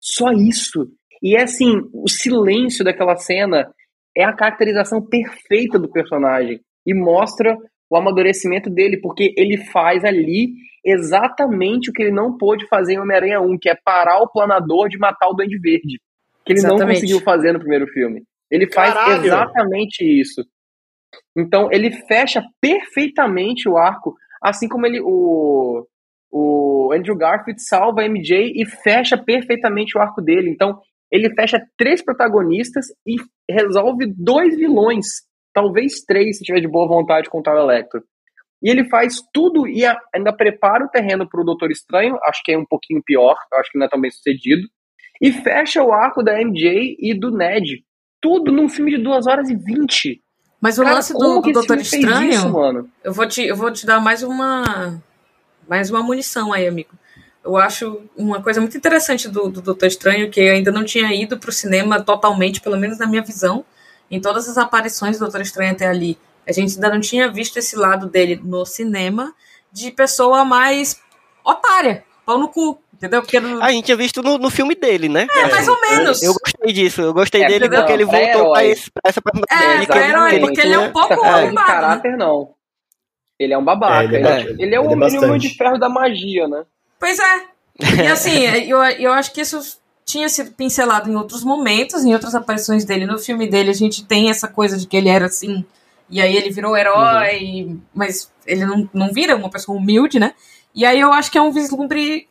[0.00, 0.86] Só isso.
[1.22, 3.72] E é assim, o silêncio daquela cena
[4.16, 7.56] é a caracterização perfeita do personagem e mostra
[7.88, 10.48] o amadurecimento dele, porque ele faz ali
[10.84, 14.88] exatamente o que ele não pôde fazer em Homem-Aranha 1, que é parar o planador
[14.88, 16.00] de matar o Duende Verde.
[16.44, 16.80] Que ele exatamente.
[16.80, 18.22] não conseguiu fazer no primeiro filme.
[18.50, 19.24] Ele faz Caralho.
[19.24, 20.42] exatamente isso.
[21.36, 25.86] Então ele fecha perfeitamente o arco, assim como ele o,
[26.30, 30.50] o Andrew Garfield salva a MJ e fecha perfeitamente o arco dele.
[30.50, 30.80] Então
[31.12, 33.16] ele fecha três protagonistas e
[33.48, 35.06] resolve dois vilões.
[35.52, 38.02] Talvez três, se tiver de boa vontade contar o Electro.
[38.62, 39.84] E ele faz tudo e
[40.14, 43.70] ainda prepara o terreno para o Doutor Estranho, acho que é um pouquinho pior, acho
[43.70, 44.62] que não é tão bem sucedido.
[45.20, 47.84] E fecha o arco da MJ e do Ned.
[48.20, 50.22] Tudo num filme de 2 horas e 20.
[50.60, 52.30] Mas o Cara, lance do, do Doutor Estranho.
[52.30, 55.02] Isso, eu, vou te, eu vou te dar mais uma.
[55.68, 56.90] Mais uma munição aí, amigo.
[57.44, 61.12] Eu acho uma coisa muito interessante do, do Doutor Estranho, que eu ainda não tinha
[61.12, 63.64] ido para o cinema totalmente, pelo menos na minha visão.
[64.10, 67.56] Em todas as aparições do Doutor Estranho até ali, a gente ainda não tinha visto
[67.56, 69.34] esse lado dele no cinema
[69.72, 71.00] de pessoa mais
[71.44, 72.78] otária, pau no cu.
[72.94, 73.20] Entendeu?
[73.20, 73.60] Porque no...
[73.60, 75.26] A gente tinha visto no, no filme dele, né?
[75.28, 76.22] É, mais ou menos.
[76.22, 77.80] Eu, eu gostei disso, eu gostei é, dele entendeu?
[77.80, 79.20] porque ele voltou pra, esse, pra essa
[79.50, 82.54] É, pra herói, porque ele é um pouco é, de caráter, não.
[83.36, 84.14] Ele é um babaca.
[84.14, 86.64] É, ele, é, ele, ele é o mínimo de ferro da magia, né?
[87.02, 88.04] Pois é.
[88.04, 92.32] E assim, eu, eu acho que isso tinha sido pincelado em outros momentos, em outras
[92.32, 93.06] aparições dele.
[93.06, 95.64] No filme dele, a gente tem essa coisa de que ele era assim,
[96.08, 97.80] e aí ele virou herói, uhum.
[97.92, 100.32] mas ele não, não vira uma pessoa humilde, né?
[100.72, 102.28] E aí eu acho que é um vislumbre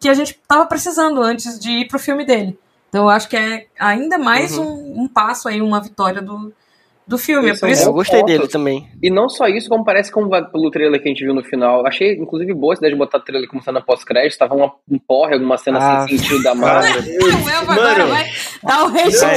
[0.00, 2.58] que a gente tava precisando antes de ir pro filme dele.
[2.88, 4.66] Então eu acho que é ainda mais uhum.
[4.66, 6.52] um, um, passo aí, uma vitória do,
[7.08, 7.50] do filme.
[7.50, 7.88] É por isso...
[7.88, 8.86] Eu gostei dele também.
[9.02, 11.86] E não só isso, como parece como pelo trailer que a gente viu no final.
[11.86, 14.38] Achei, inclusive, boa essa ideia de botar o trailer como cena pós-crédito.
[14.38, 17.02] Tava uma, um porre, alguma cena ah, sem sentido da Marvel.
[17.02, 18.26] Mano, agora vai
[18.62, 19.28] dar um registro.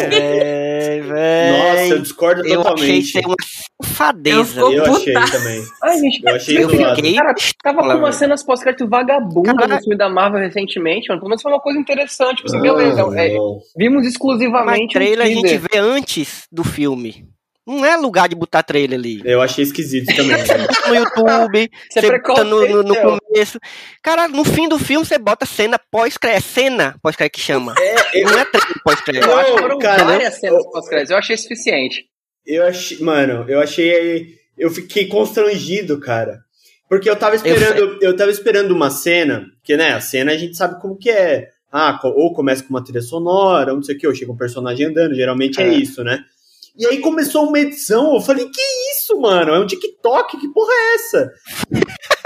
[1.08, 3.18] Nossa, eu discordo eu totalmente.
[3.18, 3.36] Achei uma
[3.82, 4.60] safadeza.
[4.60, 5.64] Eu, eu achei também.
[5.84, 7.16] Ai, gente, eu achei eu fiquei...
[7.16, 11.22] Cara, tava com umas cenas pós-crédito vagabundas no filme da Marvel recentemente, mano.
[11.22, 12.38] Pelo menos foi uma coisa interessante.
[12.38, 13.02] Tipo assim, beleza.
[13.18, 13.38] É,
[13.78, 14.94] vimos exclusivamente.
[14.96, 17.26] Mas trailer a gente vê antes do filme.
[17.66, 19.22] Não é lugar de botar trailer ali.
[19.24, 20.36] Eu achei esquisito também.
[20.88, 23.60] no YouTube, você, você bota no, no, no, começo.
[24.02, 26.38] Cara, no fim do filme você bota cena pós-crédito.
[26.38, 27.76] É cena pós-crédito que chama.
[27.78, 28.30] É, eu...
[28.30, 29.28] Não é trailer pós-crédito.
[29.28, 31.12] Eu acho que foram cara, várias cenas pós-crédito.
[31.12, 32.06] Eu achei suficiente.
[32.46, 34.36] Eu achei, mano, eu achei.
[34.58, 36.40] Eu fiquei constrangido, cara.
[36.90, 40.38] Porque eu tava esperando, eu, eu tava esperando uma cena, que, né, a cena a
[40.38, 41.48] gente sabe como que é.
[41.72, 44.36] Ah, ou começa com uma trilha sonora, ou não sei o que, ou chega um
[44.36, 46.22] personagem andando, geralmente é, é isso, né?
[46.78, 48.62] E aí começou uma edição, eu falei, que
[48.94, 49.54] isso, mano?
[49.54, 50.40] É um TikTok?
[50.40, 51.32] Que porra é essa?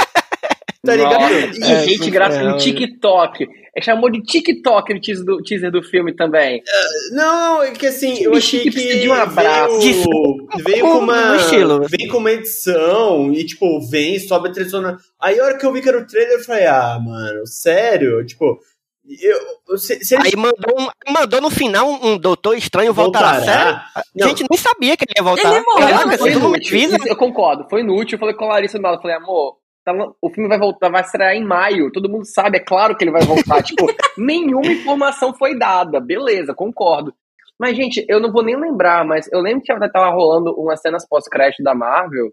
[0.85, 1.33] tá ligado?
[1.57, 3.47] E é, gente graça no TikTok.
[3.75, 6.59] É, chamou de TikTok o teaser do, teaser do filme também.
[6.59, 9.79] Uh, não, é que assim, eu achei que, de um abraço.
[9.79, 11.87] Veio, veio com uma estilo.
[11.89, 15.73] Vem com uma edição e tipo, vem, sobe a trilha Aí a hora que eu
[15.73, 18.25] vi que era o trailer, eu falei, ah, mano, sério?
[18.25, 18.59] Tipo,
[19.07, 23.81] eu, se, se Aí mandou, mandou no final um, doutor estranho voltar a sério.
[24.21, 25.53] A gente nem sabia que ele ia voltar.
[25.53, 26.89] Ele morreu, Caraca, foi inútil.
[27.05, 28.15] eu concordo, foi inútil.
[28.15, 31.35] Eu falei com a Larissa eu falei, amor, tá, o filme vai voltar, vai estrear
[31.35, 31.91] em maio.
[31.91, 33.61] Todo mundo sabe, é claro que ele vai voltar.
[33.63, 33.85] tipo,
[34.17, 35.99] nenhuma informação foi dada.
[35.99, 37.13] Beleza, concordo.
[37.59, 41.07] Mas, gente, eu não vou nem lembrar, mas eu lembro que tava rolando umas cenas
[41.07, 42.31] pós-crédito da Marvel.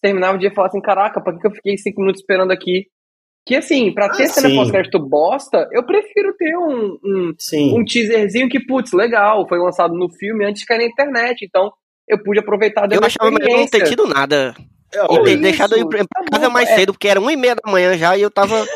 [0.00, 2.86] Terminava o dia e falava assim: caraca, por que eu fiquei cinco minutos esperando aqui?
[3.44, 7.34] Que assim, pra ter ah, cena pós-crédito bosta, eu prefiro ter um, um,
[7.76, 11.44] um teaserzinho que, putz, legal, foi lançado no filme antes de cair na internet.
[11.44, 11.72] Então,
[12.08, 14.54] eu pude aproveitar da Eu achava melhor não ter tido nada.
[14.94, 16.74] É, e ter deixado eu ir pra tá casa mais é.
[16.76, 18.64] cedo, porque era uma e meia da manhã já e eu tava.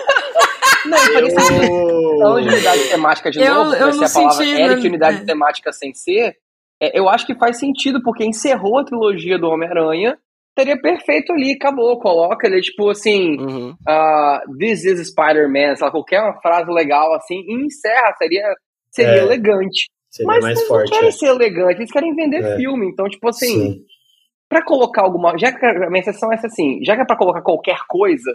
[0.87, 4.61] Não, eu parecia falando de unidade temática de eu, novo, eu não a palavra senti,
[4.61, 4.89] Eric né?
[4.89, 5.25] unidade é.
[5.25, 6.37] temática sem ser,
[6.81, 10.17] é, eu acho que faz sentido, porque encerrou a trilogia do Homem-Aranha
[10.57, 12.01] teria perfeito ali, acabou.
[12.01, 13.71] Coloca ele, tipo assim, uhum.
[13.71, 18.55] uh, This is Spider-Man, qualquer uma frase legal assim, e encerra, seria,
[18.91, 19.91] seria é, elegante.
[20.11, 21.13] Seria Mas mais eles forte, não querem é.
[21.13, 22.57] ser elegante, eles querem vender é.
[22.57, 22.89] filme.
[22.89, 23.81] Então, tipo assim, Sim.
[24.49, 25.37] pra colocar alguma.
[25.39, 28.33] Já que a minha sessão é essa assim, já que é pra colocar qualquer coisa,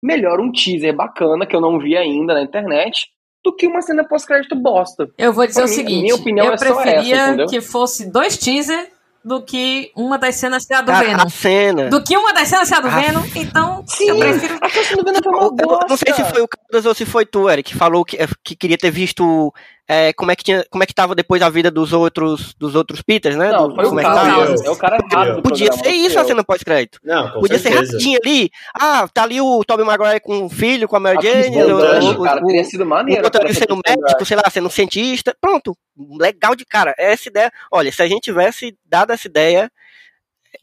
[0.00, 3.08] melhor um teaser bacana, que eu não vi ainda na internet,
[3.44, 5.08] do que uma cena pós-crédito bosta.
[5.18, 8.10] Eu vou dizer pra o mim, seguinte, minha opinião eu é preferia essa, que fosse
[8.10, 8.88] dois teasers
[9.26, 11.24] do que uma das cenas ser a do a, Venom.
[11.26, 11.90] A cena.
[11.90, 12.90] Do que uma das cenas ser a do a...
[12.90, 14.56] Venom, então Sim, eu prefiro.
[14.62, 15.86] A cena do Venom foi uma bosta.
[15.88, 18.54] Não sei se foi o Carlos ou se foi tu, Eric, que falou que, que
[18.54, 19.52] queria ter visto
[19.88, 22.74] é, como é que tinha, como é que tava depois a vida dos outros, dos
[22.74, 23.52] outros Peters, né?
[23.52, 26.42] Não, do, foi o, é cara, é o cara errado Podia ser isso a cena
[26.42, 26.98] pós-crédito.
[27.04, 27.86] Não, Podia certeza.
[27.86, 28.50] ser rapidinho ali.
[28.74, 31.62] Ah, tá ali o Tobey Maguire com o filho, com a Mary Jane.
[31.62, 33.22] O, o, cara, teria sido maneiro.
[33.22, 35.36] O sendo médico, sei lá, sendo cientista.
[35.40, 35.76] Pronto.
[36.18, 36.92] Legal de cara.
[36.98, 37.52] Essa ideia.
[37.70, 39.70] Olha, se a gente tivesse dado essa ideia,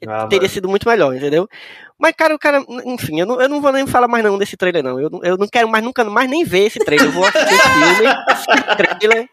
[0.05, 1.47] ah, teria sido muito melhor, entendeu?
[2.03, 4.57] Mas, cara, o cara, enfim, eu não, eu não vou nem falar mais não desse
[4.57, 4.99] trailer, não.
[4.99, 7.07] Eu, eu não quero mais nunca mais nem ver esse trailer.
[7.07, 9.29] Eu vou assistir esse filme, esse trailer.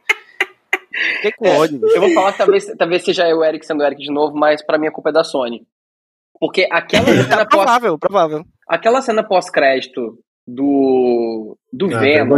[1.16, 1.80] Fiquei com ódio.
[1.82, 4.64] Eu vou falar que talvez, talvez seja eu, Eric, sendo o Eric de novo, mas
[4.64, 5.66] pra mim a culpa é da Sony.
[6.38, 8.44] Porque aquela cena é provável, pós, provável.
[8.68, 10.16] Aquela cena pós-crédito
[10.54, 12.36] do do ah, Venom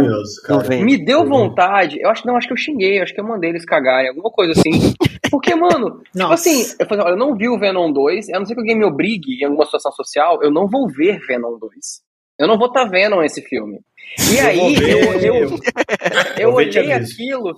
[0.83, 1.99] me deu vontade.
[1.99, 4.51] Eu acho não, acho que eu xinguei, acho que eu mandei eles cagarem, alguma coisa
[4.51, 4.71] assim.
[5.31, 8.45] Porque, mano, tipo assim, eu, falei, olha, eu não vi o Venom 2, a não
[8.45, 11.71] ser que alguém me obrigue em alguma situação social, eu não vou ver Venom 2.
[12.39, 13.79] Eu não vou estar tá vendo esse filme.
[14.31, 15.49] E eu aí, eu, eu, eu,
[16.37, 17.55] eu olhei aquilo.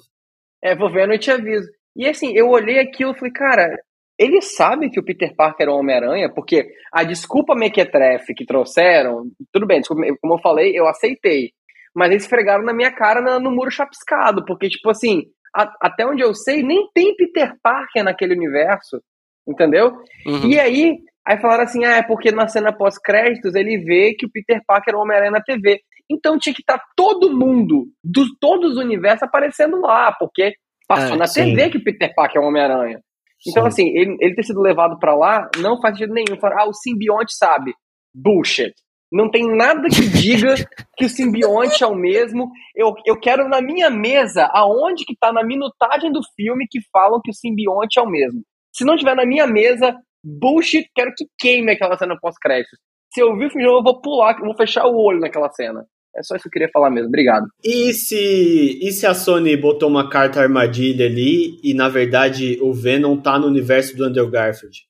[0.64, 1.68] É, vou vendo e te aviso.
[1.96, 3.78] E assim, eu olhei aquilo e falei, cara,
[4.18, 9.24] ele sabe que o Peter Parker é o Homem-Aranha, porque a desculpa mequetrefe que trouxeram,
[9.52, 11.52] tudo bem, desculpa, como eu falei, eu aceitei.
[11.94, 15.24] Mas eles fregaram na minha cara no, no muro chapiscado, porque, tipo assim,
[15.56, 19.02] a, até onde eu sei, nem tem Peter Parker naquele universo,
[19.48, 19.92] entendeu?
[20.26, 20.50] Uhum.
[20.50, 24.32] E aí, aí falaram assim, ah, é porque na cena pós-créditos ele vê que o
[24.32, 25.82] Peter Parker é o Homem-Aranha na TV.
[26.10, 30.54] Então tinha que estar tá todo mundo, dos todos os universos, aparecendo lá, porque
[30.88, 31.56] passou é, na sim.
[31.56, 33.02] TV que o Peter Parker é o Homem-Aranha.
[33.48, 33.68] Então, sim.
[33.68, 36.40] assim, ele, ele ter sido levado para lá não faz sentido nenhum.
[36.40, 37.74] Falar, ah, o simbionte sabe.
[38.14, 38.74] Bullshit.
[39.12, 40.56] Não tem nada que diga
[40.98, 42.50] que o simbionte é o mesmo.
[42.76, 47.22] Eu, eu quero na minha mesa, aonde que tá na minutagem do filme que falam
[47.24, 48.42] que o simbionte é o mesmo.
[48.74, 52.80] Se não tiver na minha mesa, bullshit, quero que queime aquela cena pós-créditos.
[53.14, 55.86] Se eu ver o filme, eu vou pular, eu vou fechar o olho naquela cena.
[56.16, 57.10] É só isso que eu queria falar mesmo.
[57.10, 57.46] Obrigado.
[57.64, 62.74] E se, e se a Sony botou uma carta armadilha ali e, na verdade, o
[62.74, 64.88] Venom tá no universo do Andrew Garfield?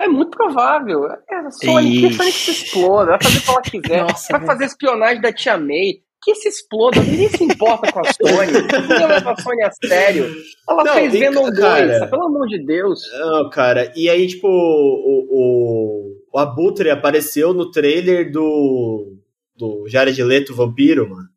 [0.00, 1.06] É muito provável.
[1.30, 4.02] É a Sony, que a Sony que se exploda, vai fazer o que ela quiser,
[4.02, 8.12] Nossa, vai fazer espionagem da tia May, que se exploda, ninguém se importa com a
[8.12, 10.26] Sony, ninguém leva a Sony a sério.
[10.68, 13.00] Ela não, fez Venom 2, pelo amor de Deus.
[13.12, 19.21] Não, cara, e aí, tipo, o, o, o Abutre apareceu no trailer do,
[19.62, 21.28] do Jared Leto Vampiro, mano.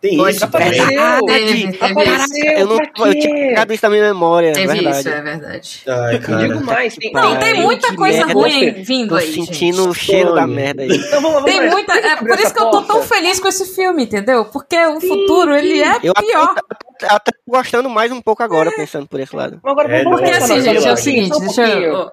[0.00, 1.78] Tem Pode isso apareceu, também.
[1.80, 4.98] Apareceu, eu não eu tinha ficado isso na minha memória, é Teve verdade.
[4.98, 5.82] isso, é verdade.
[5.86, 6.48] Ai, cara.
[6.48, 9.88] Digo mais, tem, não, tem muita coisa merda, ruim vindo tô aí, sentindo gente.
[9.88, 10.88] o cheiro da merda aí.
[11.06, 13.64] Então, vamos, vamos tem muita, é por isso que eu tô tão feliz com esse
[13.76, 14.44] filme, entendeu?
[14.46, 16.52] Porque o sim, futuro, ele é eu pior.
[17.00, 18.72] Eu até tô gostando mais um pouco agora, é.
[18.72, 19.60] pensando por esse lado.
[19.62, 22.10] Agora, é, porque assim, gente, é o seguinte, deixa eu...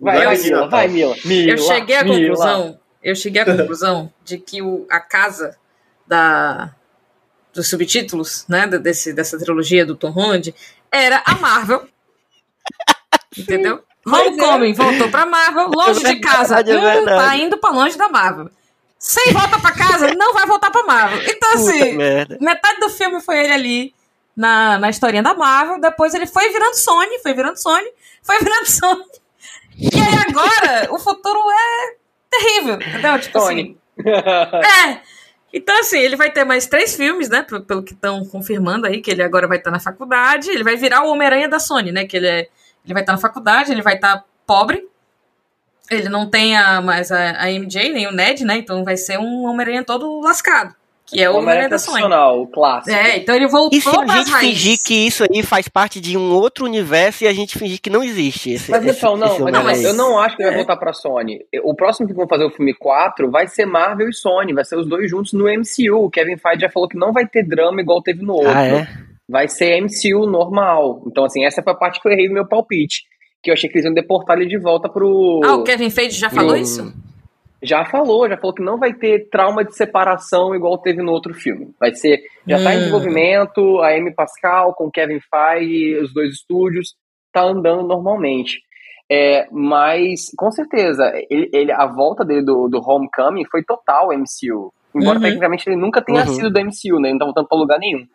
[0.00, 1.16] Vai, vai, Mila, vai, Mila.
[1.26, 2.78] Eu cheguei à conclusão
[3.10, 5.56] eu cheguei à conclusão de que o, a casa
[6.06, 6.74] da,
[7.52, 10.54] dos subtítulos, né, desse, dessa trilogia do Tom Holland,
[10.90, 11.86] era a Marvel.
[13.36, 13.82] entendeu?
[14.06, 14.74] Homecoming é.
[14.74, 18.50] voltou pra Marvel, longe é de casa, é hum, tá indo pra longe da Marvel.
[18.98, 21.22] Sem volta pra casa, não vai voltar pra Marvel.
[21.28, 21.96] Então, assim,
[22.40, 23.94] metade do filme foi ele ali
[24.36, 27.88] na, na historinha da Marvel, depois ele foi virando Sony, foi virando Sony,
[28.22, 29.04] foi virando Sony.
[29.76, 31.97] E aí agora, o futuro é
[32.30, 33.18] terrível, entendeu?
[33.18, 33.78] Tipo Tony.
[33.98, 34.08] assim.
[34.94, 35.00] é.
[35.52, 37.42] Então, assim, ele vai ter mais três filmes, né?
[37.42, 40.50] Pelo, pelo que estão confirmando aí, que ele agora vai estar tá na faculdade.
[40.50, 42.04] Ele vai virar o Homem-Aranha da Sony, né?
[42.06, 42.48] Que ele, é,
[42.84, 44.86] ele vai estar tá na faculdade, ele vai estar tá pobre.
[45.90, 48.58] Ele não tem a, mais a, a MJ, nem o Ned, né?
[48.58, 50.74] Então vai ser um Homem-Aranha todo lascado.
[51.10, 52.02] Que é o Homem-Aranha da Sony.
[52.02, 52.94] o clássico.
[52.94, 56.16] É, então ele voltou E se a gente fingir que isso aí faz parte de
[56.18, 59.50] um outro universo e a gente fingir que não existe esse Mas então, não, esse
[59.50, 60.58] não mas eu não acho que ele vai é.
[60.58, 61.40] voltar pra Sony.
[61.62, 64.76] O próximo que vão fazer o filme 4 vai ser Marvel e Sony, vai ser
[64.76, 66.04] os dois juntos no MCU.
[66.04, 68.50] O Kevin Feige já falou que não vai ter drama igual teve no outro.
[68.50, 68.88] Ah, é?
[69.28, 71.02] Vai ser MCU normal.
[71.06, 73.04] Então, assim, essa foi a parte que eu errei no meu palpite.
[73.42, 75.40] Que eu achei que eles iam deportar ele de volta pro.
[75.44, 76.92] Ah, o Kevin Feige já falou isso?
[77.62, 81.34] Já falou, já falou que não vai ter trauma de separação igual teve no outro
[81.34, 81.74] filme.
[81.78, 82.72] Vai ser, já está hum.
[82.72, 86.94] em desenvolvimento, a Amy Pascal com Kevin Feige, os dois estúdios,
[87.32, 88.60] tá andando normalmente.
[89.10, 94.72] É, mas, com certeza, ele, ele, a volta dele do, do Homecoming foi total MCU.
[94.94, 95.22] Embora, uhum.
[95.22, 96.34] tecnicamente, ele nunca tenha uhum.
[96.34, 97.08] sido do MCU, né?
[97.08, 98.06] Ele não tá voltando pra lugar nenhum.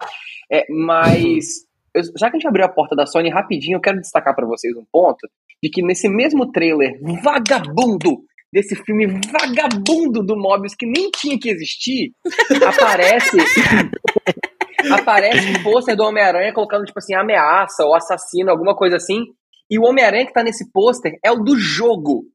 [0.52, 1.66] É, mas,
[1.96, 4.46] eu, já que a gente abriu a porta da Sony rapidinho, eu quero destacar para
[4.46, 5.28] vocês um ponto
[5.62, 8.22] de que nesse mesmo trailer vagabundo
[8.54, 12.12] desse filme vagabundo do Mobius que nem tinha que existir,
[12.68, 13.38] aparece
[14.94, 19.24] aparece um pôster do Homem-Aranha colocando, tipo assim, ameaça ou assassino, alguma coisa assim.
[19.70, 22.26] E o Homem-Aranha que tá nesse pôster é o do jogo.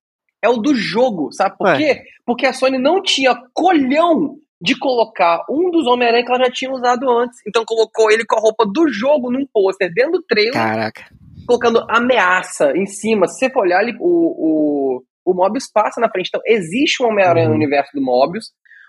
[0.42, 2.02] É o do jogo, sabe por quê?
[2.24, 6.72] Porque a Sony não tinha colhão de colocar um dos Homem-Aranha que ela já tinha
[6.72, 7.38] usado antes.
[7.46, 10.52] Então colocou ele com a roupa do jogo num pôster dentro do trailer.
[10.52, 11.04] Caraca.
[11.46, 13.26] Colocando ameaça em cima.
[13.28, 16.28] Se você for olhar ali, o, o o Mobius passa na frente.
[16.28, 17.52] Então, existe um Homem-Aranha uhum.
[17.52, 18.46] no universo do Mobius.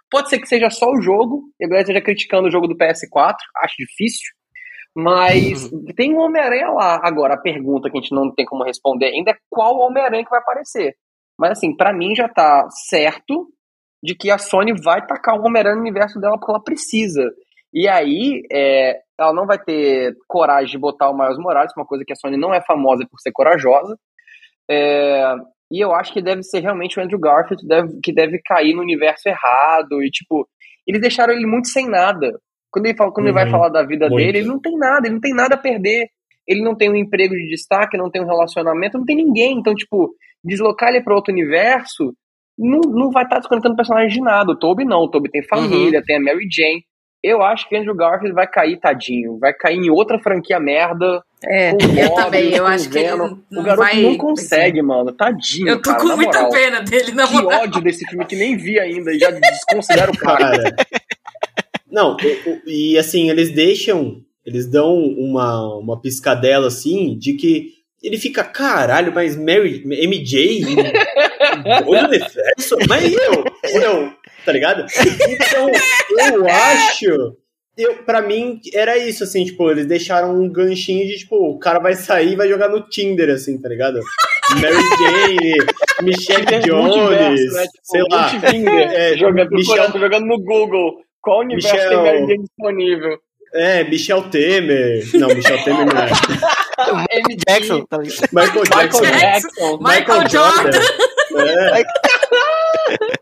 [0.09, 3.35] Pode ser que seja só o jogo, e agora esteja criticando o jogo do PS4,
[3.57, 4.31] acho difícil.
[4.95, 5.85] Mas uhum.
[5.95, 6.99] tem um Homem-Aranha lá.
[7.03, 10.29] Agora, a pergunta que a gente não tem como responder ainda é qual Homem-Aranha que
[10.29, 10.95] vai aparecer.
[11.37, 13.47] Mas assim, para mim já tá certo
[14.01, 17.23] de que a Sony vai tacar o Homem-Aranha no universo dela porque ela precisa.
[17.73, 22.03] E aí, é, ela não vai ter coragem de botar o Miles Morales, uma coisa
[22.05, 23.97] que a Sony não é famosa por ser corajosa.
[24.69, 25.35] É,
[25.71, 28.81] e eu acho que deve ser realmente o Andrew Garfield deve, que deve cair no
[28.81, 30.01] universo errado.
[30.03, 30.47] E, tipo,
[30.87, 32.39] eles deixaram ele muito sem nada.
[32.71, 33.51] Quando ele, fala, quando uhum, ele vai uhum.
[33.51, 34.23] falar da vida muito.
[34.23, 36.07] dele, ele não tem nada, ele não tem nada a perder.
[36.47, 39.59] ele não tem um emprego de destaque, não tem um relacionamento, não tem ninguém.
[39.59, 40.09] Então, tipo,
[40.43, 42.13] deslocar ele para outro universo
[42.57, 44.51] não, não vai estar tá desconectando personagem de nada.
[44.51, 46.05] O Toby não, o Toby tem família, uhum.
[46.05, 46.83] tem a Mary Jane.
[47.23, 49.37] Eu acho que Andrew Garfield vai cair, tadinho.
[49.37, 51.21] Vai cair em outra franquia merda.
[51.43, 52.53] É, eu também.
[52.53, 54.01] Eu acho que ele O garoto vai...
[54.01, 55.11] não consegue, mano.
[55.11, 55.67] Tadinho.
[55.69, 56.51] Eu tô cara, com muita moral.
[56.51, 57.61] pena dele, na Que moral.
[57.63, 60.75] ódio desse filme que nem vi ainda e já desconsidero o cara.
[61.91, 62.15] Não,
[62.65, 64.21] e, e assim, eles deixam.
[64.45, 70.63] Eles dão uma, uma piscadela assim de que ele fica, caralho, mas Mary, MJ?
[71.85, 72.77] Olho universo?
[72.87, 73.43] Mas eu,
[73.81, 74.13] eu,
[74.45, 74.85] tá ligado?
[75.27, 75.69] Então,
[76.33, 77.37] eu acho.
[77.77, 81.79] Eu, pra mim, era isso, assim, tipo, eles deixaram um ganchinho de, tipo, o cara
[81.79, 84.01] vai sair e vai jogar no Tinder, assim, tá ligado?
[84.55, 85.53] Mary Jane,
[86.03, 87.63] Michelle Jones, né?
[87.63, 88.31] tipo, sei lá.
[88.93, 89.97] É, jogando, Michelle...
[89.97, 90.97] jogando no Google.
[91.21, 91.89] Qual universo Michel...
[91.89, 93.17] tem Mary Jane disponível?
[93.53, 95.09] É, Michel Temer.
[95.13, 96.09] Não, Michel Temer não é.
[97.17, 97.37] M.
[97.47, 97.85] Jackson.
[97.85, 99.01] Tá Michael Jackson.
[99.01, 99.77] Michael Jackson.
[99.81, 100.79] Michael, Jordan.
[101.37, 103.18] É.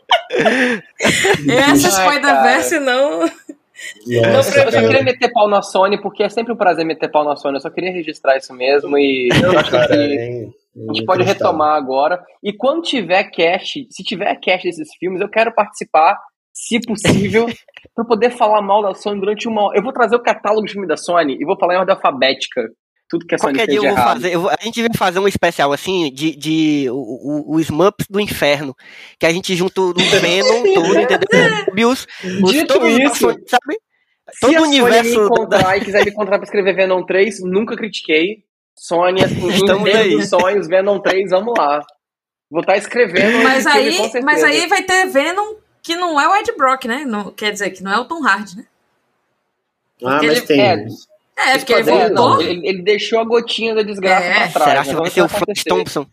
[1.50, 3.22] Essa Spider-Verse não.
[4.34, 7.24] Nossa, eu só queria meter pau na Sony, porque é sempre um prazer meter pau
[7.24, 7.58] na Sony.
[7.58, 10.50] Eu só queria registrar isso mesmo e eu acho cara, que
[10.90, 12.24] a gente pode retomar agora.
[12.44, 16.18] E quando tiver cast, se tiver cast desses filmes, eu quero participar,
[16.52, 17.46] se possível,
[17.96, 19.78] para poder falar mal da Sony durante uma hora.
[19.78, 22.68] Eu vou trazer o catálogo de filme da Sony e vou falar em ordem alfabética
[23.10, 24.14] tudo que a Sony Qualquer dia eu vou errado.
[24.14, 27.60] fazer, eu vou, a gente vai fazer um especial assim de, de o, o, o
[27.60, 28.76] Smurfs do Inferno,
[29.20, 31.90] que a gente junta o Venom todo, entendeu?
[31.90, 32.08] Os,
[32.44, 33.80] os, Dito todos isso, os, sabe?
[34.42, 35.10] Todo Se o universo.
[35.10, 35.78] Se me encontrar da...
[35.78, 38.44] e quiser me encontrar pra escrever Venom 3, nunca critiquei.
[38.76, 40.26] Sony, assim, Estamos aí.
[40.26, 41.82] sonhos, Venom 3, vamos lá.
[42.50, 43.44] Vou estar tá escrevendo.
[43.44, 47.06] Mas aí, mas aí vai ter Venom que não é o Ed Brock, né?
[47.06, 48.66] Não, quer dizer, que não é o Tom Hardy, né?
[50.04, 50.62] Ah, mas ele, tem.
[50.62, 50.86] É,
[51.38, 52.42] é, porque ele voltou.
[52.42, 54.48] Ele, ele, deixou a gotinha da desgraça é.
[54.48, 54.66] pra trás.
[54.66, 54.96] Será que né?
[54.96, 56.08] vai ser o Flash Thompson?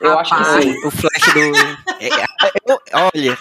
[0.00, 0.32] Eu Rapaz.
[0.32, 0.86] acho que sim.
[0.86, 2.72] O Flash do.
[2.72, 3.38] É, olha.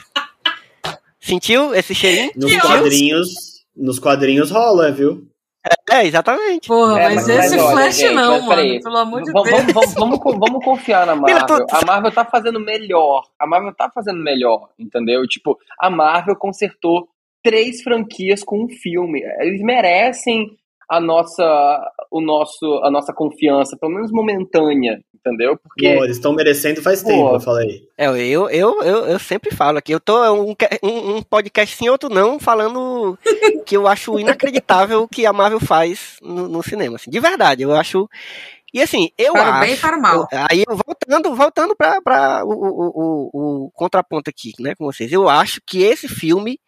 [1.19, 2.31] Sentiu esse cheirinho?
[2.35, 3.29] Nos quadrinhos,
[3.75, 5.27] nos quadrinhos rola, viu?
[5.91, 6.67] É, exatamente.
[6.67, 8.81] Porra, é, mas, mas, esse mas, Flash gente, não, mano.
[8.81, 9.93] Pelo amor de vamos, Deus.
[9.93, 11.65] Vamos, vamos confiar na Marvel.
[11.71, 13.23] A Marvel tá fazendo melhor.
[13.37, 15.27] A Marvel tá fazendo melhor, entendeu?
[15.27, 17.09] Tipo, a Marvel consertou
[17.43, 19.21] três franquias com um filme.
[19.39, 20.57] Eles merecem
[20.89, 25.55] a nossa, o nosso, a nossa confiança, pelo menos momentânea, entendeu?
[25.57, 27.87] Porque Pô, eles estão merecendo faz Pô, tempo, eu falei.
[27.95, 32.09] É, eu, eu, eu, eu sempre falo aqui, eu tô um, um, podcast sim, outro
[32.09, 33.17] não, falando
[33.67, 37.61] que eu acho inacreditável o que a Marvel faz no, no cinema, assim, de verdade,
[37.61, 38.09] eu acho
[38.73, 39.59] e assim, eu para acho.
[39.61, 40.27] bem e para mal.
[40.31, 45.11] Eu, aí voltando, voltando para o, o, o, o, contraponto aqui, né, com vocês.
[45.11, 46.59] Eu acho que esse filme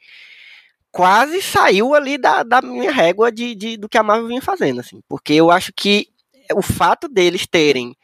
[0.91, 4.81] quase saiu ali da, da minha régua de, de, do que a Marvel vinha fazendo,
[4.81, 5.01] assim.
[5.07, 6.07] Porque eu acho que
[6.53, 7.95] o fato deles terem.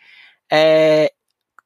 [0.52, 1.12] É,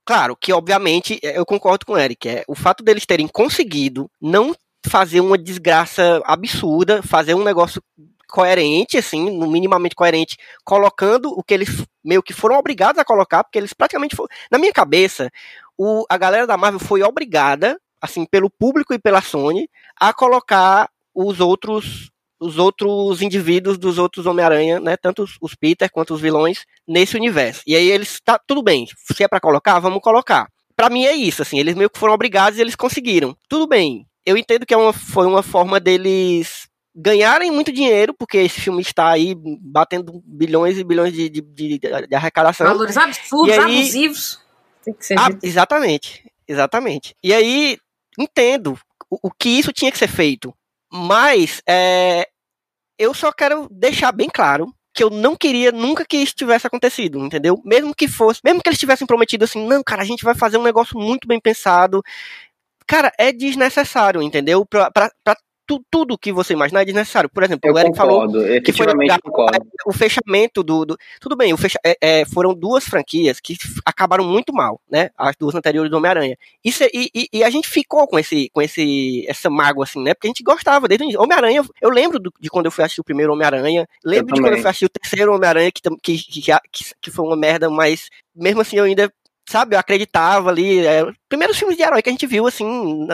[0.03, 4.55] claro que, obviamente, eu concordo com o Eric, é, o fato deles terem conseguido não
[4.85, 7.81] fazer uma desgraça absurda, fazer um negócio
[8.27, 13.59] coerente, assim, minimamente coerente, colocando o que eles meio que foram obrigados a colocar, porque
[13.59, 14.29] eles praticamente foram.
[14.49, 15.29] Na minha cabeça,
[15.77, 19.69] o, a galera da Marvel foi obrigada, assim, pelo público e pela Sony,
[19.99, 20.89] a colocar
[21.27, 22.11] os outros
[22.41, 27.61] os outros indivíduos dos outros Homem-Aranha, né, tanto os, Peter quanto os vilões nesse universo.
[27.67, 30.47] E aí eles tá tudo bem, se é para colocar, vamos colocar.
[30.75, 33.37] Para mim é isso, assim, eles meio que foram obrigados e eles conseguiram.
[33.47, 34.07] Tudo bem.
[34.25, 38.81] Eu entendo que é uma, foi uma forma deles ganharem muito dinheiro, porque esse filme
[38.81, 42.65] está aí batendo bilhões e bilhões de, de, de, de arrecadação.
[42.65, 44.39] Valores absurdos, aí, abusivos.
[44.83, 47.15] Tem que ser ah, exatamente, exatamente.
[47.23, 47.77] E aí,
[48.17, 48.77] entendo
[49.11, 50.51] o, o que isso tinha que ser feito
[50.91, 52.27] mas é,
[52.99, 57.17] eu só quero deixar bem claro que eu não queria nunca que isso tivesse acontecido,
[57.19, 57.61] entendeu?
[57.65, 60.57] Mesmo que fosse, mesmo que eles tivessem prometido assim, não, cara, a gente vai fazer
[60.57, 62.03] um negócio muito bem pensado.
[62.87, 64.65] Cara, é desnecessário, entendeu?
[64.65, 65.35] Pra, pra, pra
[65.71, 67.29] tu, tudo que você imaginar é desnecessário.
[67.29, 68.87] Por exemplo, eu o Eric concordo, falou que foi
[69.85, 74.53] o fechamento do, do tudo bem, fecha, é, é, foram duas franquias que acabaram muito
[74.53, 75.09] mal, né?
[75.17, 76.37] As duas anteriores do Homem-Aranha.
[76.63, 80.13] Isso e, e, e, a gente ficou com esse com esse essa mágoa assim, né?
[80.13, 81.63] Porque a gente gostava desde o Homem-Aranha.
[81.81, 84.61] Eu lembro do, de quando eu fui assistir o primeiro Homem-Aranha, lembro de quando eu
[84.61, 86.17] fui assistir o terceiro Homem-Aranha que, que,
[86.71, 89.11] que, que foi uma merda, mas mesmo assim eu ainda
[89.47, 90.85] sabe, eu acreditava ali.
[90.85, 92.65] É, primeiros filmes de herói que a gente viu, assim,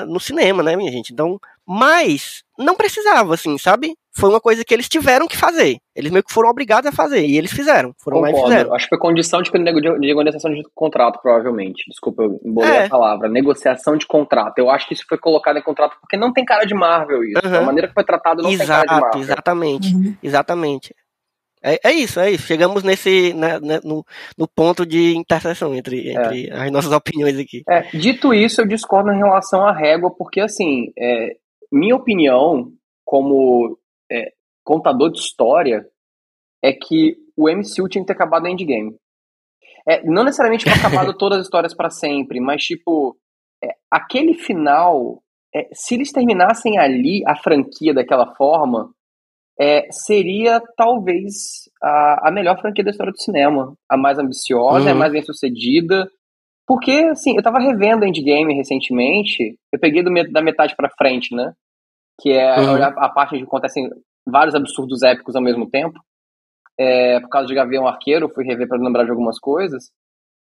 [0.08, 1.12] no cinema, né, minha gente?
[1.12, 3.96] Então, mas não precisava, assim, sabe?
[4.16, 5.78] Foi uma coisa que eles tiveram que fazer.
[5.96, 7.26] Eles meio que foram obrigados a fazer.
[7.26, 7.94] E eles fizeram.
[8.04, 8.38] Foram Concordo.
[8.38, 8.76] lá e fizeram.
[8.76, 11.84] Acho que foi condição de, de negociação de contrato, provavelmente.
[11.88, 12.86] Desculpa, eu embolei é.
[12.86, 13.30] a palavra.
[13.30, 14.58] Negociação de contrato.
[14.58, 17.42] Eu acho que isso foi colocado em contrato porque não tem cara de Marvel isso.
[17.46, 17.56] Uhum.
[17.58, 19.22] A maneira que foi tratado não Exato, tem cara de Marvel.
[19.22, 19.96] Exatamente.
[19.96, 20.16] Uhum.
[20.24, 20.96] Exatamente.
[21.62, 22.48] É, é isso, é isso.
[22.48, 24.06] Chegamos nesse né, né, no,
[24.38, 26.14] no ponto de interseção entre, é.
[26.14, 26.54] entre é.
[26.54, 27.64] as nossas opiniões aqui.
[27.68, 31.36] É, dito isso, eu discordo em relação à régua, porque assim, é,
[31.72, 32.72] minha opinião,
[33.06, 33.78] como
[34.12, 34.32] é,
[34.64, 35.86] contador de história,
[36.64, 38.96] é que o MCU tinha que ter acabado no Endgame.
[39.88, 43.18] É, não necessariamente ter acabado todas as histórias para sempre, mas tipo,
[43.92, 45.22] aquele final,
[45.74, 48.92] se eles terminassem ali a franquia daquela forma,
[49.60, 51.34] é, seria talvez
[51.82, 53.76] a, a melhor franquia da história do cinema.
[53.90, 54.92] A mais ambiciosa, uhum.
[54.92, 56.08] a mais bem sucedida.
[56.68, 61.54] Porque, assim, eu tava revendo Endgame recentemente, eu peguei do, da metade para frente, né?
[62.20, 62.84] Que é uhum.
[62.84, 63.90] a, a, parte onde acontecem
[64.28, 65.98] vários absurdos épicos ao mesmo tempo.
[66.78, 69.86] É, por causa de Gavião Arqueiro, fui rever para lembrar de algumas coisas.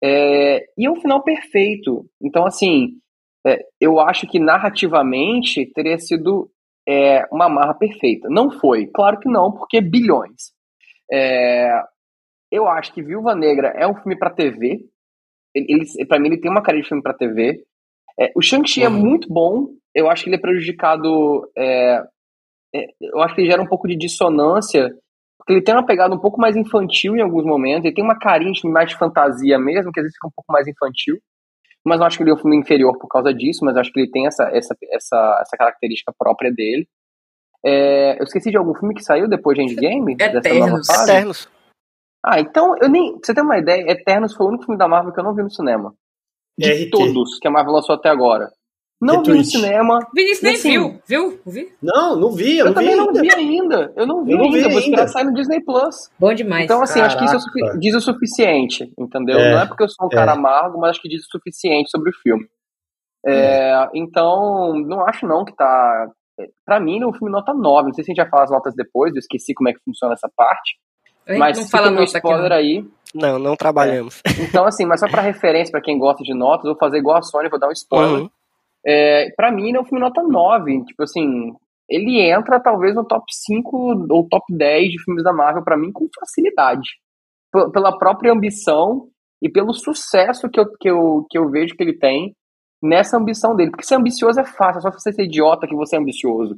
[0.05, 2.05] É, e é um final perfeito.
[2.23, 2.99] Então, assim,
[3.47, 6.51] é, eu acho que narrativamente teria sido
[6.87, 8.29] é, uma marra perfeita.
[8.29, 10.53] Não foi, claro que não, porque bilhões.
[11.11, 11.71] É,
[12.51, 14.85] eu acho que Viúva Negra é um filme para TV.
[15.55, 15.67] Ele,
[15.97, 17.63] ele para mim, ele tem uma cara de filme para TV.
[18.19, 18.97] É, o Shang-Chi é uhum.
[18.97, 19.69] é muito bom.
[19.95, 21.51] Eu acho que ele é prejudicado.
[21.57, 22.03] É,
[22.75, 24.91] é, eu acho que ele gera um pouco de dissonância,
[25.39, 27.85] porque ele tem uma pegada um pouco mais infantil em alguns momentos.
[27.85, 30.67] Ele tem uma carinha mais de fantasia mesmo, que às vezes fica um pouco mais
[30.69, 31.19] infantil
[31.85, 34.01] mas não acho que ele é um filme inferior por causa disso, mas acho que
[34.01, 36.87] ele tem essa, essa, essa, essa característica própria dele.
[37.65, 40.15] É, eu esqueci de algum filme que saiu depois de Endgame?
[40.19, 40.89] Eternos.
[40.89, 41.49] Eternos.
[42.25, 43.13] Ah, então, eu nem.
[43.13, 45.35] Pra você ter uma ideia, Eternos foi o único filme da Marvel que eu não
[45.35, 45.95] vi no cinema.
[46.59, 46.91] De RT.
[46.91, 48.51] todos que a Marvel lançou até agora.
[49.01, 49.99] Não vi no cinema.
[50.15, 51.41] Vinícius nem assim, viu, viu?
[51.47, 51.73] Vi?
[51.83, 52.59] Não, não vi.
[52.59, 53.93] Eu, eu também vi não vi ainda.
[53.97, 54.59] Eu não vi eu não ainda.
[54.59, 56.11] Vi Vou esperar sair no Disney Plus.
[56.19, 56.65] Bom demais.
[56.65, 57.25] Então, assim, Caraca.
[57.25, 59.39] acho que isso diz o suficiente, entendeu?
[59.39, 59.53] É.
[59.53, 60.35] Não é porque eu sou um cara é.
[60.35, 62.47] amargo, mas acho que diz o suficiente sobre o filme.
[63.25, 63.89] É, é.
[63.95, 66.11] Então, não acho não que tá.
[66.67, 67.89] Pra mim, o filme nota 9.
[67.89, 69.83] Não sei se a gente vai falar as notas depois, eu esqueci como é que
[69.83, 70.77] funciona essa parte.
[71.27, 72.85] Mas não fala um spoiler aqui, aí.
[73.15, 74.23] Não, não trabalhamos.
[74.41, 77.19] Então, assim, mas só pra referência, para quem gosta de notas, eu vou fazer igual
[77.19, 78.23] a Sony, vou dar um spoiler.
[78.23, 78.31] Uhum.
[78.87, 80.85] É, para mim, ele é um filme nota 9.
[80.85, 81.53] Tipo assim,
[81.89, 85.93] ele entra talvez no top 5 ou top 10 de filmes da Marvel para mim
[85.93, 86.89] com facilidade.
[87.53, 89.09] P pela própria ambição
[89.43, 92.35] e pelo sucesso que eu, que, eu, que eu vejo que ele tem
[92.83, 93.71] nessa ambição dele.
[93.71, 96.57] Porque ser ambicioso é fácil, é só você ser idiota que você é ambicioso.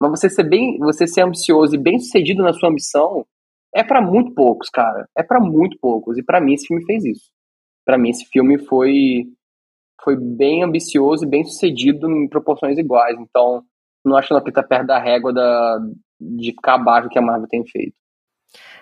[0.00, 3.24] Mas você ser bem, você ser ambicioso e bem sucedido na sua ambição
[3.74, 5.08] é para muito poucos, cara.
[5.16, 6.16] É para muito poucos.
[6.16, 7.30] E para mim esse filme fez isso.
[7.84, 9.24] Para mim esse filme foi
[10.02, 13.16] foi bem ambicioso e bem sucedido em proporções iguais.
[13.18, 13.62] Então,
[14.04, 15.78] não acho que tá perto da régua da,
[16.20, 17.94] de ficar abaixo que a Marvel tem feito.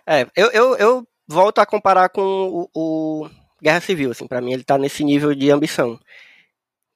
[0.06, 3.28] É, eu, eu, eu volto a comparar com o, o
[3.62, 5.98] Guerra Civil, assim, para mim ele tá nesse nível de ambição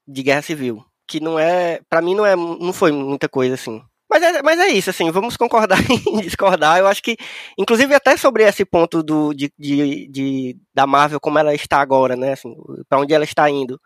[0.08, 3.80] de Guerra Civil, que não é, para mim não é, não foi muita coisa assim.
[4.18, 6.78] Mas é, mas é isso, assim, vamos concordar em discordar.
[6.78, 7.16] Eu acho que,
[7.58, 12.16] inclusive, até sobre esse ponto do, de, de, de da Marvel, como ela está agora,
[12.16, 12.32] né?
[12.32, 12.54] Assim,
[12.88, 13.78] para onde ela está indo.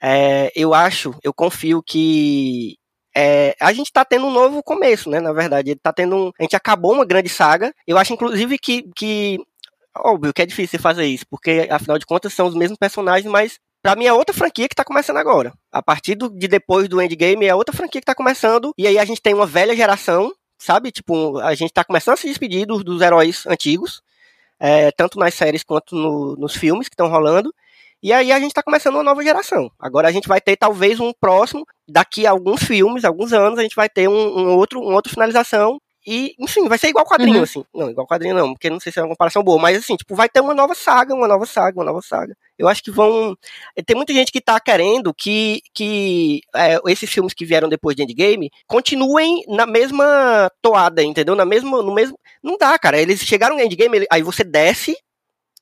[0.00, 2.76] É, eu acho, eu confio que
[3.16, 5.18] é, a gente está tendo um novo começo, né?
[5.20, 7.74] Na verdade, tá tendo um, a gente acabou uma grande saga.
[7.86, 9.40] Eu acho, inclusive, que, que
[9.96, 13.58] óbvio que é difícil fazer isso, porque afinal de contas são os mesmos personagens, mas
[13.84, 15.52] para mim é outra franquia que tá começando agora.
[15.70, 18.98] A partir do, de depois do Endgame é outra franquia que tá começando, e aí
[18.98, 20.90] a gente tem uma velha geração, sabe?
[20.90, 24.00] Tipo, a gente tá começando a se despedir dos, dos heróis antigos,
[24.58, 27.54] é, tanto nas séries quanto no, nos filmes que estão rolando.
[28.02, 29.70] E aí a gente está começando uma nova geração.
[29.78, 33.62] Agora a gente vai ter talvez um próximo, daqui a alguns filmes, alguns anos, a
[33.62, 35.78] gente vai ter um, um outro, uma outra finalização.
[36.06, 37.42] E, enfim, vai ser igual quadrinho, uhum.
[37.42, 37.64] assim.
[37.74, 40.14] Não, igual quadrinho não, porque não sei se é uma comparação boa, mas assim, tipo,
[40.14, 42.36] vai ter uma nova saga, uma nova saga, uma nova saga.
[42.58, 43.36] Eu acho que vão.
[43.86, 48.02] Tem muita gente que tá querendo que, que é, esses filmes que vieram depois de
[48.02, 51.34] Endgame continuem na mesma toada, entendeu?
[51.34, 52.18] Na mesma, no mesmo.
[52.42, 53.00] Não dá, cara.
[53.00, 54.96] Eles chegaram no Endgame, aí você desce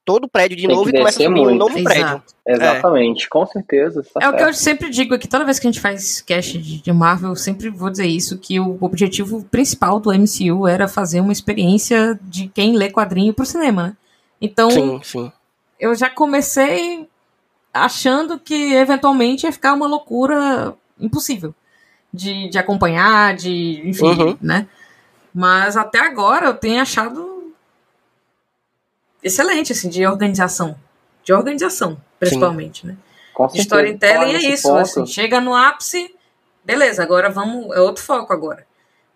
[0.05, 1.53] todo o prédio de Tem novo e começa a subir muito.
[1.53, 1.95] um novo Exato.
[1.95, 2.23] prédio.
[2.47, 3.29] Exatamente, é.
[3.29, 4.03] com certeza.
[4.03, 4.35] Tá é certo.
[4.35, 7.31] o que eu sempre digo aqui, toda vez que a gente faz cast de Marvel,
[7.31, 12.19] eu sempre vou dizer isso, que o objetivo principal do MCU era fazer uma experiência
[12.23, 13.97] de quem lê quadrinho pro cinema, né?
[14.41, 15.33] Então, sim, sim.
[15.79, 17.07] eu já comecei
[17.73, 21.55] achando que eventualmente ia ficar uma loucura impossível
[22.13, 24.37] de, de acompanhar, de, enfim, uhum.
[24.41, 24.67] né?
[25.33, 27.32] Mas até agora eu tenho achado
[29.23, 30.77] excelente, assim, de organização.
[31.25, 32.89] De organização, principalmente, Sim.
[32.89, 32.97] né?
[33.33, 36.15] Com de storytelling é isso, assim, chega no ápice,
[36.65, 38.67] beleza, agora vamos, é outro foco agora.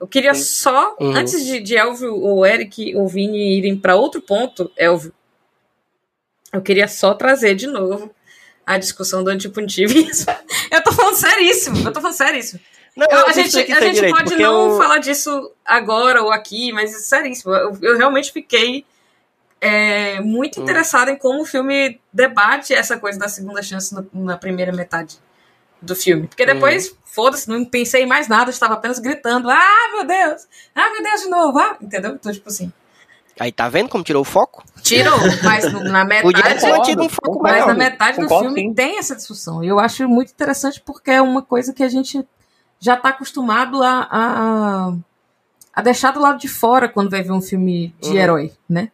[0.00, 0.42] Eu queria Sim.
[0.42, 1.14] só, uhum.
[1.14, 5.12] antes de, de Elvio ou Eric ou Vini irem para outro ponto, Elvio,
[6.52, 8.10] eu queria só trazer de novo
[8.64, 10.32] a discussão do antipunitivismo.
[10.70, 12.60] eu tô falando seríssimo, eu tô falando seríssimo.
[12.96, 14.78] Não, eu, a gente, a gente pode não eu...
[14.78, 17.52] falar disso agora ou aqui, mas é seríssimo.
[17.52, 18.86] Eu, eu realmente fiquei
[19.60, 20.62] é, muito hum.
[20.62, 25.18] interessada em como o filme debate essa coisa da segunda chance no, na primeira metade
[25.80, 26.26] do filme.
[26.26, 26.96] Porque depois, hum.
[27.04, 30.46] foda-se, não pensei em mais nada, estava apenas gritando: Ah, meu Deus!
[30.74, 31.58] Ah, meu Deus, de novo!
[31.58, 31.76] Ah!
[31.80, 32.14] Entendeu?
[32.14, 32.72] Então, tipo assim.
[33.38, 34.64] Aí tá vendo como tirou o foco?
[34.82, 36.60] Tirou, mas na metade.
[36.60, 37.66] Podia um foco mas maior.
[37.68, 38.74] na metade do filme sim.
[38.74, 39.62] tem essa discussão.
[39.62, 42.26] E eu acho muito interessante porque é uma coisa que a gente
[42.80, 44.94] já está acostumado a, a,
[45.74, 48.16] a, deixar do lado de fora quando vai ver um filme de uhum.
[48.16, 48.90] herói, né?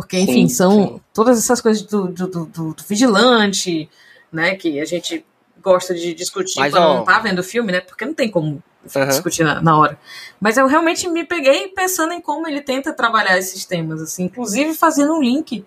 [0.00, 1.00] Porque, enfim, sim, são sim.
[1.12, 3.86] todas essas coisas do, do, do, do, vigilante,
[4.32, 4.54] né?
[4.54, 5.22] Que a gente
[5.62, 7.82] gosta de discutir Mas, quando ó, não tá vendo o filme, né?
[7.82, 8.62] Porque não tem como
[8.96, 9.08] uhum.
[9.08, 10.00] discutir na, na, hora.
[10.40, 14.72] Mas eu realmente me peguei pensando em como ele tenta trabalhar esses temas, assim, inclusive
[14.72, 15.66] fazendo um link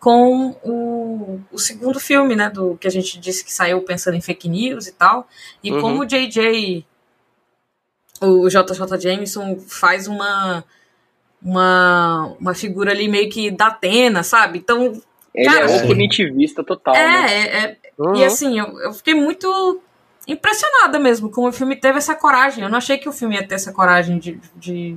[0.00, 2.50] com o, o segundo filme, né?
[2.50, 5.28] Do que a gente disse que saiu pensando em fake news e tal.
[5.62, 5.80] E uhum.
[5.80, 6.84] como o JJ,
[8.20, 10.64] o JJ Jameson, faz uma.
[11.40, 14.58] Uma, uma figura ali meio que da Atena, sabe?
[14.58, 15.00] Então,
[15.34, 16.94] ele cara, é punitivista total.
[16.94, 17.32] É, né?
[17.32, 18.16] é, é uhum.
[18.16, 19.80] e assim, eu, eu fiquei muito
[20.26, 22.64] impressionada mesmo como o filme teve essa coragem.
[22.64, 24.96] Eu não achei que o filme ia ter essa coragem de, de,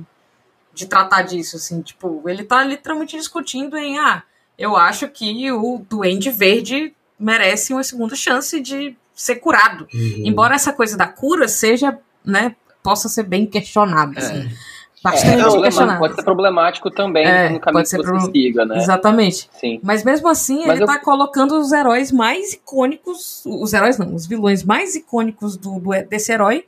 [0.74, 4.22] de tratar disso, assim, tipo, ele tá literalmente discutindo em, ah,
[4.58, 9.86] eu acho que o Duende Verde merece uma segunda chance de ser curado.
[9.94, 10.22] Uhum.
[10.24, 14.34] Embora essa coisa da cura seja, né, possa ser bem questionada, assim.
[14.34, 14.38] é.
[14.38, 14.56] assim.
[15.02, 15.98] Bastante é, questionado.
[15.98, 18.76] Pode ser problemático também é, no caminho pode ser que você siga, né?
[18.76, 19.50] Exatamente.
[19.58, 19.80] Sim.
[19.82, 20.86] Mas mesmo assim, Mas ele eu...
[20.86, 25.90] tá colocando os heróis mais icônicos, os heróis não, os vilões mais icônicos do, do
[26.08, 26.64] desse herói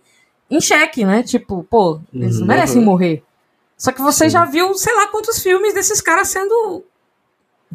[0.50, 1.22] em xeque, né?
[1.22, 2.86] Tipo, pô, eles não merecem uhum.
[2.86, 3.22] morrer.
[3.76, 4.30] Só que você Sim.
[4.30, 6.84] já viu, sei lá, quantos filmes desses caras sendo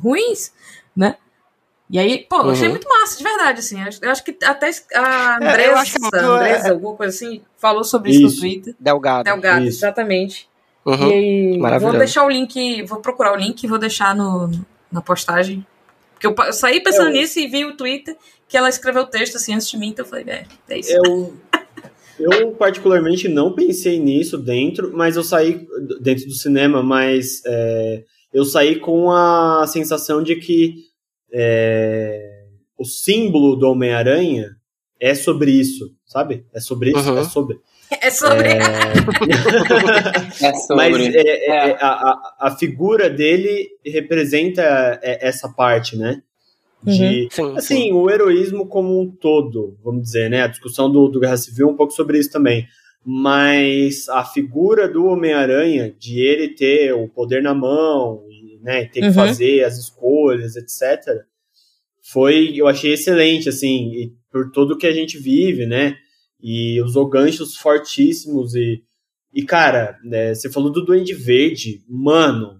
[0.01, 0.51] ruins,
[0.95, 1.15] né?
[1.89, 2.73] E aí, pô, eu achei uhum.
[2.73, 3.77] muito massa, de verdade, assim.
[4.01, 6.71] Eu acho que até a Andressa, é, que a Andressa é...
[6.71, 8.75] alguma coisa assim, falou sobre isso, isso no Twitter.
[8.79, 9.23] Delgado.
[9.23, 9.79] Delgado, isso.
[9.79, 10.47] exatamente.
[10.85, 11.09] Uhum.
[11.09, 14.51] E aí, vou deixar o link, vou procurar o link e vou deixar no,
[14.91, 15.65] na postagem.
[16.13, 17.13] Porque eu, eu saí pensando eu...
[17.13, 18.15] nisso e vi o Twitter
[18.47, 20.91] que ela escreveu o texto assim antes de mim, então eu falei, é, é isso.
[20.91, 21.33] Eu,
[22.19, 25.67] eu particularmente não pensei nisso dentro, mas eu saí
[26.01, 28.03] dentro do cinema, mas é,
[28.33, 30.88] eu saí com a sensação de que
[31.33, 32.45] é,
[32.77, 34.55] o símbolo do Homem-Aranha
[34.99, 36.45] é sobre isso, sabe?
[36.53, 37.17] É sobre isso, uhum.
[37.17, 37.59] é sobre.
[38.01, 38.49] É sobre.
[38.49, 38.59] É,
[40.45, 40.75] é sobre.
[40.75, 41.77] Mas é, é, é.
[41.81, 46.21] a, a, figura dele representa essa parte, né?
[46.83, 47.29] De, uhum.
[47.31, 47.91] sim, assim, sim.
[47.91, 50.43] o heroísmo como um todo, vamos dizer, né?
[50.43, 52.67] A discussão do, do Guerra Civil é um pouco sobre isso também.
[53.03, 58.23] Mas a figura do Homem-Aranha, de ele ter o poder na mão,
[58.61, 59.13] né, ter que uhum.
[59.13, 61.23] fazer as escolhas, etc.,
[62.01, 65.95] foi, eu achei excelente, assim, por tudo que a gente vive, né?
[66.41, 68.81] E usou ganchos fortíssimos e,
[69.31, 72.59] e cara, né, você falou do Duende Verde, mano,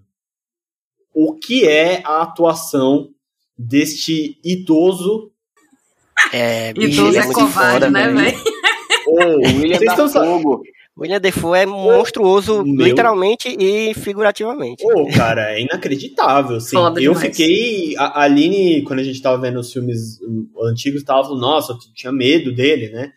[1.12, 3.10] o que é a atuação
[3.58, 5.32] deste idoso?
[6.32, 8.38] É, idoso é, é covarde, né, velho?
[9.06, 10.62] Oh, William da Fogo.
[11.00, 12.86] William Defoe é monstruoso, Meu...
[12.86, 14.82] literalmente e figurativamente.
[14.82, 16.56] Pô, cara, é inacreditável.
[16.56, 16.76] Assim.
[17.00, 17.96] eu fiquei.
[17.96, 21.78] A Aline, quando a gente tava vendo os filmes hum, antigos, tava falando, nossa, eu
[21.94, 23.12] tinha medo dele, né?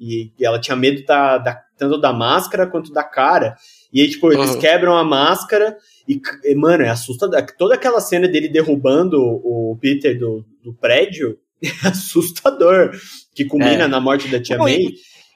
[0.00, 3.54] E ela tinha medo da, da, tanto da máscara quanto da cara.
[3.92, 4.60] E aí, tipo, eles uhum.
[4.60, 5.76] quebram a máscara
[6.08, 7.44] e, e, mano, é assustador.
[7.56, 12.90] Toda aquela cena dele derrubando o Peter do, do prédio é assustador.
[13.34, 13.88] Que culmina é.
[13.88, 14.88] na morte da tia May.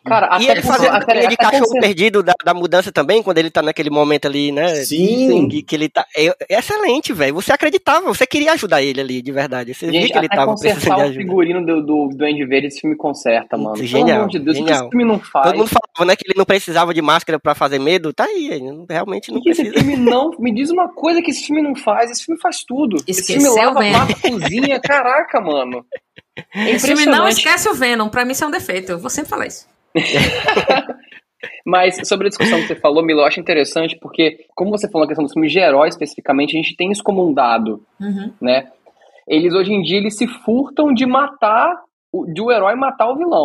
[0.05, 0.99] Cara, e ele fazendo
[1.29, 4.75] de cachorro perdido da, da, mudança também, quando ele tá naquele momento ali, né?
[4.85, 5.49] Sim.
[5.49, 6.05] Que, que ele tá.
[6.17, 7.35] É, é excelente, velho.
[7.35, 9.73] Você acreditava, você queria ajudar ele ali, de verdade.
[9.73, 11.11] Você Gente, via que ele tava precisando de ajuda.
[11.11, 13.77] o figurino do, do, do Andy Verde, esse filme conserta, mano.
[13.77, 14.75] Genial, Pelo amor de Deus, genial.
[14.75, 15.47] o que esse filme não faz?
[15.47, 18.13] Todo mundo falava, né, que ele não precisava de máscara pra fazer medo.
[18.13, 18.61] Tá aí,
[18.91, 19.69] realmente não precisa.
[19.69, 20.33] Esse filme não.
[20.41, 22.11] Me diz uma coisa que esse filme não faz.
[22.11, 22.97] Esse filme faz tudo.
[23.07, 24.81] Esqueceu, esse filme lava, mata, cozinha.
[24.81, 25.87] Caraca, mano.
[26.55, 28.09] É esse filme não esquece o Venom.
[28.09, 28.93] Pra mim isso é um defeito.
[28.93, 29.67] Eu vou sempre falar isso.
[31.67, 35.05] Mas sobre a discussão que você falou, Milo, eu acho interessante porque, como você falou
[35.05, 38.33] na questão dos filmes de herói especificamente, a gente tem isso como um dado, uhum.
[38.41, 38.71] né?
[39.27, 41.75] Eles hoje em dia eles se furtam de matar,
[42.33, 43.43] de o herói matar o vilão.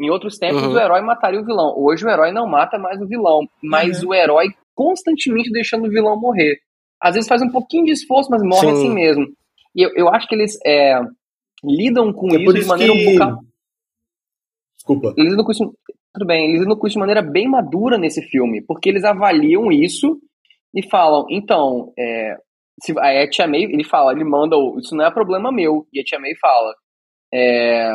[0.00, 0.72] Em outros tempos uhum.
[0.72, 1.74] o herói mataria o vilão.
[1.76, 4.10] Hoje o herói não mata mais o vilão, mas uhum.
[4.10, 6.58] o herói constantemente deixando o vilão morrer.
[7.00, 8.72] Às vezes faz um pouquinho de esforço, mas morre Sim.
[8.72, 9.26] assim mesmo.
[9.74, 11.00] E eu, eu acho que eles é,
[11.64, 13.00] lidam com é isso, isso, de maneira que...
[13.00, 13.48] um pouco
[14.88, 15.14] Desculpa.
[15.16, 15.74] Eles lidam com isso,
[16.14, 19.70] tudo bem, eles lidam com isso de maneira bem madura nesse filme, porque eles avaliam
[19.70, 20.18] isso
[20.74, 22.36] e falam, então, é,
[22.82, 26.04] se, a Tia May, ele fala, ele manda, isso não é problema meu, e a
[26.04, 26.74] Tia May fala,
[27.32, 27.92] é,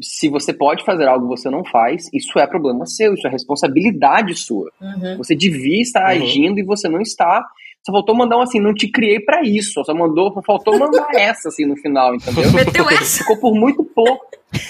[0.00, 4.34] se você pode fazer algo você não faz, isso é problema seu, isso é responsabilidade
[4.34, 4.70] sua.
[4.80, 5.16] Uhum.
[5.18, 6.22] Você devia estar uhum.
[6.22, 7.44] agindo e você não está.
[7.84, 9.82] Só faltou mandar um assim, não te criei para isso.
[9.84, 12.52] Só mandou, faltou mandar essa assim no final, entendeu?
[12.52, 13.18] Meteu essa.
[13.18, 14.24] Ficou por muito pouco.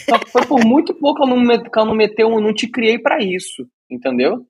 [0.09, 2.67] Só foi por muito pouco que ela não, que ela não meteu um não te
[2.69, 4.47] criei para isso, entendeu?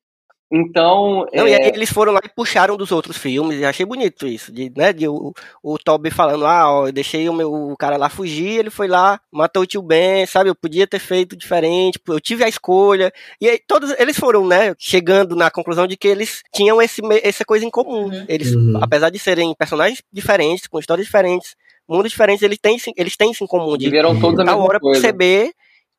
[0.52, 1.26] Então.
[1.32, 1.68] Não, é...
[1.68, 4.52] eles foram lá e puxaram dos outros filmes, e achei bonito isso.
[4.52, 7.96] De, né, de o, o Toby falando, ah, ó, eu deixei o meu o cara
[7.96, 10.50] lá fugir, ele foi lá, matou o tio Ben, sabe?
[10.50, 13.10] Eu podia ter feito diferente, eu tive a escolha.
[13.40, 17.46] E aí todos eles foram, né, chegando na conclusão de que eles tinham esse, essa
[17.46, 18.04] coisa em comum.
[18.04, 18.24] Uhum.
[18.28, 18.78] Eles, uhum.
[18.82, 21.56] apesar de serem personagens diferentes, com histórias diferentes,
[21.88, 23.74] mundos diferentes, eles têm, eles têm isso em comum.
[23.78, 25.00] De, Viveram todos a mesma hora coisa.
[25.00, 25.52] perceber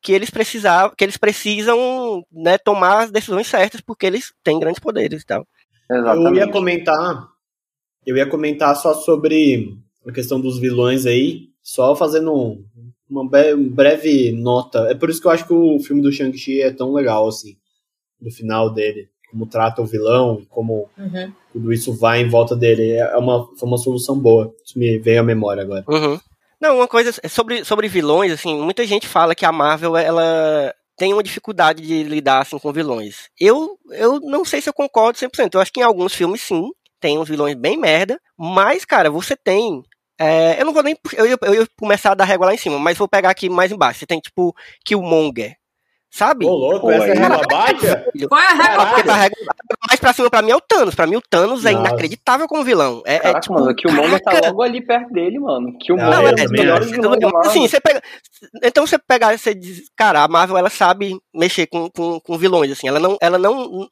[0.04, 4.78] que eles precisavam, que eles precisam né, tomar as decisões certas porque eles têm grandes
[4.78, 5.46] poderes e tal.
[5.90, 6.28] Exatamente.
[6.28, 7.28] Eu ia comentar,
[8.06, 9.74] eu ia comentar só sobre
[10.06, 12.62] a questão dos vilões aí, só fazendo
[13.08, 14.80] uma breve nota.
[14.90, 17.56] É por isso que eu acho que o filme do Shang-Chi é tão legal assim,
[18.20, 21.32] no final dele, como trata o vilão, como uhum.
[21.50, 24.54] tudo isso vai em volta dele, é uma foi uma solução boa.
[24.62, 25.82] Isso me veio à memória agora.
[25.88, 26.20] Uhum.
[26.64, 31.12] Não, uma coisa sobre, sobre vilões, assim, muita gente fala que a Marvel, ela tem
[31.12, 33.28] uma dificuldade de lidar, assim, com vilões.
[33.38, 35.52] Eu, eu não sei se eu concordo 100%.
[35.52, 39.36] Eu acho que em alguns filmes, sim, tem uns vilões bem merda, mas, cara, você
[39.36, 39.82] tem
[40.18, 40.96] é, eu não vou nem.
[41.12, 43.50] Eu ia, eu ia, começar a dar régua lá em cima, mas vou pegar aqui
[43.50, 43.98] mais embaixo.
[43.98, 44.54] Você tem, tipo,
[44.86, 45.56] Killmonger.
[46.14, 46.46] Sabe?
[46.46, 47.16] Ô, louco, essa é
[47.50, 48.06] baixa?
[48.28, 48.86] Qual é a régua?
[48.86, 49.36] Porque pra régua,
[49.88, 50.94] mais pra cima pra mim é o Thanos.
[50.94, 51.88] Pra mim o Thanos é Nossa.
[51.88, 53.02] inacreditável como vilão.
[53.04, 55.76] É, Caraca, é tipo, mano, o Killmonger tá logo ali perto dele, mano.
[55.76, 58.00] Killmonger não, é, é, melhores vilões assim, você pega,
[58.62, 62.38] Então você pegar e você diz, cara, a Marvel ela sabe mexer com, com, com
[62.38, 62.86] vilões, assim.
[62.86, 63.88] Ela não, ela não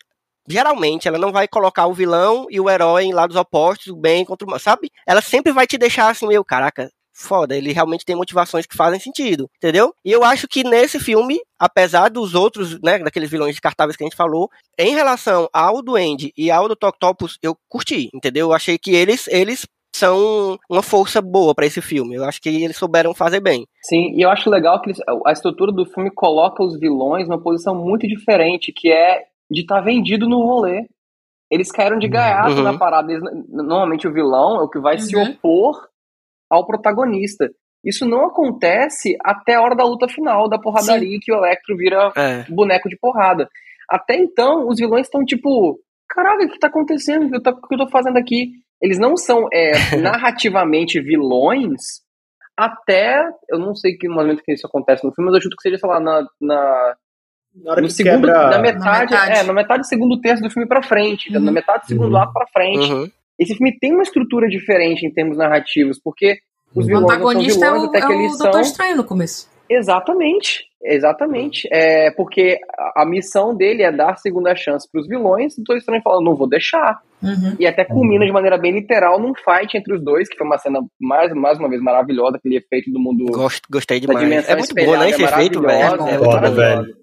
[0.49, 4.25] geralmente ela não vai colocar o vilão e o herói em lados opostos, o bem
[4.25, 4.93] contra o mal, sabe?
[5.09, 8.99] Ela sempre vai te deixar assim, meio, caraca, foda, ele realmente tem motivações que fazem
[8.99, 9.95] sentido, entendeu?
[10.05, 14.07] E eu acho que nesse filme, apesar dos outros, né, daqueles vilões descartáveis que a
[14.07, 14.49] gente falou,
[14.79, 18.49] em relação ao Duende e ao do Octopus, eu curti, entendeu?
[18.49, 22.15] Eu achei que eles, eles são uma força boa para esse filme.
[22.15, 23.67] Eu acho que eles souberam fazer bem.
[23.83, 27.41] Sim, e eu acho legal que eles, a estrutura do filme coloca os vilões numa
[27.41, 30.87] posição muito diferente, que é de estar tá vendido no rolê.
[31.51, 32.63] Eles caíram de gaiato uhum.
[32.63, 33.13] na parada.
[33.13, 35.01] Eles, normalmente o vilão é o que vai uhum.
[35.01, 35.92] se opor
[36.53, 37.51] ao protagonista.
[37.85, 41.21] Isso não acontece até a hora da luta final, da porradaria, Sim.
[41.21, 42.45] que o Electro vira é.
[42.49, 43.49] boneco de porrada.
[43.89, 47.27] Até então, os vilões estão tipo, caraca, o que tá acontecendo?
[47.27, 48.53] O que eu tô, o que eu tô fazendo aqui?
[48.81, 52.03] Eles não são é, narrativamente vilões
[52.57, 53.19] até,
[53.49, 55.79] eu não sei que momento que isso acontece no filme, mas eu chuto que seja,
[55.79, 56.95] sei lá, na, na
[57.55, 58.49] na, no segundo, quebra...
[58.49, 61.43] na, metade, na metade, é, na metade do segundo terço do filme para frente, uhum.
[61.43, 62.23] na metade do segundo uhum.
[62.23, 62.93] ato para frente.
[62.93, 63.11] Uhum.
[63.39, 66.39] Esse filme tem uma estrutura diferente em termos narrativos, porque
[66.75, 68.61] os vilões o antagonista são vilões, é o, até que é eles o Doutor são...
[68.63, 69.53] Estranho no começo.
[69.69, 71.69] Exatamente, exatamente.
[71.73, 72.59] É porque
[72.97, 76.35] a, missão dele é dar segunda chance para os vilões, o Doutor Estranho fala, não
[76.35, 77.01] vou deixar.
[77.23, 77.57] Uhum.
[77.59, 80.59] E até culmina de maneira bem literal num fight entre os dois, que foi uma
[80.59, 83.25] cena mais, mais uma vez maravilhosa, aquele efeito do mundo.
[83.31, 84.49] Gosto, gostei demais.
[84.49, 85.11] É muito bom, né?
[85.11, 86.07] Esse é efeito, velho.
[86.07, 87.02] É, é velho.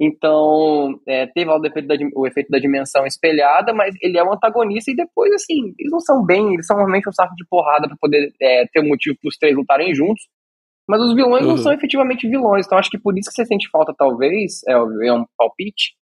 [0.00, 4.32] Então, é, teve o, efeito da, o efeito da dimensão espelhada, mas ele é um
[4.32, 7.88] antagonista e depois, assim, eles não são bem, eles são realmente um saco de porrada
[7.88, 10.22] para poder é, ter um motivo para os três lutarem juntos.
[10.88, 11.50] Mas os vilões uhum.
[11.50, 14.72] não são efetivamente vilões, então acho que por isso que você sente falta, talvez, é,
[14.72, 15.94] é um palpite,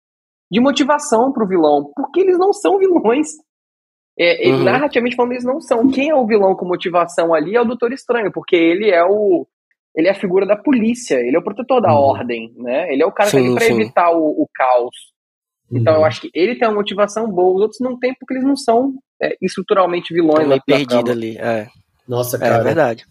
[0.50, 3.28] de motivação pro vilão, porque eles não são vilões.
[4.18, 4.62] É, uhum.
[4.62, 5.90] Narrativamente falando, eles não são.
[5.90, 9.46] Quem é o vilão com motivação ali é o Doutor Estranho, porque ele é o,
[9.96, 12.00] ele é a figura da polícia, ele é o protetor da uhum.
[12.00, 12.92] ordem, né?
[12.92, 13.80] Ele é o cara sim, que tá ali pra sim.
[13.80, 14.96] evitar o, o caos.
[15.72, 16.00] Então uhum.
[16.00, 18.56] eu acho que ele tem uma motivação boa, os outros não têm porque eles não
[18.56, 20.46] são é, estruturalmente vilões.
[20.46, 21.66] Meio perdido ali, é.
[22.06, 22.56] Nossa, cara.
[22.56, 23.06] É verdade.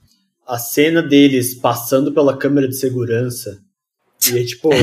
[0.47, 3.59] A cena deles passando pela câmera de segurança
[4.31, 4.69] e é tipo.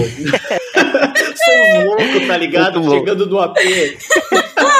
[1.44, 2.82] São loucos, tá ligado?
[2.90, 3.56] Chegando no AP.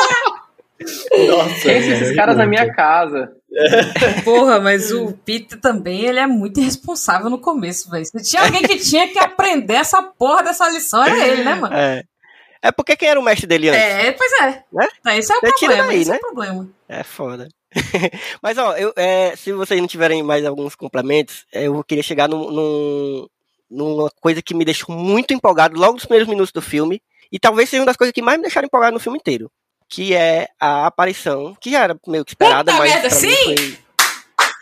[1.29, 3.33] Nossa, Quem é esses caras na minha casa?
[4.25, 8.05] Porra, mas o Peter também, ele é muito irresponsável no começo, velho.
[8.05, 11.75] Se tinha alguém que tinha que aprender essa porra dessa lição, era ele, né, mano?
[11.75, 12.03] É.
[12.65, 13.81] É porque quem era o mestre dele antes?
[13.81, 14.65] É, pois é.
[14.73, 14.89] Né?
[15.09, 16.17] É, esse é o problema, daí, esse né?
[16.17, 16.69] é o problema.
[16.89, 17.49] É foda.
[18.41, 22.53] Mas, ó, eu, é, se vocês não tiverem mais alguns complementos, eu queria chegar num,
[22.53, 23.27] num,
[23.69, 27.03] numa coisa que me deixou muito empolgado logo nos primeiros minutos do filme,
[27.33, 29.51] e talvez seja uma das coisas que mais me deixaram empolgado no filme inteiro
[29.93, 33.29] que é a aparição, que já era meio que esperada, Puta mas merda, sim?
[33.45, 33.79] foi...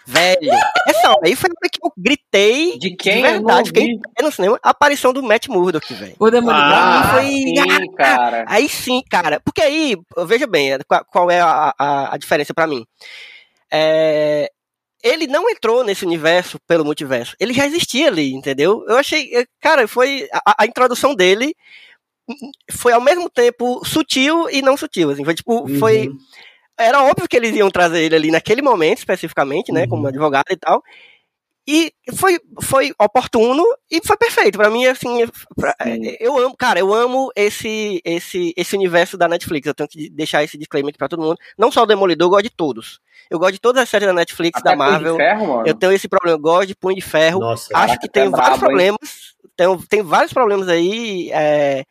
[0.04, 0.50] Velho,
[0.88, 3.16] essa aí foi a que eu gritei de quem?
[3.16, 6.16] De verdade, fiquei no cinema, a aparição do Matt Murdock, velho.
[6.18, 6.64] O Demolidor.
[6.64, 7.26] Ah, foi...
[7.26, 7.54] sim,
[7.96, 8.44] cara.
[8.48, 9.38] Aí sim, cara.
[9.38, 9.96] Porque aí,
[10.26, 10.76] veja bem,
[11.12, 12.84] qual é a, a, a diferença para mim.
[13.72, 14.50] É,
[15.00, 17.36] ele não entrou nesse universo pelo multiverso.
[17.38, 18.84] Ele já existia ali, entendeu?
[18.88, 21.54] Eu achei, cara, foi a, a introdução dele
[22.70, 25.78] foi ao mesmo tempo sutil e não sutil, assim, foi tipo, uhum.
[25.78, 26.10] foi
[26.78, 29.82] era óbvio que eles iam trazer ele ali naquele momento, especificamente, né?
[29.82, 29.88] Uhum.
[29.88, 30.82] Como advogado e tal.
[31.66, 34.58] E foi, foi oportuno e foi perfeito.
[34.58, 35.24] para mim, assim,
[35.54, 39.66] pra, é, eu amo, cara, eu amo esse, esse, esse universo da Netflix.
[39.66, 41.38] Eu tenho que deixar esse disclaimer aqui pra todo mundo.
[41.56, 42.98] Não só o Demolidor, eu gosto de todos.
[43.30, 45.16] Eu gosto de todas as séries da Netflix, Até da Marvel.
[45.16, 47.40] Ferro, eu tenho esse problema, eu gosto de Punho de Ferro.
[47.40, 49.36] Nossa, Acho que tem é vários brabo, problemas.
[49.54, 51.30] Tem, tem vários problemas aí.
[51.32, 51.84] É,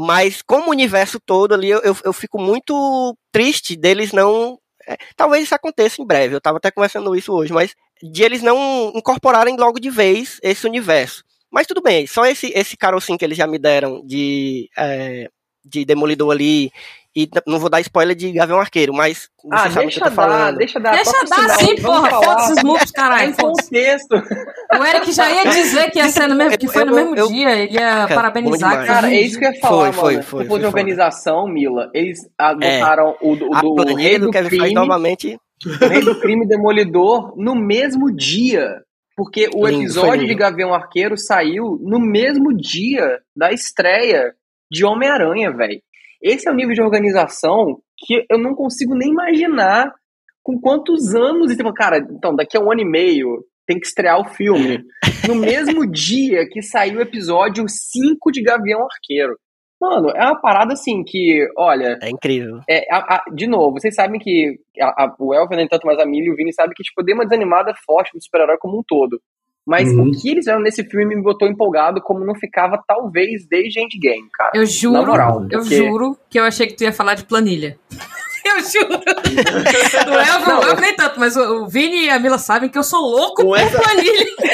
[0.00, 4.58] mas como o universo todo ali, eu, eu, eu fico muito triste deles não
[4.88, 8.40] é, talvez isso aconteça em breve, eu estava até conversando isso hoje, mas de eles
[8.40, 11.22] não incorporarem logo de vez esse universo.
[11.50, 15.28] Mas tudo bem, só esse, esse carocinho que eles já me deram de, é,
[15.62, 16.72] de Demolidor ali
[17.14, 20.58] e não vou dar spoiler de Gavião Arqueiro, mas ah, deixa dar, falando.
[20.58, 23.34] deixa dar, deixa dar sim, porra, foda esses moves, caralho.
[23.36, 24.14] Contexto.
[24.78, 27.26] O Eric já ia dizer que ia ser no mesmo, que foi no mesmo eu,
[27.28, 28.86] dia, ele ia cara, parabenizar.
[28.86, 30.22] Cara, é isso que eu ia falar, foi, mano.
[30.22, 33.36] Foi, foi, foi, de organização, Mila, eles adotaram é, o, o
[33.84, 35.36] do, rei do, do crime, novamente.
[35.66, 38.82] o rei do crime demolidor no mesmo dia.
[39.16, 44.32] Porque o episódio de Gavião Arqueiro saiu no mesmo dia da estreia
[44.70, 45.82] de Homem-Aranha, velho.
[46.22, 49.92] Esse é o nível de organização que eu não consigo nem imaginar
[50.42, 51.52] com quantos anos.
[51.52, 54.82] E tipo, cara, então, daqui a um ano e meio tem que estrear o filme.
[55.28, 59.36] No mesmo dia que saiu o episódio 5 de Gavião Arqueiro.
[59.80, 61.98] Mano, é uma parada assim que, olha.
[62.02, 62.60] É incrível.
[62.68, 66.06] É, a, a, de novo, vocês sabem que a, o Elvin, nem tanto, mas a
[66.06, 68.82] Millie e o Vini sabem que, tipo, deu uma desanimada forte do super-herói como um
[68.86, 69.20] todo.
[69.70, 70.08] Mas uhum.
[70.08, 74.28] o que eles fizeram nesse filme me botou empolgado como não ficava, talvez, desde Endgame,
[74.34, 74.50] cara.
[74.52, 77.78] Eu juro, moral, eu juro que eu achei que tu ia falar de planilha.
[78.42, 78.88] Eu juro.
[80.08, 80.76] Não é o não, eu...
[80.80, 83.58] nem tanto, mas o Vini e a Mila sabem que eu sou louco Com por
[83.58, 83.78] essa...
[83.78, 84.26] planilha.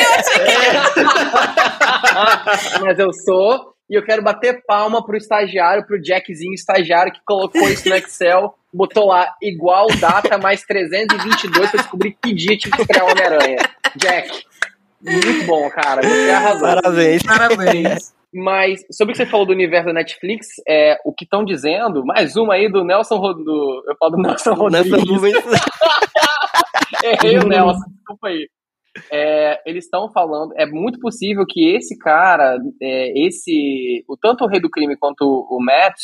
[2.74, 2.78] É.
[2.80, 7.68] mas eu sou, e eu quero bater palma pro estagiário, pro Jackzinho estagiário que colocou
[7.68, 12.82] isso no Excel, botou lá igual data mais 322 pra descobrir que dia tinha que
[12.82, 13.58] estrear o Homem-Aranha.
[13.94, 14.44] Jack,
[15.00, 16.02] muito bom, cara.
[16.02, 16.68] Você arrasou.
[16.68, 17.22] Parabéns.
[17.22, 18.14] Parabéns.
[18.32, 22.04] Mas sobre o que você falou do universo da Netflix, é, o que estão dizendo,
[22.04, 24.90] mais uma aí do Nelson do, Eu falo do Nelson Rodrigues.
[27.02, 28.48] Errei o Nelson, desculpa aí.
[29.10, 34.48] É, eles estão falando, é muito possível que esse cara, é, esse, o tanto o
[34.48, 35.96] Rei do Crime quanto o Matt,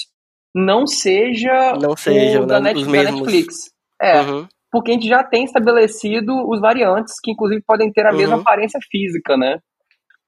[0.55, 3.71] não seja, não seja o da, né, Net, da Netflix.
[4.01, 8.11] É, uhum porque a gente já tem estabelecido os variantes que, inclusive, podem ter a
[8.11, 8.17] uhum.
[8.17, 9.59] mesma aparência física, né?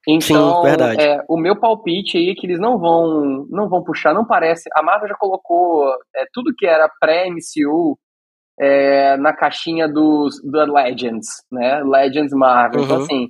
[0.07, 1.03] Então, Sim, verdade.
[1.03, 4.69] É, o meu palpite aí é que eles não vão, não vão puxar, não parece.
[4.77, 7.99] A Marvel já colocou é, tudo que era pré-MCU
[8.61, 11.83] é, na caixinha dos da Legends, né?
[11.83, 12.83] Legends Marvel.
[12.83, 13.05] Então, uhum.
[13.05, 13.29] Então, assim,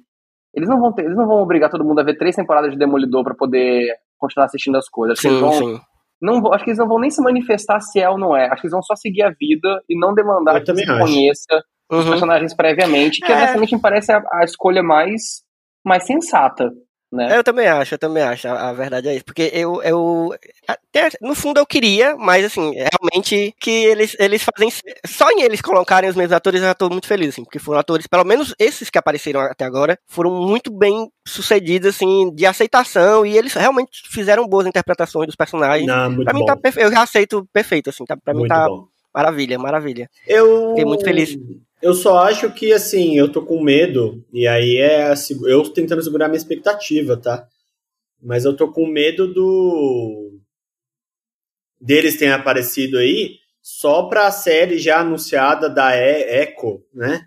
[0.52, 2.78] eles não vão ter, eles não vão obrigar todo mundo a ver três temporadas de
[2.78, 5.20] Demolidor para poder continuar assistindo as coisas.
[5.20, 5.80] Sim, eles vão, sim.
[6.24, 8.46] Não, acho que eles não vão nem se manifestar se é ou não é.
[8.46, 11.62] Acho que eles vão só seguir a vida e não demandar Eu que você conheça
[11.92, 11.98] uhum.
[11.98, 13.36] os personagens previamente, que é.
[13.36, 15.42] honestamente me parece a, a escolha mais,
[15.84, 16.70] mais sensata.
[17.14, 17.38] Né?
[17.38, 20.34] Eu também acho, eu também acho, a, a verdade é isso, porque eu, eu
[20.66, 24.68] até, no fundo eu queria, mas assim, realmente que eles, eles fazem,
[25.06, 27.78] só em eles colocarem os mesmos atores eu já tô muito feliz, assim, porque foram
[27.78, 33.24] atores, pelo menos esses que apareceram até agora, foram muito bem sucedidos, assim, de aceitação,
[33.24, 35.86] e eles realmente fizeram boas interpretações dos personagens.
[35.86, 36.40] Não, pra bom.
[36.40, 38.88] mim tá perfeito, eu já aceito perfeito, assim, tá, pra muito mim tá bom.
[39.14, 40.10] maravilha, maravilha.
[40.26, 40.70] Eu...
[40.70, 41.38] Fiquei muito feliz.
[41.84, 46.02] Eu só acho que, assim, eu tô com medo, e aí é assim, eu tentando
[46.02, 47.46] segurar minha expectativa, tá?
[48.22, 50.40] Mas eu tô com medo do.
[51.78, 57.26] deles terem aparecido aí só pra série já anunciada da e Echo, né?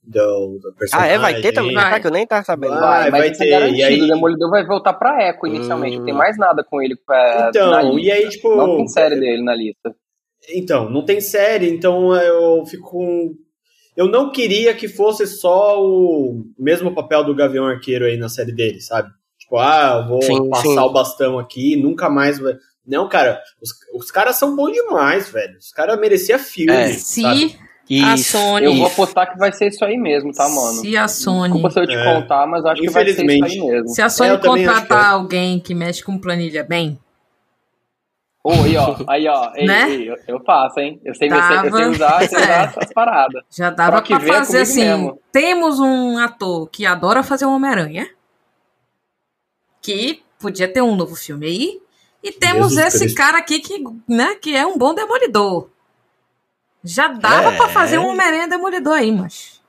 [0.00, 1.10] Do, do personagem.
[1.10, 1.18] Ah, é?
[1.18, 1.74] Vai ter também?
[1.74, 2.00] Vai.
[2.00, 2.78] que eu nem tava sabendo.
[2.78, 3.50] Vai, vai, vai ter.
[3.50, 3.80] Garantido.
[3.80, 4.00] E aí...
[4.00, 5.96] O Demolidor vai voltar pra Echo inicialmente.
[5.96, 5.98] Hum...
[5.98, 6.18] Não tem hum.
[6.18, 8.54] mais nada com ele pra, Então, e aí, tipo.
[8.54, 9.92] Não tem série dele na lista.
[10.50, 13.47] Então, não tem série, então eu fico com
[13.98, 18.52] eu não queria que fosse só o mesmo papel do Gavião Arqueiro aí na série
[18.52, 19.10] dele, sabe?
[19.36, 20.78] Tipo, ah, vou sim, passar sim.
[20.78, 22.54] o bastão aqui, nunca mais vai.
[22.86, 25.58] Não, cara, os, os caras são bons demais, velho.
[25.58, 26.72] Os caras mereciam filme.
[26.72, 26.92] É.
[26.92, 27.24] Se
[28.04, 28.66] a Sony.
[28.66, 30.80] Eu vou apostar que vai ser isso aí mesmo, tá, mano?
[30.80, 31.52] Se a Sony.
[31.54, 32.14] Desculpa se eu te é.
[32.14, 33.88] contar, mas acho que vai ser isso aí mesmo.
[33.88, 36.96] Se a Sony é, contratar alguém que mexe com planilha bem,
[38.50, 39.90] Oi, ó, aí, ó, ei, né?
[39.90, 40.98] ei, eu, eu, faço, hein?
[41.04, 41.66] Eu sei, dava...
[41.66, 43.44] eu sei, usar, eu sei usar essas paradas.
[43.50, 45.20] Já dava pra, pra fazer assim: mesmo.
[45.30, 48.08] temos um ator que adora fazer o Homem-Aranha,
[49.82, 51.80] que podia ter um novo filme aí,
[52.22, 53.16] e temos Jesus esse Cristo.
[53.18, 55.68] cara aqui que, né, que é um bom demolidor.
[56.82, 57.56] Já dava é.
[57.56, 59.60] pra fazer um Homem-Aranha demolidor aí, mas.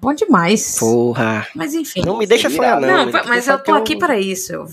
[0.00, 0.76] Bom demais.
[0.80, 1.46] Porra.
[1.54, 2.02] Mas enfim.
[2.04, 3.06] Não me deixa sonhar, não.
[3.06, 3.98] Não, mas eu tô aqui eu...
[4.00, 4.52] para isso.
[4.52, 4.66] Eu...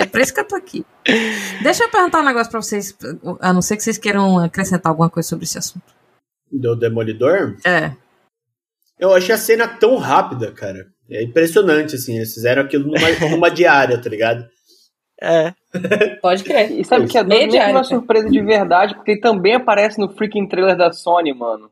[0.00, 0.84] É por isso que eu tô aqui.
[1.62, 2.96] Deixa eu perguntar um negócio pra vocês,
[3.40, 5.84] a não ser que vocês queiram acrescentar alguma coisa sobre esse assunto.
[6.50, 7.56] Do Demolidor?
[7.66, 7.92] É.
[8.98, 10.86] Eu achei a cena tão rápida, cara.
[11.10, 12.16] É impressionante, assim.
[12.16, 14.48] Eles fizeram aquilo numa, numa diária, tá ligado?
[15.20, 15.52] É.
[16.22, 16.72] Pode crer.
[16.72, 17.22] E sabe que é
[17.70, 21.70] uma surpresa de verdade, porque ele também aparece no freaking trailer da Sony, mano.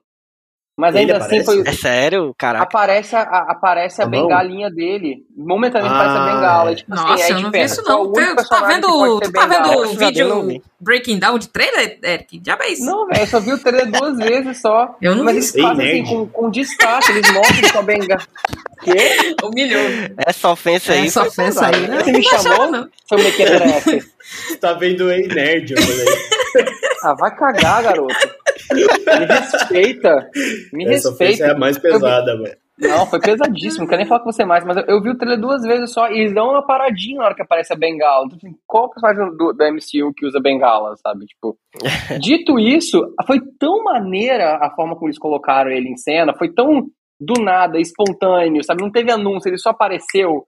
[0.78, 1.64] Mas ele ainda assim aparece?
[1.64, 1.68] foi.
[1.68, 2.60] É sério, cara.
[2.60, 5.26] Aparece a, aparece a tá bengalinha dele.
[5.36, 6.74] Momentaneamente ah, aparece a bengala.
[6.76, 8.12] Tipo, assim, Nossa, assim, eu não vi isso não.
[8.12, 12.40] Tu tá vendo, tu tá vendo o vídeo Breaking Down de trailer, Eric?
[12.46, 12.84] Já é isso.
[12.84, 14.96] Não, velho, eu só vi o trailer duas vezes só.
[15.02, 15.60] Eu não Mas vi.
[15.60, 18.22] eles fazem assim, com, com destaque, eles mostram com a bengala.
[18.84, 19.34] Quê?
[19.42, 19.82] Humilhou.
[20.16, 21.08] Essa ofensa aí.
[21.08, 21.86] Essa ofensa aí.
[22.04, 22.70] Você me chamou?
[22.70, 22.88] Não.
[23.08, 26.78] Foi uma Você tá vendo aí, nerd, eu falei.
[27.02, 28.14] Ah, vai cagar, garoto.
[28.72, 30.30] Me respeita.
[30.72, 31.44] Me Essa respeita.
[31.44, 32.54] é a mais pesada, mano.
[32.80, 33.80] Não, foi pesadíssimo.
[33.80, 35.92] Não quero nem falar com você mais, mas eu, eu, vi o trailer duas vezes
[35.92, 38.26] só e eles dão uma paradinha na hora que aparece a bengala.
[38.26, 41.26] Então, assim, qual personagem do, do MCU que usa bengala, sabe?
[41.26, 41.56] Tipo,
[42.20, 46.86] dito isso, foi tão maneira a forma como eles colocaram ele em cena, foi tão
[47.20, 48.82] do nada, espontâneo, sabe?
[48.82, 50.46] Não teve anúncio, ele só apareceu.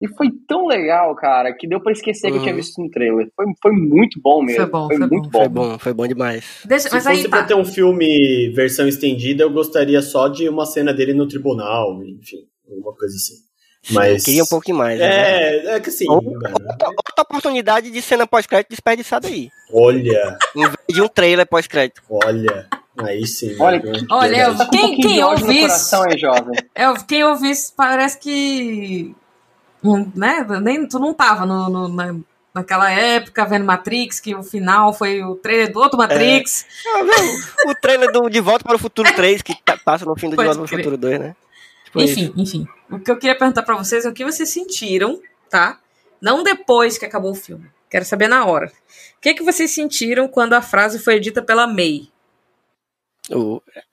[0.00, 2.32] E foi tão legal, cara, que deu pra esquecer uhum.
[2.32, 2.60] que eu tinha uhum.
[2.60, 3.30] visto no trailer.
[3.34, 4.62] Foi, foi muito bom mesmo.
[4.62, 5.38] Foi bom, foi, foi muito bom.
[5.38, 6.44] Foi bom, foi bom demais.
[6.66, 7.46] Deixa, Se fosse pra tá.
[7.48, 12.46] ter um filme versão estendida, eu gostaria só de uma cena dele no tribunal, enfim,
[12.68, 13.46] alguma coisa assim.
[13.90, 14.24] Mas...
[14.24, 15.00] Queria um pouco mais.
[15.00, 15.76] É, né?
[15.76, 16.10] é que assim.
[16.10, 19.48] Outra, outra, oportunidade de cena pós-crédito desperdiçada aí.
[19.72, 20.36] Olha.
[20.54, 22.02] Em vez de um trailer pós-crédito.
[22.10, 22.68] Olha.
[22.98, 23.54] Aí sim.
[23.60, 25.60] Olha, olha tá quem, um quem ouve isso.
[25.60, 26.54] Coração, hein, jovem?
[26.74, 29.14] É, quem ouve isso parece que
[30.14, 30.46] né?
[30.62, 32.14] Nem, tu não tava no, no na,
[32.54, 36.64] naquela época vendo Matrix, que o final foi o trailer do outro Matrix.
[36.86, 37.70] É.
[37.70, 40.36] o trailer do De Volta para o Futuro 3, que tá, passa no fim do
[40.36, 41.36] De Volta para o Futuro 2, né?
[41.84, 42.58] Tipo enfim, isso.
[42.58, 42.68] enfim.
[42.90, 45.78] O que eu queria perguntar para vocês é o que vocês sentiram, tá?
[46.20, 47.66] Não depois que acabou o filme.
[47.90, 48.66] Quero saber na hora.
[49.16, 52.08] O que, que vocês sentiram quando a frase foi dita pela May?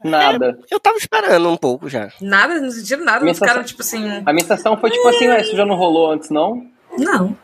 [0.03, 0.57] Nada.
[0.59, 2.11] É, eu tava esperando um pouco já.
[2.21, 4.23] Nada, não sentiram nada, não ficaram tipo assim.
[4.25, 6.67] A minha sensação foi tipo assim, isso já não rolou antes, não?
[6.97, 7.35] Não.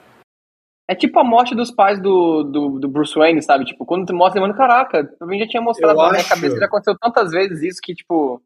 [0.88, 3.64] É tipo a morte dos pais do, do, do Bruce Wayne, sabe?
[3.64, 6.60] Tipo, quando tu mostra, mano, caraca, também já tinha mostrado eu na minha cabeça que
[6.60, 8.42] já aconteceu tantas vezes isso que, tipo.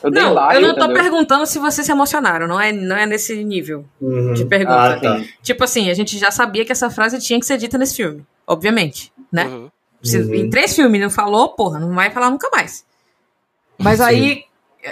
[0.00, 1.02] Eu não, eu não tô entendeu?
[1.02, 4.32] perguntando se vocês se emocionaram, não é, não é nesse nível uhum.
[4.32, 4.94] de pergunta.
[4.94, 5.20] Ah, tá.
[5.42, 8.24] Tipo assim, a gente já sabia que essa frase tinha que ser dita nesse filme,
[8.46, 9.46] obviamente, né?
[9.46, 9.70] Uhum.
[10.02, 10.34] Se uhum.
[10.34, 12.84] em três filmes não falou, porra, não vai falar nunca mais.
[13.78, 14.04] Mas Sim.
[14.04, 14.44] aí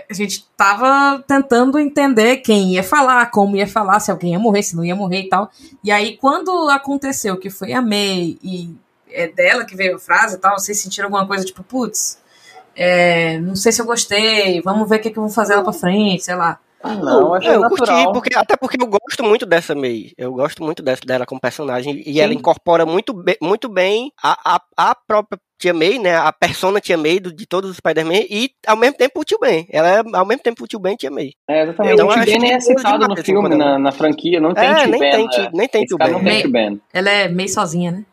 [0.09, 4.62] a gente tava tentando entender quem ia falar, como ia falar, se alguém ia morrer,
[4.62, 5.51] se não ia morrer e tal.
[5.83, 8.74] E aí, quando aconteceu que foi a May e
[9.11, 12.19] é dela que veio a frase e tal, vocês sentiram alguma coisa tipo, putz,
[12.74, 15.62] é, não sei se eu gostei, vamos ver o que, que eu vou fazer lá
[15.62, 16.59] pra frente, sei lá.
[16.94, 18.04] Não, acho eu natural.
[18.04, 20.12] curti, porque, até porque eu gosto muito dessa May.
[20.16, 22.02] Eu gosto muito dessa, dela como personagem.
[22.06, 22.20] E Sim.
[22.20, 26.16] ela incorpora muito, be, muito bem a, a, a própria Tia May, né?
[26.16, 29.38] A persona Tia May do, de todos os Spider-Man e ao mesmo tempo o Tio
[29.38, 29.66] Ben.
[29.70, 31.32] Ela é ao mesmo tempo o Tio Ben e Tia May.
[31.48, 31.94] É, exatamente.
[31.94, 34.40] Então, o Tio Ben nem é citado no filme, na, na, franquia.
[34.40, 35.10] Não tem é, Tio nem Ben.
[35.10, 35.50] Tem, né?
[35.52, 36.10] Nem tem Tio Ben.
[36.10, 36.80] Não tem Tio Ben.
[36.92, 38.04] Ela é meio sozinha, né?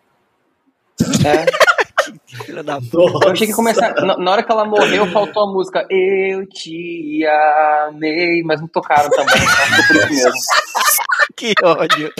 [1.25, 1.63] É.
[2.53, 2.79] Filha da
[3.25, 3.95] Eu achei que começar.
[3.95, 7.25] Na, na, hora que ela morreu, faltou a música Eu te
[7.87, 9.41] amei, mas não tocaram também.
[10.11, 10.31] Então
[11.35, 12.13] que ódio.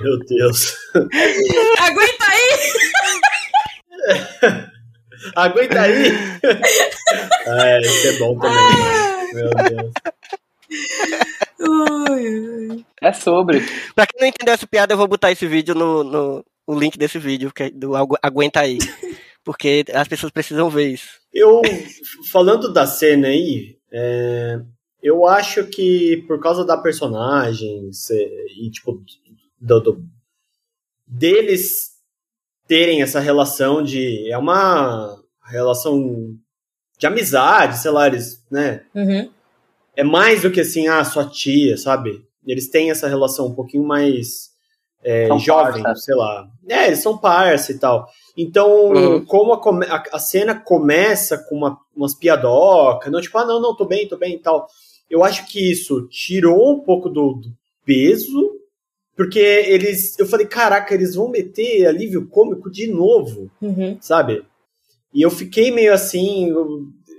[0.00, 0.74] Meu Deus.
[1.78, 2.56] Aguenta aí!
[5.36, 6.12] Aguenta aí!
[7.46, 8.56] é, isso é bom também.
[8.56, 9.32] Né?
[9.34, 9.92] Meu Deus.
[13.02, 13.60] É sobre.
[13.94, 16.98] Pra quem não entendeu essa piada, eu vou botar esse vídeo no, no o link
[16.98, 17.92] desse vídeo, que é do
[18.22, 18.78] Aguenta aí
[19.46, 21.20] porque as pessoas precisam ver isso.
[21.32, 21.62] Eu,
[22.32, 24.58] falando da cena aí, é,
[25.00, 27.88] eu acho que por causa da personagem
[28.60, 29.00] e, tipo,
[29.60, 30.04] do, do,
[31.06, 31.92] deles
[32.66, 34.28] terem essa relação de.
[34.28, 36.36] É uma relação
[36.98, 38.84] de amizade, sei lá, eles, né?
[38.92, 39.30] Uhum.
[39.94, 42.20] É mais do que assim, ah, sua tia, sabe?
[42.44, 44.50] Eles têm essa relação um pouquinho mais
[45.04, 46.02] é, jovem, parça.
[46.02, 46.48] sei lá.
[46.68, 48.08] É, eles são parça e tal.
[48.36, 49.24] Então, uhum.
[49.24, 49.60] como a,
[49.94, 54.06] a, a, cena começa com uma, umas piadocas, não tipo, ah, não, não, tô bem,
[54.06, 54.66] tô bem e tal.
[55.08, 57.48] Eu acho que isso tirou um pouco do, do
[57.84, 58.52] peso,
[59.16, 60.18] porque eles.
[60.18, 63.96] Eu falei, caraca, eles vão meter alívio cômico de novo, uhum.
[64.00, 64.44] sabe?
[65.14, 66.52] E eu fiquei meio assim,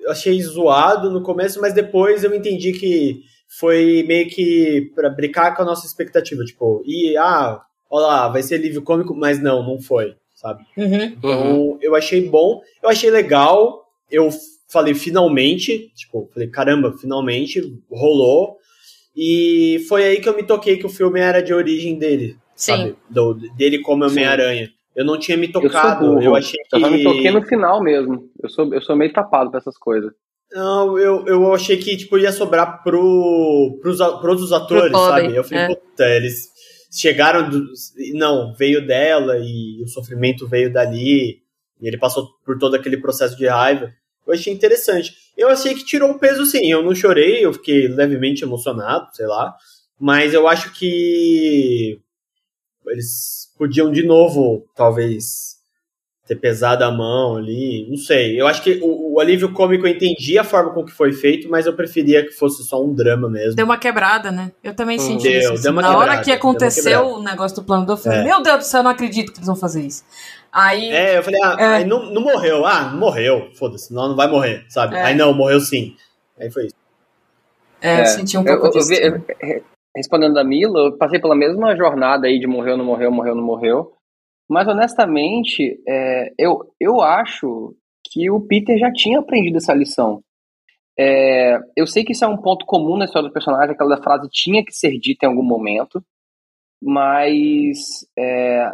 [0.09, 3.23] achei zoado no começo, mas depois eu entendi que
[3.59, 8.43] foi meio que para brincar com a nossa expectativa, tipo, e ah, olha lá, vai
[8.43, 10.63] ser alívio cômico, mas não, não foi sabe?
[10.77, 11.03] Uhum.
[11.03, 14.29] Então, eu achei bom, eu achei legal, eu
[14.69, 17.61] falei finalmente, tipo, falei, caramba, finalmente
[17.91, 18.57] rolou.
[19.15, 22.37] E foi aí que eu me toquei que o filme era de origem dele.
[22.55, 22.71] Sim.
[22.71, 22.95] sabe?
[23.09, 24.69] Do, dele como Homem-Aranha.
[24.95, 26.75] Eu não tinha me tocado, eu, eu achei que...
[26.75, 28.29] Eu só me toquei no final mesmo.
[28.41, 30.11] Eu sou, eu sou meio tapado pra essas coisas.
[30.51, 35.35] Não, eu, eu achei que tipo, ia sobrar pro, pros, pros atores, pro sabe?
[35.35, 35.67] Eu falei, é.
[35.67, 36.51] puta, eles
[36.99, 37.49] chegaram.
[37.49, 37.71] Do,
[38.13, 41.41] não, veio dela e o sofrimento veio dali.
[41.79, 43.93] E ele passou por todo aquele processo de raiva.
[44.25, 45.13] Eu achei interessante.
[45.37, 46.71] Eu achei que tirou um peso, sim.
[46.71, 49.55] Eu não chorei, eu fiquei levemente emocionado, sei lá.
[49.99, 51.99] Mas eu acho que
[52.87, 55.56] eles podiam de novo, talvez,
[56.27, 58.39] ter pesado a mão ali, não sei.
[58.39, 61.49] Eu acho que o, o, alívio cômico eu entendi a forma com que foi feito,
[61.49, 63.55] mas eu preferia que fosse só um drama mesmo.
[63.55, 64.51] Deu uma quebrada, né?
[64.61, 65.53] Eu também senti deu, isso.
[65.53, 65.63] Assim.
[65.63, 68.23] Deu Na quebrada, hora que aconteceu o negócio do plano do filme, é.
[68.23, 70.03] meu Deus do céu, eu não acredito que eles vão fazer isso.
[70.51, 70.89] Aí.
[70.91, 71.65] É, eu falei, ah, é.
[71.65, 72.65] aí não, não morreu.
[72.65, 73.49] Ah, não morreu.
[73.53, 74.95] Foda-se, não, não vai morrer, sabe?
[74.95, 75.03] É.
[75.03, 75.95] Aí não, morreu sim.
[76.37, 76.75] Aí foi isso.
[77.81, 78.93] É, é senti um pouco eu, disso.
[78.93, 79.63] Eu, eu,
[79.95, 83.43] respondendo a Mila, eu passei pela mesma jornada aí de morreu, não morreu, morreu, não
[83.43, 83.96] morreu.
[84.49, 87.75] Mas honestamente, é, eu, eu acho
[88.11, 90.23] que o Peter já tinha aprendido essa lição.
[90.97, 94.27] É, eu sei que isso é um ponto comum na história do personagem, aquela frase
[94.31, 96.03] tinha que ser dita em algum momento,
[96.81, 97.77] mas
[98.17, 98.71] é,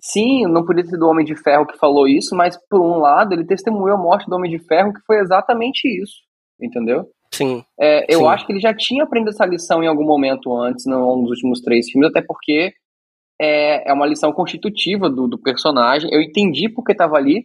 [0.00, 2.98] sim, não podia ter sido o Homem de Ferro que falou isso, mas por um
[2.98, 6.20] lado ele testemunhou a morte do Homem de Ferro, que foi exatamente isso,
[6.60, 7.08] entendeu?
[7.32, 7.64] Sim.
[7.80, 8.26] É, eu sim.
[8.26, 11.90] acho que ele já tinha aprendido essa lição em algum momento antes, nos últimos três
[11.90, 12.72] filmes, até porque
[13.42, 16.08] é, é uma lição constitutiva do, do personagem.
[16.12, 17.44] Eu entendi porque estava ali,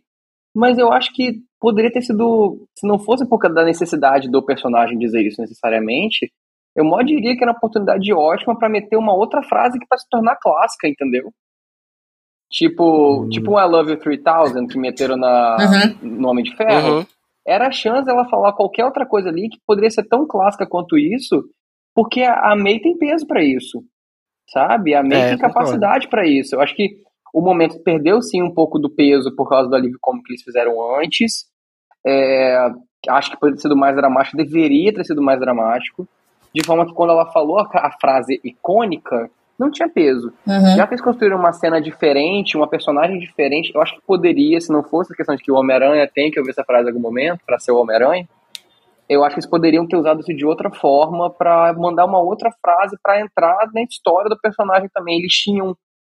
[0.55, 4.45] mas eu acho que poderia ter sido, se não fosse por causa da necessidade do
[4.45, 6.31] personagem dizer isso necessariamente,
[6.75, 9.97] eu mó diria que era uma oportunidade ótima para meter uma outra frase que para
[9.97, 11.31] se tornar clássica, entendeu?
[12.51, 13.29] Tipo, uhum.
[13.29, 16.09] tipo um I Love You 3000 que meteram na, uhum.
[16.19, 16.99] no Homem de Ferro.
[16.99, 17.05] Uhum.
[17.45, 20.95] Era a chance dela falar qualquer outra coisa ali que poderia ser tão clássica quanto
[20.95, 21.43] isso,
[21.95, 23.83] porque a May tem peso para isso
[24.47, 24.93] sabe?
[24.93, 26.55] A May é, tem capacidade para isso.
[26.55, 26.97] Eu acho que
[27.33, 30.43] o momento perdeu sim um pouco do peso por causa do alívio como que eles
[30.43, 31.45] fizeram antes.
[32.05, 32.69] É,
[33.09, 36.07] acho que poderia ter sido mais dramático, deveria ter sido mais dramático.
[36.53, 39.29] De forma que quando ela falou a, a frase icônica,
[39.59, 40.31] não tinha peso.
[40.45, 40.75] Uhum.
[40.75, 44.71] Já que eles construíram uma cena diferente, uma personagem diferente, eu acho que poderia, se
[44.71, 47.01] não fosse a questão de que o Homem-Aranha tem que ouvir essa frase em algum
[47.01, 48.27] momento para ser o Homem-Aranha,
[49.09, 52.49] eu acho que eles poderiam ter usado isso de outra forma para mandar uma outra
[52.61, 55.19] frase para entrar na história do personagem também.
[55.19, 55.75] Eles tinham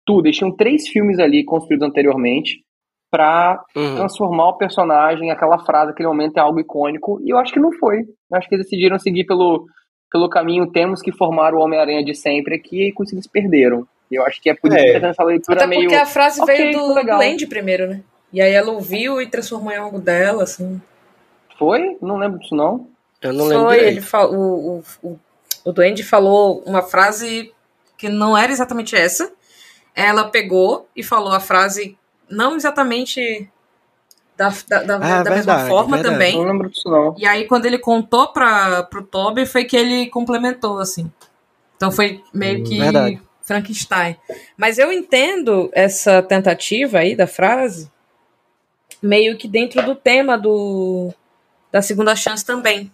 [0.06, 2.62] tudo, eles tinham três filmes ali construídos anteriormente
[3.10, 3.96] para uhum.
[3.96, 7.72] transformar o personagem, aquela frase, aquele momento é algo icônico, e eu acho que não
[7.72, 8.00] foi.
[8.00, 9.66] Eu acho que eles decidiram seguir pelo,
[10.10, 13.86] pelo caminho, temos que formar o Homem-Aranha de sempre aqui, e com isso eles perderam.
[14.10, 15.00] E eu acho que é por isso é.
[15.00, 15.82] que essa leitura Até meio...
[15.82, 18.02] porque a frase okay, veio do, do Andy primeiro, né?
[18.32, 20.80] E aí ela ouviu e transformou em algo dela, assim.
[21.58, 21.98] Foi?
[22.00, 22.88] Não lembro disso, não.
[23.20, 23.64] Eu não lembro.
[23.66, 24.32] Foi, ele fal...
[24.32, 25.18] o, o, o,
[25.64, 27.52] o Duende falou uma frase
[27.96, 29.32] que não era exatamente essa.
[29.94, 31.98] Ela pegou e falou a frase
[32.30, 33.50] não exatamente
[34.36, 36.14] da, da, da, ah, da verdade, mesma forma verdade.
[36.14, 36.36] também.
[36.36, 37.14] Não lembro disso, não.
[37.18, 41.10] E aí, quando ele contou para pro Toby, foi que ele complementou, assim.
[41.76, 43.20] Então foi meio que verdade.
[43.42, 44.16] Frankenstein.
[44.56, 47.90] Mas eu entendo essa tentativa aí da frase
[49.02, 51.12] meio que dentro do tema do,
[51.70, 52.90] da segunda chance também.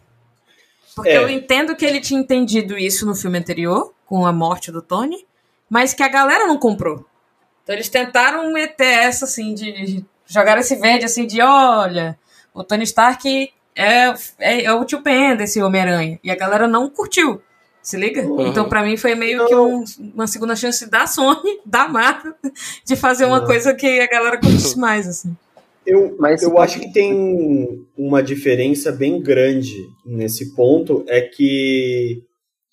[0.94, 1.18] Porque é.
[1.18, 5.26] eu entendo que ele tinha entendido isso no filme anterior, com a morte do Tony,
[5.68, 7.05] mas que a galera não comprou.
[7.62, 12.18] Então eles tentaram meter essa, assim, de jogar esse verde, assim, de olha,
[12.52, 16.18] o Tony Stark é, é, é o tio Ben desse Homem-Aranha.
[16.22, 17.42] E a galera não curtiu.
[17.82, 18.22] Se liga?
[18.22, 18.46] Uhum.
[18.46, 19.84] Então, para mim, foi meio que um,
[20.14, 22.34] uma segunda chance da Sony, da Marvel,
[22.84, 23.46] de fazer uma uhum.
[23.46, 25.36] coisa que a galera curtisse mais, assim.
[25.86, 29.74] Eu, Mas eu acho que tem uma diferença bem grande
[30.05, 32.23] nesse ponto, é que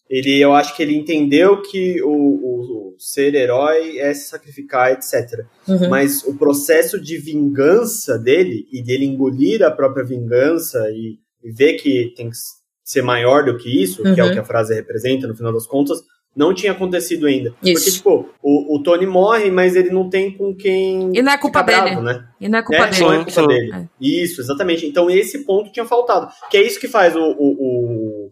[0.10, 4.92] ele, eu acho que ele entendeu que o, o, o ser herói é se sacrificar,
[4.92, 5.46] etc.
[5.68, 5.90] Uhum.
[5.90, 11.76] Mas o processo de vingança dele, e dele engolir a própria vingança e, e ver
[11.76, 12.36] que tem que
[12.84, 14.14] ser maior do que isso, uhum.
[14.14, 14.34] que é o uhum.
[14.34, 16.02] que a frase representa no final das contas,
[16.36, 17.54] não tinha acontecido ainda.
[17.62, 17.74] Isso.
[17.74, 21.12] Porque, tipo, o, o, Tony morre, mas ele não tem com quem.
[21.14, 21.82] E não é culpa dele.
[21.82, 22.28] Bravo, né?
[22.40, 23.02] E não é culpa é, dele.
[23.02, 23.72] Não é culpa dele.
[23.74, 23.88] É.
[24.00, 24.86] Isso, exatamente.
[24.86, 26.32] Então esse ponto tinha faltado.
[26.50, 28.32] Que é isso que faz o, o,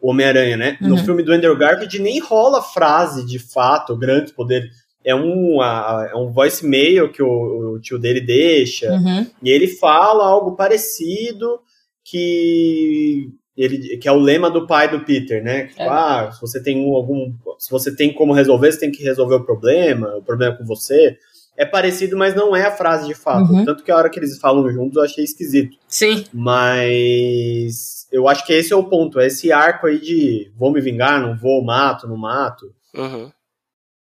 [0.00, 0.78] o Homem-Aranha, né?
[0.80, 0.90] Uhum.
[0.90, 4.70] No filme do Andrew Garfield nem rola frase de fato, grande poder.
[5.04, 8.92] É um, é um voicemail que o, o tio dele deixa.
[8.92, 9.26] Uhum.
[9.42, 11.58] E ele fala algo parecido
[12.04, 13.30] que
[13.62, 15.66] ele, que é o lema do pai do Peter, né?
[15.66, 15.88] Tipo, é.
[15.88, 19.34] ah, se você tem um, algum, se você tem como resolver, você tem que resolver
[19.34, 21.18] o problema, o problema é com você.
[21.56, 23.52] É parecido, mas não é a frase de fato.
[23.52, 23.64] Uhum.
[23.66, 25.76] Tanto que a hora que eles falam juntos eu achei esquisito.
[25.86, 26.24] Sim.
[26.32, 30.80] Mas eu acho que esse é o ponto, é esse arco aí de vou me
[30.80, 32.72] vingar, não vou, mato, não mato.
[32.94, 33.30] Uhum.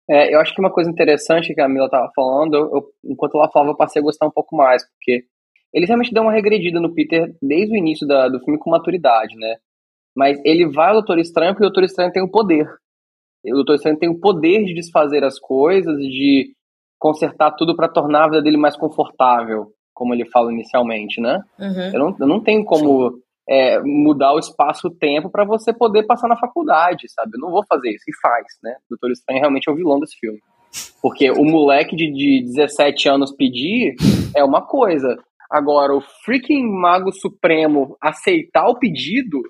[0.08, 3.50] É, eu acho que uma coisa interessante que a Mila estava falando, eu, enquanto ela
[3.50, 5.24] falava, eu passei a gostar um pouco mais, porque
[5.74, 9.34] ele realmente deu uma regredida no Peter desde o início da, do filme com maturidade,
[9.36, 9.56] né?
[10.16, 12.66] Mas ele vai ao Doutor Estranho porque o Doutor Estranho tem o poder.
[13.44, 16.54] O Doutor Estranho tem o poder de desfazer as coisas, de
[16.98, 21.42] consertar tudo para tornar a vida dele mais confortável, como ele fala inicialmente, né?
[21.58, 21.90] Uhum.
[21.92, 23.18] Eu, não, eu não tenho como
[23.48, 27.32] é, mudar o espaço-tempo para você poder passar na faculdade, sabe?
[27.34, 28.76] Eu não vou fazer isso, e faz, né?
[28.86, 30.38] O Doutor Estranho realmente é o vilão desse filme.
[31.02, 33.94] Porque o moleque de, de 17 anos pedir
[34.34, 35.16] é uma coisa.
[35.50, 39.42] Agora, o freaking Mago Supremo aceitar o pedido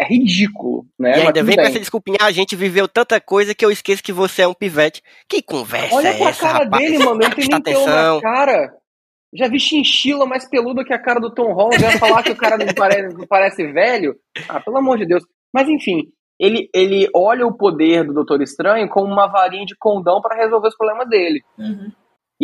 [0.00, 1.18] é ridículo, né?
[1.18, 4.12] E ainda vem com essa desculpinha, a gente viveu tanta coisa que eu esqueço que
[4.12, 5.02] você é um pivete.
[5.28, 6.82] Que conversa Olha é pra essa, cara rapaz?
[6.82, 8.74] dele, mano, ele tem nem na cara.
[9.34, 12.36] Já vi chinchila mais peluda que a cara do Tom Holland, vai falar que o
[12.36, 14.14] cara não parece, não parece velho?
[14.48, 15.24] Ah, pelo amor de Deus.
[15.54, 16.02] Mas enfim,
[16.38, 20.68] ele, ele olha o poder do Doutor Estranho como uma varinha de condão para resolver
[20.68, 21.40] os problemas dele.
[21.56, 21.90] Uhum.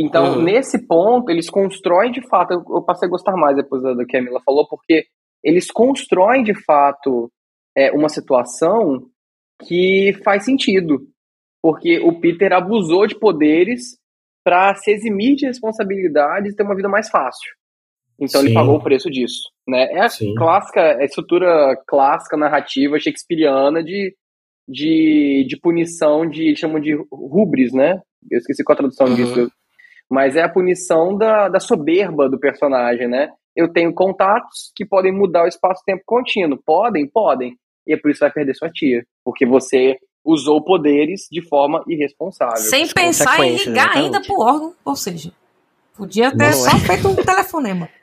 [0.00, 0.42] Então, uhum.
[0.42, 2.52] nesse ponto, eles constroem de fato.
[2.52, 5.06] Eu, passei a gostar mais depois do que a Mila falou, porque
[5.42, 7.28] eles constroem de fato
[7.76, 9.02] é, uma situação
[9.66, 11.00] que faz sentido.
[11.60, 13.98] Porque o Peter abusou de poderes
[14.44, 17.50] para se eximir de responsabilidades e ter uma vida mais fácil.
[18.20, 18.46] Então Sim.
[18.46, 19.50] ele pagou o preço disso.
[19.66, 19.92] Né?
[19.94, 20.32] É a Sim.
[20.36, 24.14] clássica, é a estrutura clássica narrativa shakespeariana de,
[24.68, 26.54] de, de punição de.
[26.54, 28.00] chamam de rubris, né?
[28.30, 29.14] Eu esqueci qual a tradução uhum.
[29.16, 29.50] disso.
[30.10, 33.30] Mas é a punição da, da soberba do personagem, né?
[33.54, 36.58] Eu tenho contatos que podem mudar o espaço-tempo contínuo.
[36.64, 37.06] Podem?
[37.06, 37.56] Podem
[37.88, 39.02] e é por isso que vai perder sua tia.
[39.24, 42.58] Porque você usou poderes de forma irresponsável.
[42.58, 43.96] Sem pensar em ligar exatamente.
[43.96, 45.32] ainda pro órgão, ou seja,
[45.96, 46.80] podia ter só é.
[46.80, 47.88] feito um telefonema.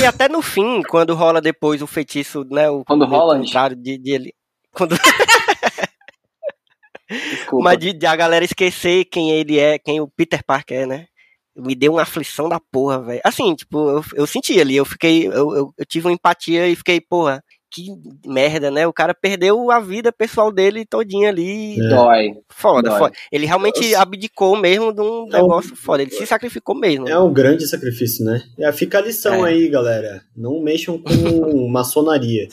[0.00, 2.70] E até no fim, quando rola depois o feitiço, né?
[2.70, 3.40] O, quando rola,
[3.74, 4.32] de, de ele.
[4.72, 4.96] Quando...
[7.60, 11.06] Mas de, de, a galera esquecer quem ele é, quem o Peter Parker é, né?
[11.56, 13.20] Me deu uma aflição da porra, velho.
[13.24, 16.74] Assim, tipo, eu, eu senti ali, eu fiquei, eu, eu, eu, tive uma empatia e
[16.74, 17.42] fiquei, porra,
[17.72, 17.86] que
[18.26, 18.86] merda, né?
[18.86, 21.80] O cara perdeu a vida pessoal dele todinha ali.
[21.80, 21.88] É.
[21.88, 22.34] Dói.
[22.48, 22.98] Foda, Dói.
[22.98, 23.14] foda.
[23.32, 26.02] Ele realmente abdicou mesmo de um é negócio um, foda.
[26.02, 27.08] Ele se sacrificou mesmo.
[27.08, 28.42] É um grande sacrifício, né?
[28.58, 29.50] É, fica a lição é.
[29.50, 30.22] aí, galera.
[30.36, 31.10] Não mexam com
[31.68, 32.48] maçonaria.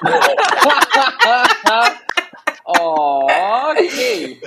[2.64, 4.40] ok.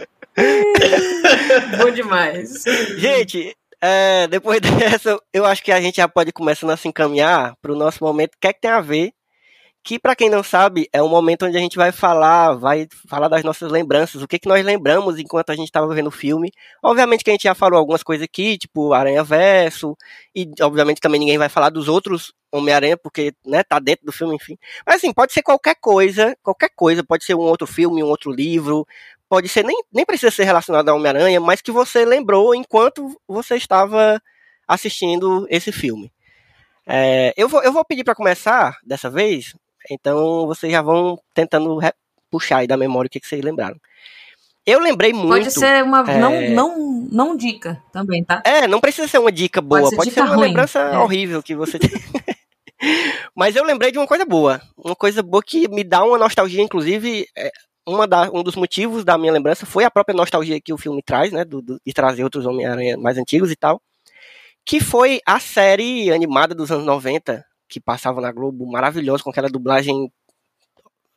[1.78, 2.64] Bom demais.
[2.98, 7.54] Gente, é, depois dessa, eu acho que a gente já pode começando a se encaminhar
[7.62, 8.36] para o nosso momento.
[8.36, 9.12] O que é que tem a ver?
[9.84, 13.28] Que, para quem não sabe, é um momento onde a gente vai falar, vai falar
[13.28, 16.50] das nossas lembranças, o que, que nós lembramos enquanto a gente estava vendo o filme.
[16.82, 19.98] Obviamente que a gente já falou algumas coisas aqui, tipo Aranha Verso,
[20.34, 24.36] e obviamente também ninguém vai falar dos outros Homem-Aranha, porque, né, tá dentro do filme,
[24.36, 24.58] enfim.
[24.86, 28.32] Mas assim, pode ser qualquer coisa, qualquer coisa, pode ser um outro filme, um outro
[28.32, 28.88] livro,
[29.34, 33.56] pode ser, nem, nem precisa ser relacionado a Homem-Aranha, mas que você lembrou enquanto você
[33.56, 34.22] estava
[34.68, 36.12] assistindo esse filme.
[36.86, 39.56] É, eu, vou, eu vou pedir para começar dessa vez,
[39.90, 41.80] então vocês já vão tentando
[42.30, 43.76] puxar aí da memória o que, que vocês lembraram.
[44.68, 45.30] Eu lembrei muito.
[45.30, 46.20] Pode ser uma é...
[46.20, 48.40] não, não, não dica também, tá?
[48.46, 50.48] É, não precisa ser uma dica boa, pode ser, pode ser uma ruim.
[50.50, 50.98] lembrança é.
[51.00, 51.90] horrível que você tem.
[53.36, 54.62] Mas eu lembrei de uma coisa boa.
[54.78, 57.52] Uma coisa boa que me dá uma nostalgia, inclusive, é,
[57.88, 61.02] uma da, um dos motivos da minha lembrança foi a própria nostalgia que o filme
[61.04, 61.44] traz, né?
[61.44, 63.82] Do, do, de trazer outros Homem-Aranha mais antigos e tal.
[64.66, 69.50] Que foi a série animada dos anos 90, que passava na Globo, maravilhosa, com aquela
[69.50, 70.12] dublagem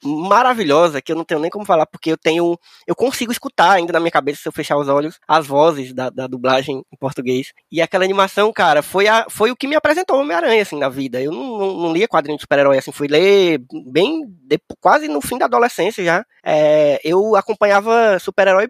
[0.05, 2.59] maravilhosa que eu não tenho nem como falar, porque eu tenho.
[2.87, 6.11] Eu consigo escutar ainda na minha cabeça, se eu fechar os olhos, as vozes da,
[6.11, 7.53] da dublagem em português.
[7.71, 11.21] E aquela animação, cara, foi, a, foi o que me apresentou Homem-Aranha, assim, na vida.
[11.21, 14.25] Eu não, não, não lia quadrinho de super-herói, assim, fui ler bem.
[14.27, 16.25] De, quase no fim da adolescência já.
[16.45, 18.69] É, eu acompanhava super-herói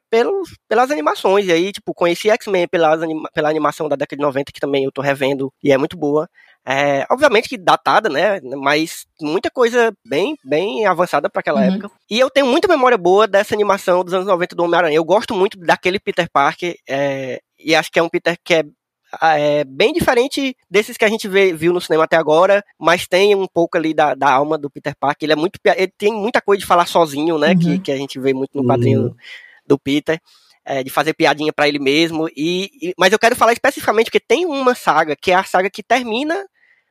[0.68, 1.46] pelas animações.
[1.46, 5.02] E aí, tipo, conheci X-Men pela animação da década de 90, que também eu tô
[5.02, 6.28] revendo e é muito boa.
[6.68, 8.40] É, obviamente que datada, né?
[8.56, 11.74] Mas muita coisa bem, bem avançada para aquela uhum.
[11.74, 11.90] época.
[12.10, 14.96] E eu tenho muita memória boa dessa animação dos anos 90 do Homem-Aranha.
[14.96, 16.74] Eu gosto muito daquele Peter Parker.
[16.88, 18.64] É, e acho que é um Peter que é,
[19.22, 23.32] é, bem diferente desses que a gente vê, viu no cinema até agora, mas tem
[23.36, 25.24] um pouco ali da, da alma do Peter Parker.
[25.24, 25.60] Ele é muito.
[25.64, 27.50] Ele tem muita coisa de falar sozinho, né?
[27.50, 27.58] Uhum.
[27.60, 29.08] Que, que a gente vê muito no quadrinho uhum.
[29.08, 29.16] do,
[29.68, 30.18] do Peter.
[30.68, 32.28] É, de fazer piadinha para ele mesmo.
[32.36, 35.70] E, e, mas eu quero falar especificamente porque tem uma saga que é a saga
[35.70, 36.44] que termina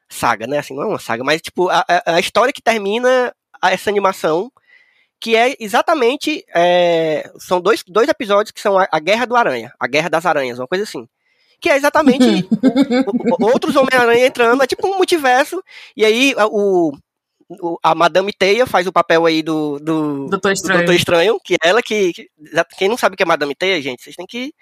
[0.09, 0.59] saga, né?
[0.59, 3.33] Assim, não é uma saga, mas tipo, a, a história que termina
[3.63, 4.51] essa animação,
[5.19, 6.45] que é exatamente.
[6.53, 10.25] É, são dois, dois episódios que são a, a, Guerra do Aranha, a Guerra das
[10.25, 11.07] Aranhas, uma coisa assim.
[11.59, 12.25] Que é exatamente
[13.07, 15.63] o, o, outros Homem-Aranha entrando, é tipo um multiverso,
[15.95, 16.91] e aí o,
[17.83, 20.79] a Madame Teia faz o papel aí do, do, Doutor Estranho.
[20.79, 22.29] do Doutor Estranho, que é ela que, que,
[22.77, 24.53] Quem não sabe o que é Madame Teia, gente, vocês têm que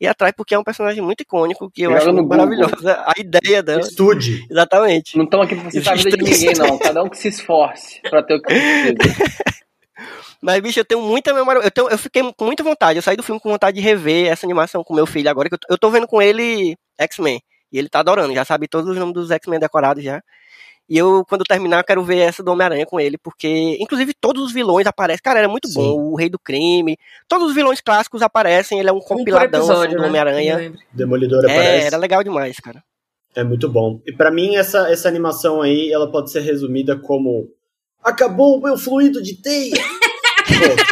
[0.00, 3.62] ir atrás, porque é um personagem muito icônico, que eu Joga acho maravilhosa a ideia
[3.62, 3.80] dela.
[3.80, 4.44] Estude.
[4.50, 5.16] Exatamente.
[5.16, 6.78] Não estão aqui pra você saber de ninguém, não.
[6.78, 8.96] Cada um que se esforce pra ter o que precisa.
[10.42, 11.60] Mas, bicho, eu tenho muita memória.
[11.60, 12.98] Eu, tenho, eu fiquei com muita vontade.
[12.98, 15.54] Eu saí do filme com vontade de rever essa animação com meu filho agora, que
[15.54, 17.40] eu, eu tô vendo com ele X-Men.
[17.70, 20.20] E ele tá adorando, já sabe todos os nomes dos X-Men decorados já.
[20.92, 24.42] E eu, quando terminar, eu quero ver essa do Homem-Aranha com ele, porque, inclusive, todos
[24.44, 25.22] os vilões aparecem.
[25.22, 25.76] Cara, era muito Sim.
[25.76, 26.10] bom.
[26.10, 26.98] O Rei do Crime.
[27.26, 28.78] Todos os vilões clássicos aparecem.
[28.78, 30.06] Ele é um compiladão assim, do né?
[30.06, 30.74] Homem-Aranha.
[30.92, 31.86] Demolidor é, aparece.
[31.86, 32.84] Era legal demais, cara.
[33.34, 34.02] É muito bom.
[34.06, 37.48] E para mim, essa, essa animação aí, ela pode ser resumida como
[38.04, 39.72] Acabou o meu fluido de teia!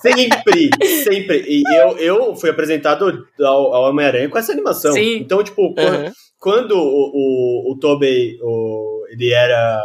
[0.00, 0.70] sempre,
[1.04, 1.44] sempre.
[1.48, 4.92] E eu, eu fui apresentado ao, ao Homem-Aranha com essa animação.
[4.92, 5.16] Sim.
[5.16, 5.74] Então, tipo, uhum.
[5.74, 9.82] quando, quando, o, o, o Tobey, o, ele era...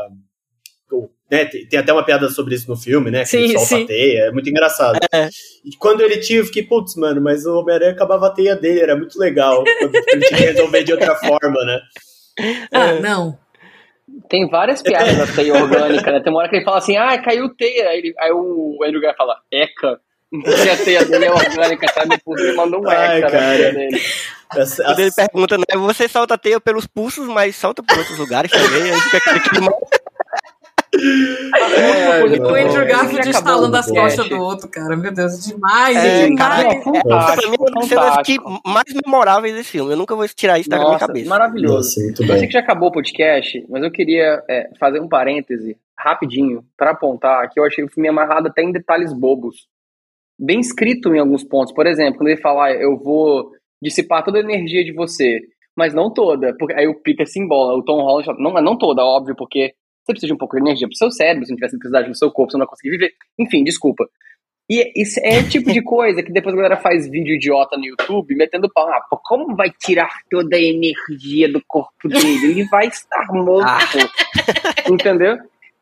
[1.30, 3.22] né, tem, tem, até uma piada sobre isso no filme, né?
[3.22, 5.00] Que sim, ele solta a teia, é muito engraçado.
[5.14, 5.30] É.
[5.66, 8.80] E quando ele tinha, eu fiquei, putz, mano, mas o Homem-Aranha acabava a teia dele,
[8.80, 9.64] era muito legal.
[9.68, 11.80] ele tinha que resolver de outra forma, né?
[12.72, 13.00] Ah, é.
[13.00, 13.38] não.
[14.30, 16.20] Tem várias piadas da teia orgânica, né?
[16.22, 17.90] Tem uma hora que ele fala assim, ah, caiu teia.
[17.90, 20.00] Aí, ele, aí o Andrew Guy fala, eca.
[20.30, 22.18] Porque a teia dele é orgânica, sabe?
[22.24, 23.46] Por ele mandou um Ai, eca cara.
[23.46, 24.02] na dele.
[24.50, 25.64] Quando ele pergunta, né?
[25.76, 28.92] Você solta a teia pelos pulsos, mas solta por outros lugares também.
[28.92, 29.72] Aí fica aquele clima
[30.98, 34.96] é, o Andrew Garfield instalando as costas do outro, cara.
[34.96, 36.40] Meu Deus, demais, é, demais.
[36.40, 39.92] Cara, é, pra mim, é uma das cenas que mais memoráveis desse filme.
[39.92, 41.30] Eu nunca vou tirar isso da minha cabeça.
[41.30, 41.76] Maravilhoso.
[41.76, 45.78] Nossa, eu sei que já acabou o podcast, mas eu queria é, fazer um parêntese
[45.98, 49.68] rapidinho para apontar que eu achei o filme amarrado até em detalhes bobos.
[50.40, 51.74] Bem escrito em alguns pontos.
[51.74, 53.52] Por exemplo, quando ele fala, ah, eu vou
[53.82, 55.40] dissipar toda a energia de você,
[55.76, 56.56] mas não toda.
[56.58, 57.74] Porque aí o Peter se embola.
[57.74, 59.74] O Tom Holland fala, não, não toda, óbvio, porque
[60.08, 62.16] você precisa de um pouco de energia pro seu cérebro, se não tivesse eletricidade no
[62.16, 63.12] seu corpo, você não vai conseguir viver.
[63.38, 64.06] Enfim, desculpa.
[64.70, 67.86] E isso é o tipo de coisa que depois a galera faz vídeo idiota no
[67.86, 68.88] YouTube, metendo pau.
[68.90, 72.52] Ah, pô, como vai tirar toda a energia do corpo dele?
[72.52, 73.66] Ele vai estar morto.
[73.66, 74.90] Ah.
[74.92, 75.38] Entendeu?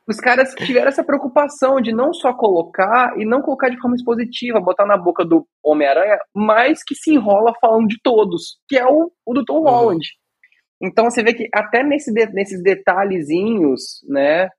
[0.08, 4.60] Os caras tiveram essa preocupação de não só colocar, e não colocar de forma expositiva,
[4.60, 9.12] botar na boca do Homem-Aranha, mas que se enrola falando de todos, que é o,
[9.26, 9.64] o do Tom uhum.
[9.64, 10.06] Holland.
[10.86, 14.50] Então você vê que até nesse de, nesses detalhezinhos, né?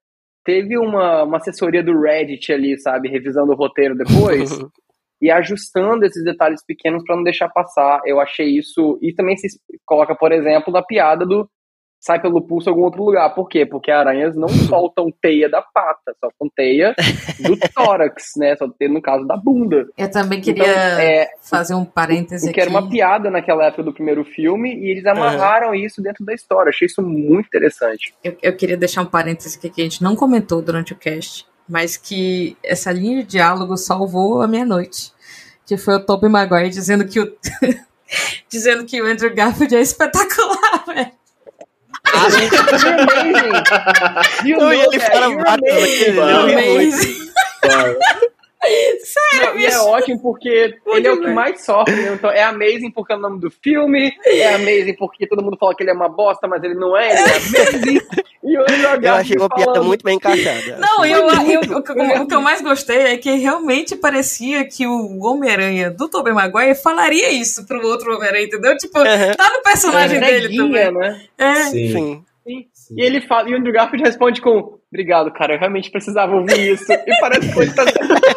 [0.45, 4.51] Teve uma, uma assessoria do Reddit ali, sabe, revisando o roteiro depois
[5.21, 8.01] e ajustando esses detalhes pequenos para não deixar passar.
[8.05, 8.97] Eu achei isso.
[9.03, 9.49] E também se
[9.85, 11.49] coloca, por exemplo, na piada do
[12.01, 13.35] sai pelo pulso em algum outro lugar.
[13.35, 13.67] Por quê?
[13.67, 16.95] Porque aranhas não soltam teia da pata, soltam teia
[17.41, 18.57] do tórax, né?
[18.57, 19.87] Só teia no caso da bunda.
[19.97, 23.93] Eu também queria então, é, fazer um parêntese que era uma piada naquela época do
[23.93, 25.79] primeiro filme e eles amarraram é.
[25.79, 26.71] isso dentro da história.
[26.71, 28.15] Achei isso muito interessante.
[28.23, 31.47] Eu, eu queria deixar um parêntese aqui que a gente não comentou durante o cast,
[31.69, 35.13] mas que essa linha de diálogo salvou a minha noite.
[35.67, 37.37] Que foi o Tobey Maguire dizendo que o
[38.49, 41.16] dizendo que o Andrew Garfield é espetacular, velho.
[42.15, 42.55] Ah, gente,
[44.57, 47.17] Não, e ele fala amazing.
[48.63, 50.49] Sério, Não, e é ótimo porque
[50.87, 52.15] ele é o que mais sofre, né?
[52.15, 55.75] Então é amazing porque é o nome do filme, é amazing porque todo mundo fala
[55.75, 58.01] que ele é uma bosta, mas ele não é, ele é amazing.
[58.43, 58.65] e o
[59.03, 60.79] eu achei uma piada muito bem encaixada.
[60.79, 64.87] Não, eu, eu, eu, o, o que eu mais gostei é que realmente parecia que
[64.87, 68.77] o Homem-Aranha do Tobey Maguire falaria isso pro outro Homem-Aranha, entendeu?
[68.77, 70.93] Tipo, tá no personagem é, dele também.
[70.93, 71.27] Né?
[71.39, 71.55] É.
[71.65, 71.93] Sim.
[71.93, 72.67] Sim.
[72.73, 72.95] Sim.
[72.97, 75.55] E ele fala, e o Andrew Garfield responde com Obrigado, cara.
[75.55, 76.91] Eu realmente precisava ouvir isso.
[76.93, 77.85] E parece que, tá...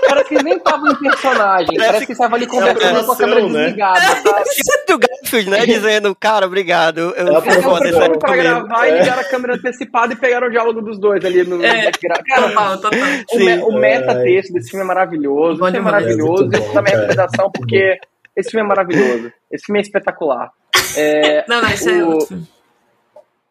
[0.08, 1.78] parece que nem tava em personagem.
[1.78, 3.64] Parece, que estava ali conversando com a câmera né?
[3.66, 4.00] desligada.
[4.90, 5.66] É, o Garfield, né?
[5.68, 7.14] Dizendo, cara, obrigado.
[7.16, 8.90] Eu é, fui foda isso pra gravar é.
[8.90, 11.64] e ligaram a câmera antecipada e pegaram o diálogo dos dois ali no.
[11.64, 13.00] É, cara, total, total.
[13.32, 15.64] O, me, o meta-texto desse filme é maravilhoso.
[15.64, 16.50] Esse filme é maravilhoso.
[16.52, 18.00] É isso também é recomendação, porque
[18.36, 19.32] esse filme é maravilhoso.
[19.52, 20.52] Esse filme é espetacular.
[20.98, 22.00] É, não, não, isso é o...
[22.00, 22.59] é outro.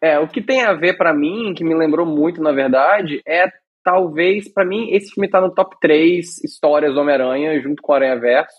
[0.00, 3.48] É, o que tem a ver para mim, que me lembrou muito, na verdade, é
[3.82, 7.94] talvez, para mim, esse filme tá no top 3 histórias do Homem-Aranha, junto com o
[7.94, 8.56] Aranha Verso.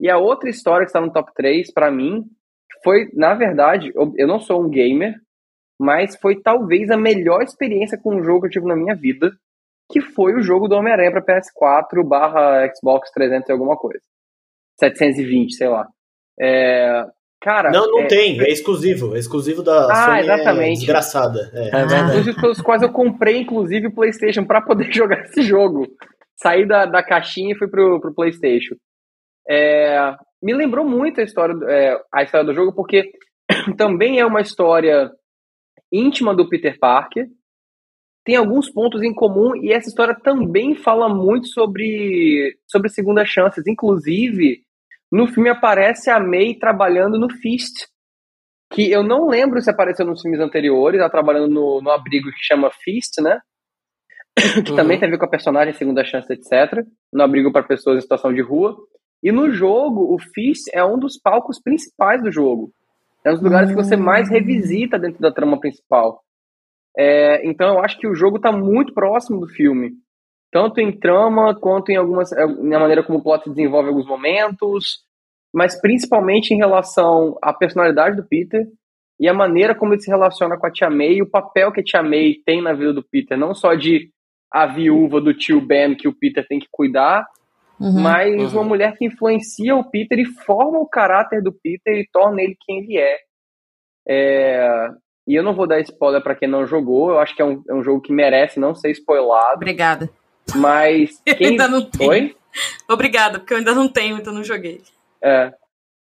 [0.00, 2.24] E a outra história que está no top 3, para mim,
[2.82, 5.14] foi, na verdade, eu, eu não sou um gamer,
[5.78, 9.30] mas foi talvez a melhor experiência com um jogo que eu tive na minha vida,
[9.90, 14.02] que foi o jogo do Homem-Aranha para PS4 barra Xbox 300 e alguma coisa.
[14.78, 15.86] 720, sei lá.
[16.40, 17.04] É,
[17.40, 20.70] Cara, não, não é, tem, é exclusivo, é exclusivo da ah, Sony, é exatamente.
[20.70, 21.50] É desgraçada.
[21.52, 22.40] É, é verdade.
[22.40, 25.86] pelos quais eu comprei, inclusive, o PlayStation para poder jogar esse jogo.
[26.36, 28.74] Saí da, da caixinha e fui pro, pro PlayStation.
[29.48, 33.10] É, me lembrou muito a história, é, a história do jogo, porque
[33.76, 35.10] também é uma história
[35.92, 37.26] íntima do Peter Parker,
[38.26, 43.64] tem alguns pontos em comum e essa história também fala muito sobre, sobre segundas chances.
[43.68, 44.65] Inclusive,
[45.16, 47.86] no filme aparece a May trabalhando no Fist,
[48.72, 52.42] que eu não lembro se apareceu nos filmes anteriores, ela trabalhando no, no abrigo que
[52.42, 53.40] chama Fist, né?
[54.64, 54.76] que uhum.
[54.76, 56.84] também tem a ver com a personagem Segunda Chance, etc.
[57.12, 58.76] No abrigo para pessoas em situação de rua.
[59.22, 62.70] E no jogo, o Fist é um dos palcos principais do jogo.
[63.24, 63.76] É um dos lugares uhum.
[63.76, 66.20] que você mais revisita dentro da trama principal.
[66.96, 69.92] É, então eu acho que o jogo está muito próximo do filme.
[70.52, 72.30] Tanto em trama, quanto em algumas.
[72.62, 75.05] Na maneira como o plot desenvolve alguns momentos,
[75.56, 78.66] mas principalmente em relação à personalidade do Peter
[79.18, 81.80] e a maneira como ele se relaciona com a Tia May e o papel que
[81.80, 84.10] a Tia May tem na vida do Peter, não só de
[84.52, 87.26] a viúva do tio Ben que o Peter tem que cuidar,
[87.80, 88.60] uhum, mas uhum.
[88.60, 92.54] uma mulher que influencia o Peter e forma o caráter do Peter e torna ele
[92.60, 93.16] quem ele é.
[94.06, 94.88] é
[95.26, 97.62] e eu não vou dar spoiler para quem não jogou, eu acho que é um,
[97.66, 99.56] é um jogo que merece não ser spoilado.
[99.56, 100.10] Obrigada.
[100.54, 101.48] Mas quem...
[101.48, 102.10] ainda não tenho.
[102.10, 102.36] Oi?
[102.88, 104.82] Obrigada, porque eu ainda não tenho, então não joguei.
[105.22, 105.52] É.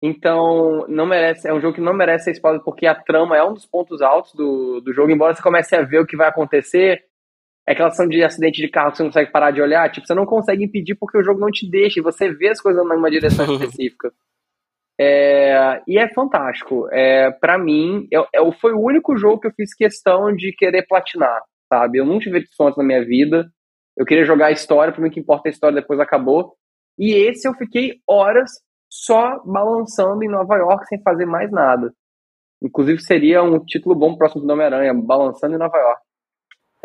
[0.02, 3.44] Então, não merece, é um jogo que não merece ser spoiler porque a trama é
[3.44, 6.30] um dos pontos altos do, do jogo, embora você comece a ver o que vai
[6.30, 7.04] acontecer,
[7.68, 10.08] é aquela ação de acidente de carro que você não consegue parar de olhar, tipo,
[10.08, 12.84] você não consegue impedir porque o jogo não te deixa, e você vê as coisas
[12.86, 14.12] numa direção específica.
[15.00, 16.88] É, e é fantástico.
[16.92, 20.86] É, para mim, eu, eu, foi o único jogo que eu fiz questão de querer
[20.88, 21.42] platinar,
[21.72, 22.00] sabe?
[22.00, 23.50] Eu nunca tive antes na minha vida.
[23.98, 26.54] Eu queria jogar a história, para mim que importa é a história, depois acabou.
[26.98, 28.52] E esse eu fiquei horas
[28.90, 31.94] só balançando em Nova York sem fazer mais nada.
[32.62, 36.02] Inclusive seria um título bom próximo do Homem-Aranha, balançando em Nova York.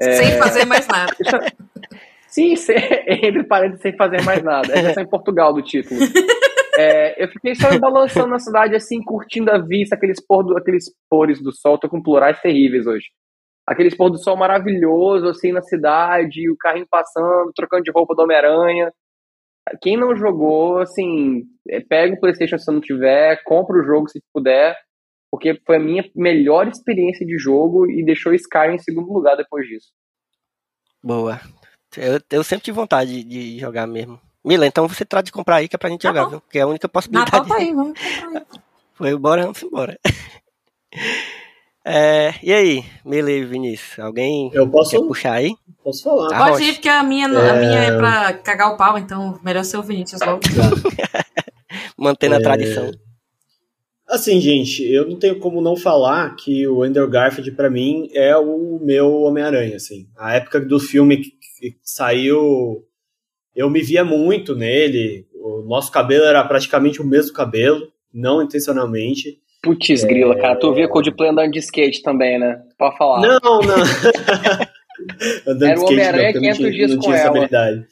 [0.01, 0.13] É...
[0.13, 1.13] Sem fazer mais nada.
[2.29, 2.77] Sim, sem,
[3.07, 4.73] entre parênteses, sem fazer mais nada.
[4.73, 6.01] É só em Portugal do título.
[6.77, 10.87] É, eu fiquei só balançando na cidade, assim, curtindo a vista, aqueles, pôr do, aqueles
[11.09, 11.79] pores do sol.
[11.79, 13.07] Tô com plurais terríveis hoje.
[13.65, 18.23] Aqueles pôr do sol maravilhoso, assim, na cidade, o carrinho passando, trocando de roupa do
[18.23, 18.93] Homem-Aranha.
[19.81, 24.23] Quem não jogou, assim, é, pega o PlayStation se não tiver, compra o jogo se
[24.33, 24.77] puder,
[25.31, 29.67] porque foi a minha melhor experiência de jogo e deixou Skyrim em segundo lugar depois
[29.67, 29.89] disso.
[31.03, 31.41] Boa.
[31.97, 34.21] Eu, eu sempre tive vontade de, jogar mesmo.
[34.45, 36.41] Mila, então você trata de comprar aí que é pra gente tá jogar, viu?
[36.51, 37.51] Que é a única possibilidade.
[37.51, 38.47] Ah, aí, vamos comprar aí.
[38.95, 39.99] Foi, bora, vamos embora.
[41.87, 45.55] É, e aí, Mila e Vinícius, alguém eu posso, quer puxar aí?
[45.83, 46.29] Posso falar.
[46.29, 47.51] Tá, Pode ir, porque a minha, é...
[47.51, 50.41] a minha é pra cagar o pau, então melhor ser o Vinícius logo.
[51.99, 52.39] Mantendo é...
[52.39, 52.91] a tradição.
[54.09, 58.35] Assim, gente, eu não tenho como não falar que o Andrew Garfield, para mim, é
[58.37, 60.09] o meu Homem-Aranha, assim.
[60.17, 62.85] A época do filme que saiu,
[63.55, 65.27] eu me via muito nele.
[65.35, 69.39] O nosso cabelo era praticamente o mesmo cabelo, não intencionalmente.
[69.65, 72.61] Putz, grila, cara, tu via Coldplay andando de skate também, né?
[72.79, 73.23] Pode falar.
[73.23, 73.77] Não, não.
[75.49, 77.21] andando era o Homem-Aranha 500 dias não com tinha ela.
[77.21, 77.87] Essa habilidade.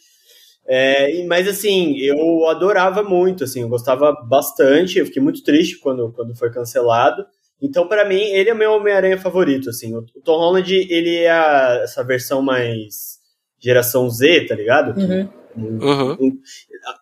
[0.67, 6.13] É, mas assim, eu adorava muito, assim, eu gostava bastante, eu fiquei muito triste quando,
[6.13, 7.25] quando foi cancelado.
[7.61, 9.95] Então, para mim, ele é o meu Homem-Aranha favorito, assim.
[9.95, 13.19] O, Tom Holland, ele é a, essa versão mais
[13.59, 14.99] geração Z, tá ligado?
[15.01, 15.29] Uhum.
[15.55, 16.13] Uhum.
[16.15, 16.39] Um,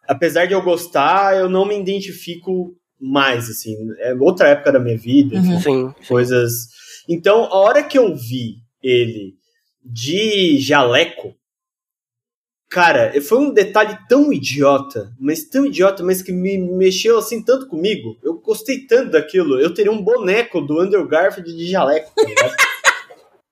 [0.07, 3.77] apesar de eu gostar, eu não me identifico mais, assim.
[3.99, 5.61] É outra época da minha vida, uhum.
[5.61, 6.69] sim, coisas...
[7.09, 9.35] Então, a hora que eu vi ele
[9.85, 11.35] de jaleco,
[12.71, 17.67] Cara, foi um detalhe tão idiota, mas tão idiota, mas que me mexeu assim tanto
[17.67, 18.17] comigo.
[18.23, 19.59] Eu gostei tanto daquilo.
[19.59, 22.57] Eu teria um boneco do Andrew Garfield de jaleco, tá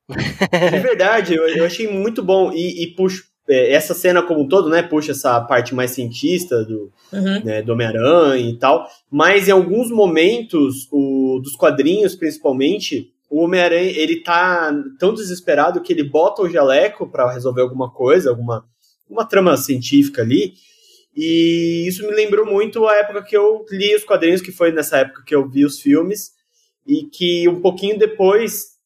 [0.71, 2.53] De verdade, eu, eu, achei muito bom.
[2.53, 6.65] E, e puxa, é, essa cena como um todo, né, puxa essa parte mais cientista
[6.65, 7.45] do, uhum.
[7.45, 8.87] né, do Homem-Aranha e tal.
[9.11, 15.93] Mas em alguns momentos, o, dos quadrinhos principalmente, o Homem-Aranha, ele tá tão desesperado que
[15.93, 18.65] ele bota o jaleco para resolver alguma coisa, alguma
[19.09, 20.53] uma trama científica ali.
[21.17, 24.99] E isso me lembrou muito a época que eu li os quadrinhos, que foi nessa
[24.99, 26.33] época que eu vi os filmes,
[26.87, 28.78] e que um pouquinho depois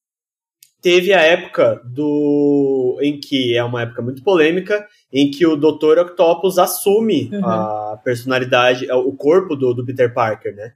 [0.83, 5.99] teve a época do em que é uma época muito polêmica, em que o Dr.
[6.01, 7.47] Octopus assume uhum.
[7.47, 10.73] a personalidade, o corpo do, do Peter Parker, né?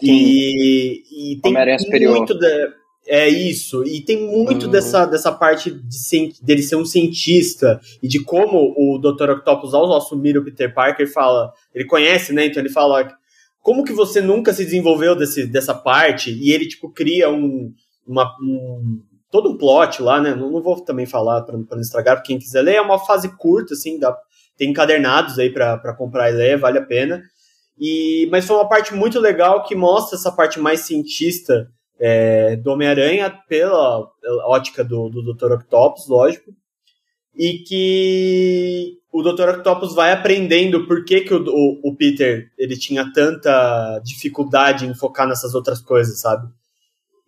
[0.00, 2.48] E, e tem muito da,
[3.06, 4.72] é isso, e tem muito uhum.
[4.72, 9.30] dessa, dessa parte de, dele ser um cientista e de como o Dr.
[9.30, 11.52] Octopus, ao assumir o Peter Parker, fala.
[11.74, 12.46] Ele conhece, né?
[12.46, 13.16] Então ele fala.
[13.62, 16.30] Como que você nunca se desenvolveu desse, dessa parte?
[16.32, 17.72] E ele, tipo, cria um.
[18.06, 20.34] Uma, um todo um plot lá, né?
[20.34, 22.76] Não, não vou também falar para não estragar, quem quiser ler.
[22.76, 24.16] É uma fase curta, assim, dá,
[24.56, 27.22] tem encadernados aí para comprar e ler, vale a pena.
[27.78, 31.68] E, mas foi uma parte muito legal que mostra essa parte mais cientista
[31.98, 34.06] é, do Homem-Aranha pela
[34.46, 35.52] ótica do, do Dr.
[35.52, 36.50] Octopus, lógico,
[37.34, 39.48] e que o Dr.
[39.50, 44.94] Octopus vai aprendendo por que, que o, o, o, Peter ele tinha tanta dificuldade em
[44.94, 46.48] focar nessas outras coisas, sabe?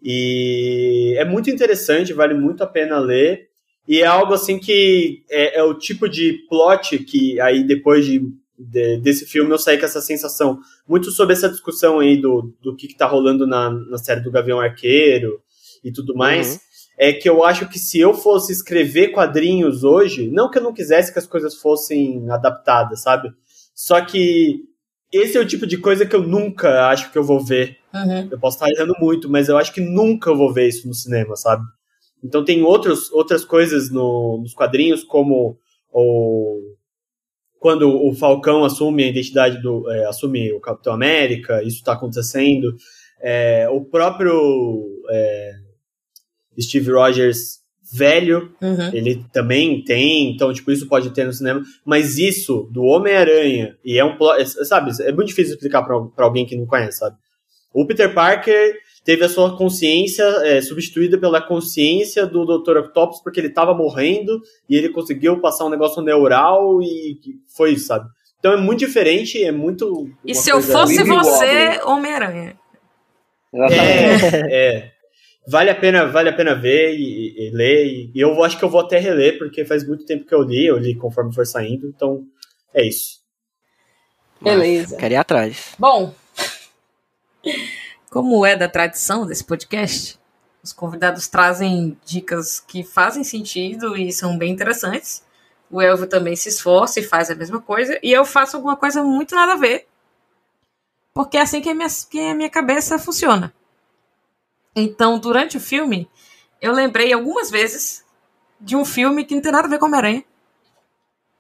[0.03, 3.49] E é muito interessante, vale muito a pena ler.
[3.87, 8.23] E é algo assim que é, é o tipo de plot que aí depois de,
[8.59, 10.61] de, desse filme eu saí com essa sensação.
[10.87, 14.31] Muito sobre essa discussão aí do, do que, que tá rolando na, na série do
[14.31, 15.41] Gavião Arqueiro
[15.83, 16.55] e tudo mais.
[16.55, 16.69] Uhum
[16.99, 20.75] é que eu acho que se eu fosse escrever quadrinhos hoje, não que eu não
[20.75, 23.33] quisesse que as coisas fossem adaptadas, sabe?
[23.73, 24.65] Só que
[25.13, 27.79] esse é o tipo de coisa que eu nunca acho que eu vou ver.
[28.05, 28.29] Uhum.
[28.31, 30.95] Eu posso estar errando muito, mas eu acho que nunca eu vou ver isso no
[30.95, 31.63] cinema, sabe?
[32.23, 35.59] Então tem outros, outras coisas no, nos quadrinhos, como
[35.93, 36.75] o,
[37.59, 39.91] quando o Falcão assume a identidade do.
[39.91, 42.75] É, assume o Capitão América, isso está acontecendo.
[43.21, 44.85] É, o próprio.
[45.11, 45.53] É,
[46.61, 47.59] Steve Rogers
[47.93, 48.91] velho, uhum.
[48.93, 53.99] ele também tem, então, tipo, isso pode ter no cinema, mas isso do Homem-Aranha, e
[53.99, 57.17] é um plot, sabe, é muito difícil explicar para alguém que não conhece, sabe?
[57.73, 62.79] O Peter Parker teve a sua consciência é, substituída pela consciência do Dr.
[62.79, 67.19] Octopus porque ele tava morrendo e ele conseguiu passar um negócio neural e
[67.57, 68.09] foi isso, sabe?
[68.39, 70.11] Então é muito diferente, é muito.
[70.25, 72.57] E se eu fosse você, Homem-Aranha?
[73.53, 74.99] É, é
[75.49, 77.87] vale a pena, vale a pena ver e, e, ler.
[77.87, 80.43] E, e, eu acho que eu vou até reler, porque faz muito tempo que eu
[80.43, 82.25] li, eu li conforme for saindo, então
[82.75, 83.19] é isso.
[84.41, 84.97] Beleza.
[84.97, 85.75] Quero ir atrás.
[85.79, 86.15] Bom,
[88.11, 90.19] como é da tradição desse podcast,
[90.63, 95.25] os convidados trazem dicas que fazem sentido e são bem interessantes.
[95.71, 97.99] O Elvio também se esforça e faz a mesma coisa.
[98.03, 99.87] E eu faço alguma coisa muito nada a ver.
[101.15, 103.53] Porque é assim que a minha, que a minha cabeça funciona.
[104.75, 106.09] Então, durante o filme,
[106.61, 108.05] eu lembrei algumas vezes
[108.61, 110.25] de um filme que não tem nada a ver com Homem-Aranha,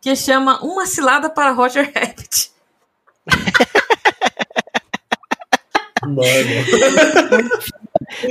[0.01, 2.53] que chama Uma Cilada para Roger Rabbit.
[6.09, 7.49] Mano.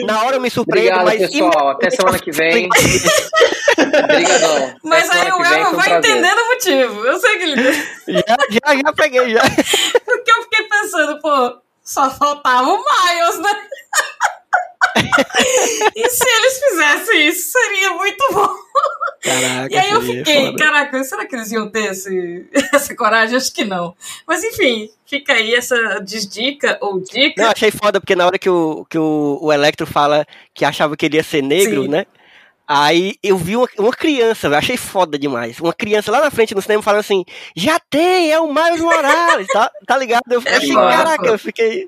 [0.05, 1.31] Na hora eu me surpreendo, Obrigado, mas...
[1.31, 1.69] pessoal.
[1.69, 2.69] Até semana que vem.
[3.77, 4.75] Obrigadão.
[4.83, 7.05] Mas aí o Elmo vai entendendo o motivo.
[7.05, 7.73] Eu sei que ele...
[8.07, 9.41] Já, já, já peguei, já.
[10.05, 13.51] Porque eu fiquei pensando, pô, só faltava o Miles, né?
[15.95, 18.55] e se eles fizessem isso, seria muito bom.
[19.21, 23.35] Caraca, e aí eu fiquei, caraca, será que eles iam ter esse, essa coragem?
[23.35, 23.95] Acho que não.
[24.27, 27.41] Mas enfim, fica aí essa desdica ou dica.
[27.41, 30.95] Não, achei foda, porque na hora que o, que o, o Electro fala que achava
[30.95, 31.89] que ele ia ser negro, Sim.
[31.89, 32.05] né?
[32.67, 35.57] Aí eu vi uma, uma criança, achei foda demais.
[35.57, 37.23] Uma criança lá na frente no cinema falando assim:
[37.55, 40.23] já tem, é o Miles Morales, tá, tá ligado?
[40.29, 41.87] Eu é achei, caraca, eu fiquei.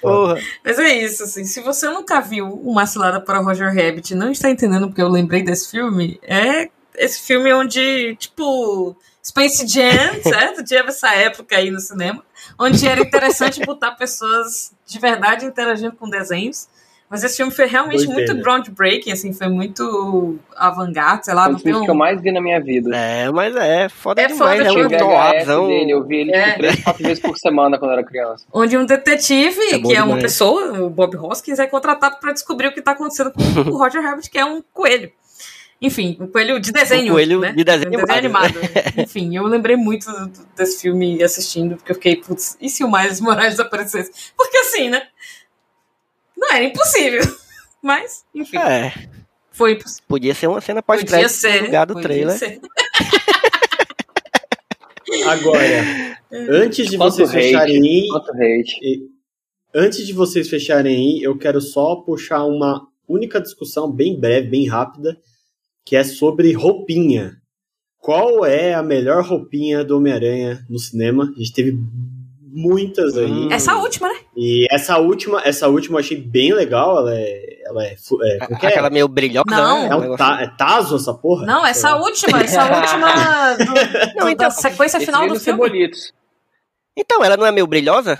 [0.00, 0.40] Porra.
[0.64, 4.50] Mas é isso, assim, se você nunca viu Uma Cilada para Roger Rabbit não está
[4.50, 10.64] entendendo porque eu lembrei desse filme, é esse filme onde, tipo, Space Jam, certo?
[10.64, 12.22] Tinha essa época aí no cinema,
[12.58, 16.68] onde era interessante botar pessoas de verdade interagindo com desenhos.
[17.10, 21.46] Mas esse filme foi realmente muito groundbreaking, assim, foi muito avant-garde, sei lá.
[21.46, 21.84] Foi o filme um...
[21.84, 22.94] que eu mais vi na minha vida.
[22.94, 24.58] É, mas é foda é demais.
[24.58, 26.48] Foda, é um dele, eu vi ele é.
[26.48, 28.44] tipo, três, quatro vezes por semana quando eu era criança.
[28.52, 32.68] Onde um detetive, é que é uma pessoa, o Bob Hoskins, é contratado para descobrir
[32.68, 35.10] o que tá acontecendo com o Roger Rabbit, que é um coelho.
[35.80, 37.12] Enfim, um coelho de desenho.
[37.12, 37.52] Um coelho né?
[37.52, 38.54] de desenho, um desenho animado.
[38.98, 40.08] Enfim, eu lembrei muito
[40.56, 44.32] desse filme assistindo, porque eu fiquei, putz, e se o Miles Morales aparecesse?
[44.36, 45.02] Porque assim, né?
[46.38, 47.20] Não era impossível.
[47.82, 48.56] Mas, enfim.
[48.58, 48.92] É.
[49.50, 50.04] Foi impossível.
[50.06, 52.38] Podia ser uma cena pós-crédito no lugar do trailer.
[52.38, 52.60] Ser.
[55.26, 58.06] Agora, antes de Quanto vocês hate, fecharem aí,
[59.74, 64.68] antes de vocês fecharem aí, eu quero só puxar uma única discussão bem breve, bem
[64.68, 65.18] rápida,
[65.84, 67.40] que é sobre roupinha.
[67.98, 71.32] Qual é a melhor roupinha do Homem-Aranha no cinema?
[71.34, 71.72] A gente teve
[72.50, 73.30] muitas aí.
[73.30, 73.48] Hum.
[73.50, 74.14] Essa última, né?
[74.36, 76.98] E essa última, essa última eu achei bem legal.
[76.98, 77.58] Ela é.
[77.64, 78.90] Ela é, é, é Aquela é?
[78.90, 79.44] meio brilhosa.
[79.48, 79.82] Não.
[79.82, 79.88] Né?
[79.88, 81.44] É, um ta, é Tazo essa porra?
[81.44, 83.54] Não, essa última, essa última.
[83.56, 85.58] Do, não, então, da sequência final do filme.
[85.58, 86.12] Bonitos.
[86.96, 88.18] Então, ela não é meio brilhosa?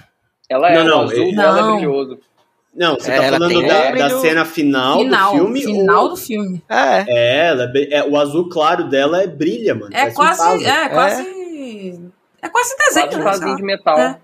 [0.48, 1.34] Ela é, não, não, azul não.
[1.34, 2.18] dela é brilhoso.
[2.74, 5.62] Não, você tá falando da, da, cena final, final, do filme?
[5.62, 6.08] Final ou...
[6.10, 6.62] do filme.
[6.68, 7.04] É.
[7.08, 9.90] É, ela é, o azul claro dela é brilha, mano.
[9.92, 11.38] É quase, um é, quase.
[12.42, 13.54] É quase desenho, quase né?
[13.56, 13.98] de metal.
[13.98, 14.18] É.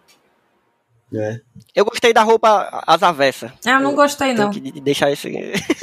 [1.17, 1.41] É.
[1.75, 3.51] Eu gostei da roupa às avessas.
[3.65, 4.51] Eu não gostei, não.
[4.51, 5.29] Tem que deixar isso.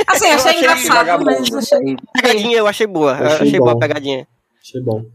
[0.07, 1.95] Assim, eu achei, engraçado, mas achei.
[2.13, 3.17] Pegadinha, eu achei boa.
[3.17, 4.27] Eu achei, achei boa a pegadinha.
[4.61, 5.05] Achei bom.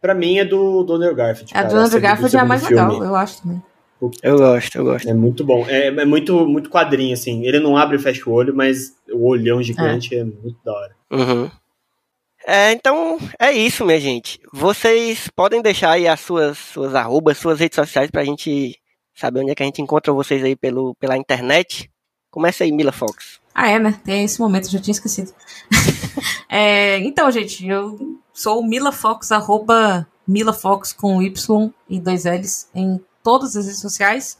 [0.00, 1.52] Pra mim é do, do Andrew Garfield.
[1.52, 2.82] Cara, a do Andrew Garfield é a mais filme.
[2.82, 3.62] legal, eu acho também.
[4.20, 5.08] Eu gosto, eu gosto.
[5.08, 5.64] É muito bom.
[5.68, 7.46] É, é, muito, muito quadrinho, assim.
[7.46, 10.72] Ele não abre e fecha o olho, mas o olhão gigante é, é muito da
[10.72, 10.96] hora.
[11.12, 11.50] Uhum.
[12.46, 14.40] É, então, é isso, minha gente.
[14.52, 18.76] Vocês podem deixar aí as suas, suas arrobas, suas redes sociais pra gente
[19.14, 21.90] saber onde é que a gente encontra vocês aí pelo, pela internet.
[22.30, 23.40] Começa aí, Mila Fox.
[23.54, 24.00] Ah, é, né?
[24.04, 25.32] Tem esse momento, já tinha esquecido.
[26.48, 32.68] é, então, gente, eu sou Mila Fox, arroba Mila Fox com Y e dois L's
[32.74, 34.38] em todas as redes sociais.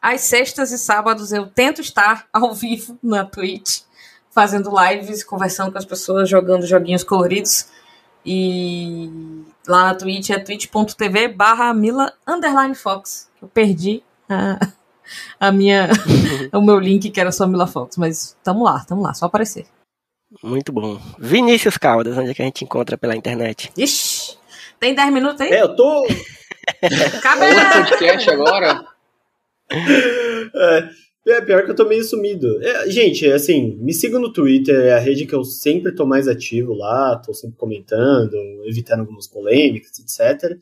[0.00, 3.82] Às sextas e sábados eu tento estar ao vivo na Twitch
[4.32, 7.68] fazendo lives, conversando com as pessoas, jogando joguinhos coloridos.
[8.24, 9.10] E
[9.66, 13.30] lá na Twitch é twitch.tv barra Mila underline Fox.
[13.40, 14.58] Eu perdi a,
[15.38, 15.88] a minha,
[16.52, 19.66] o meu link que era só Mila Fox, mas tamo lá, tamo lá, só aparecer.
[20.42, 20.98] Muito bom.
[21.18, 23.70] Vinícius Caldas, onde é que a gente encontra pela internet?
[23.76, 24.38] Ixi,
[24.80, 25.50] tem 10 minutos aí?
[25.50, 26.06] É, eu tô.
[27.22, 28.84] Cabe Outro podcast agora.
[29.74, 30.88] É,
[31.26, 32.60] é, pior que eu tô meio sumido.
[32.62, 36.26] É, gente, assim, me sigam no Twitter, é a rede que eu sempre tô mais
[36.26, 38.34] ativo lá, tô sempre comentando,
[38.64, 40.58] evitando algumas polêmicas, etc.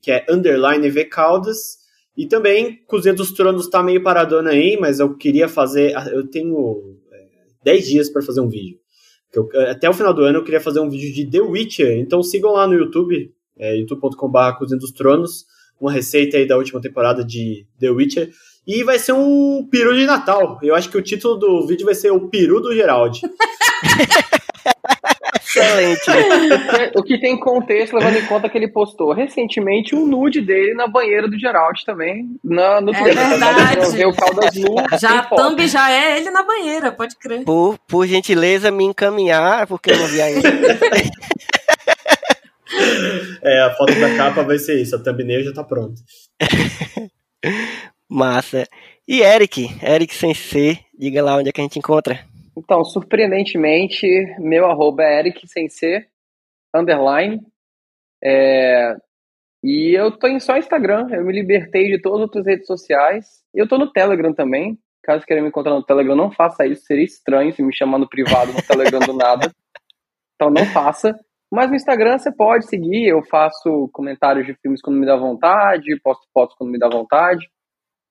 [0.00, 1.82] Que é underline V Caldas.
[2.16, 5.94] E também, Cozinha dos Tronos tá meio paradona aí, mas eu queria fazer.
[6.12, 7.26] Eu tenho é,
[7.64, 8.78] 10 dias para fazer um vídeo.
[9.34, 12.22] Eu, até o final do ano eu queria fazer um vídeo de The Witcher, então
[12.22, 15.44] sigam lá no YouTube, é, youtube.com.br Cozinha dos Tronos,
[15.80, 18.30] uma receita aí da última temporada de The Witcher.
[18.66, 20.58] E vai ser um peru de Natal.
[20.62, 23.20] Eu acho que o título do vídeo vai ser o peru do Geraldi.
[25.56, 26.10] Excelente.
[26.96, 30.88] O que tem contexto, levando em conta que ele postou recentemente um nude dele na
[30.88, 33.28] banheira do Geraldi também, na, no é Twitter.
[33.28, 34.04] verdade.
[34.06, 34.74] O Caldas nu.
[34.98, 37.44] Já a thumb já é ele na banheira, pode crer.
[37.44, 40.48] Por, por gentileza, me encaminhar, porque eu não vi ainda.
[43.42, 46.00] é, a foto da capa vai ser isso, a thumbnail já tá pronta.
[48.08, 48.66] Massa.
[49.06, 52.20] E Eric, Eric Sensei, diga lá onde é que a gente encontra.
[52.56, 54.06] Então, surpreendentemente,
[54.38, 56.06] meu arroba é Eric Sensei,
[56.74, 57.40] underline.
[58.22, 58.96] É,
[59.62, 63.42] e eu tô em só Instagram, eu me libertei de todas as outras redes sociais.
[63.54, 64.78] E eu tô no Telegram também.
[65.02, 68.08] Caso queiram me encontrar no Telegram, não faça isso, seria estranho se me chamar no
[68.08, 69.50] privado no Telegram do nada.
[70.36, 71.16] Então não faça.
[71.48, 75.96] Mas no Instagram você pode seguir, eu faço comentários de filmes quando me dá vontade,
[76.02, 77.48] posto fotos quando me dá vontade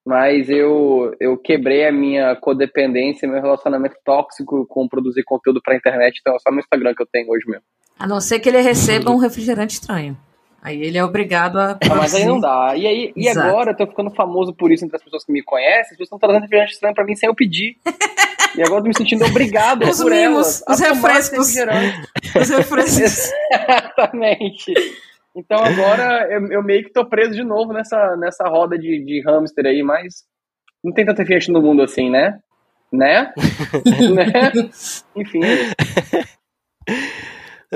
[0.06, 6.20] mas eu, eu quebrei a minha codependência, meu relacionamento tóxico com produzir conteúdo pra internet,
[6.20, 7.64] então é só no Instagram que eu tenho hoje mesmo.
[7.98, 10.18] A não ser que ele receba um refrigerante estranho.
[10.62, 11.78] Aí ele é obrigado a.
[11.90, 12.74] Mas aí não dá.
[12.76, 15.44] E, aí, e agora eu tô ficando famoso por isso entre as pessoas que me
[15.44, 17.76] conhecem, as pessoas estão trazendo refrigerante estranho pra mim sem eu pedir.
[18.56, 20.64] E agora eu tô me sentindo obrigado os por mimos, elas.
[20.70, 21.56] Os refrescos.
[22.40, 23.32] Os refrescos.
[23.52, 24.74] Exatamente.
[25.36, 29.22] Então agora eu, eu, meio que tô preso de novo nessa, nessa roda de, de
[29.26, 30.24] hamster aí, mas
[30.84, 32.40] não tem tanta gente no mundo assim, né?
[32.92, 33.34] Né?
[34.14, 34.52] né?
[35.16, 35.42] Enfim.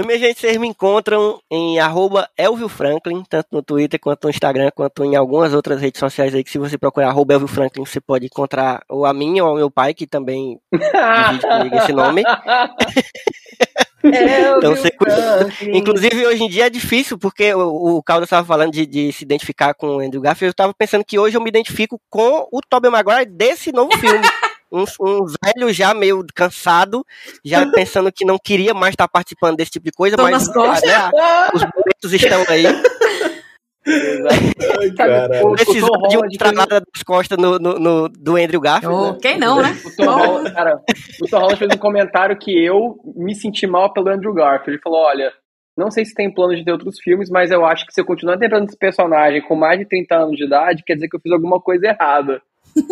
[0.05, 4.69] Minha gente, vocês me encontram em arroba Elvio Franklin, tanto no Twitter quanto no Instagram,
[4.75, 7.99] quanto em algumas outras redes sociais aí, que se você procurar arroba Elvio Franklin, você
[7.99, 12.23] pode encontrar ou a minha ou ao meu pai, que também divide comigo esse nome.
[14.03, 14.91] É, então, você...
[15.74, 19.24] Inclusive, hoje em dia é difícil, porque o, o Caldo estava falando de, de, se
[19.24, 20.49] identificar com o Andrew Garfield.
[20.49, 24.22] Eu estava pensando que hoje eu me identifico com o Tobey Maguire desse novo filme.
[24.69, 27.06] Um, um, velho já meio cansado,
[27.41, 31.10] já pensando que não queria mais estar participando desse tipo de coisa, Tô mas né,
[31.53, 32.65] os boletos estão aí.
[33.88, 35.30] Ai, cara.
[35.51, 38.95] Precisou de uma estralada das costas no, no, no, do Andrew Garfield.
[38.95, 39.18] Oh, né?
[39.22, 39.77] Quem não, né?
[39.85, 40.81] O Tom, Holland, cara,
[41.22, 44.72] o Tom Holland fez um comentário que eu me senti mal pelo Andrew Garfield.
[44.72, 45.31] Ele falou: olha,
[45.77, 48.05] não sei se tem plano de ter outros filmes, mas eu acho que se eu
[48.05, 51.22] continuar interpretando esse personagem com mais de 30 anos de idade, quer dizer que eu
[51.22, 52.41] fiz alguma coisa errada.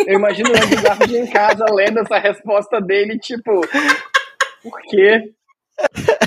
[0.07, 3.61] Eu imagino o Andrew Garfield em casa lendo essa resposta dele, tipo,
[4.63, 5.31] por quê?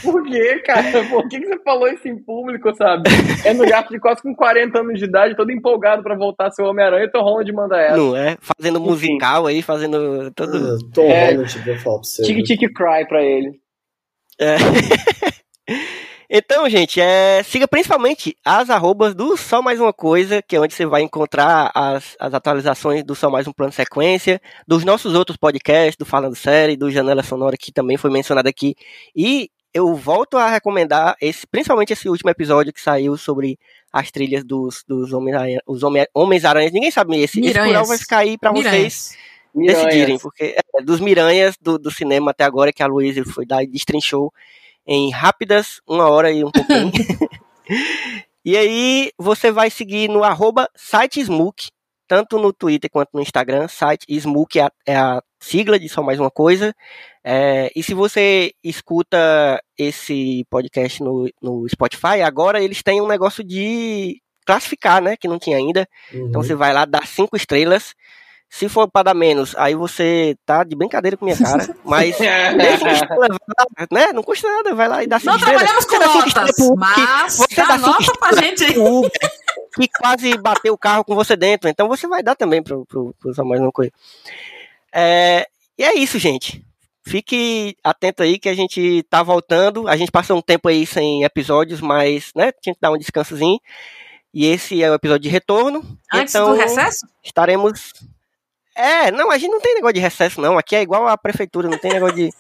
[0.03, 1.05] Por quê, cara?
[1.09, 3.09] Por que, que você falou isso em público, sabe?
[3.45, 6.51] É no gato de quase com 40 anos de idade, todo empolgado pra voltar a
[6.51, 7.97] ser Homem-Aranha e Tom Holland manda essa.
[7.97, 8.37] Não é?
[8.41, 8.89] Fazendo Enfim.
[8.89, 10.77] musical aí, fazendo todo...
[10.77, 12.23] Uh, Tom é, Holland, vou falar pra você.
[12.23, 13.61] Tique-tique cry pra ele.
[14.39, 14.57] É.
[16.31, 20.75] Então, gente, é, siga principalmente as arrobas do Só Mais Uma Coisa, que é onde
[20.75, 25.39] você vai encontrar as, as atualizações do Só Mais Um Plano Sequência, dos nossos outros
[25.39, 28.75] podcasts, do Falando Série, do Janela Sonora, que também foi mencionado aqui.
[29.17, 33.59] E eu volto a recomendar, esse, principalmente esse último episódio que saiu sobre
[33.91, 35.63] as trilhas dos, dos Homens-Aranhas.
[36.13, 36.43] Homens
[36.73, 37.41] Ninguém sabe esse.
[37.41, 37.57] Miranhas.
[37.57, 39.17] Esse plural vai ficar aí pra vocês
[39.55, 39.83] Miranhas.
[39.83, 43.63] decidirem, porque é, dos Miranhas do, do cinema até agora, que a Luísa foi dar
[43.63, 44.31] e destrinchou
[44.89, 46.91] em rápidas, uma hora e um pouquinho.
[48.43, 51.69] e aí você vai seguir no arroba sitesmook,
[52.09, 56.03] tanto no Twitter quanto no Instagram, site Smook é a, é a sigla de só
[56.03, 56.75] mais uma coisa.
[57.23, 63.45] É, e se você escuta esse podcast no, no Spotify, agora eles têm um negócio
[63.45, 65.15] de classificar, né?
[65.15, 65.87] Que não tinha ainda.
[66.09, 66.29] Então uhum.
[66.29, 67.95] Então você vai lá, dá cinco estrelas.
[68.51, 71.69] Se for para dar menos, aí você tá de brincadeira com minha cara.
[71.85, 72.19] Mas
[73.93, 74.13] né?
[74.15, 75.63] Não custa nada, vai lá e dá cinco Não estrelas.
[75.63, 78.75] trabalhamos com notas, mas você dá, nota pra gente aí.
[79.77, 81.69] Que quase bateu o carro com você dentro.
[81.69, 83.93] Então você vai dar também pro, pro, pro mais uma coisa.
[84.93, 85.47] É,
[85.77, 86.65] e é isso, gente.
[87.07, 89.89] Fique atento aí que a gente tá voltando.
[89.89, 93.59] A gente passou um tempo aí sem episódios, mas, né, tinha que dar um descansozinho.
[94.33, 95.83] E esse é o episódio de retorno.
[96.13, 97.07] Antes então, do recesso?
[97.25, 97.93] Estaremos.
[98.79, 100.57] É, não, a gente não tem negócio de recesso, não.
[100.57, 102.31] Aqui é igual a prefeitura, não tem negócio de.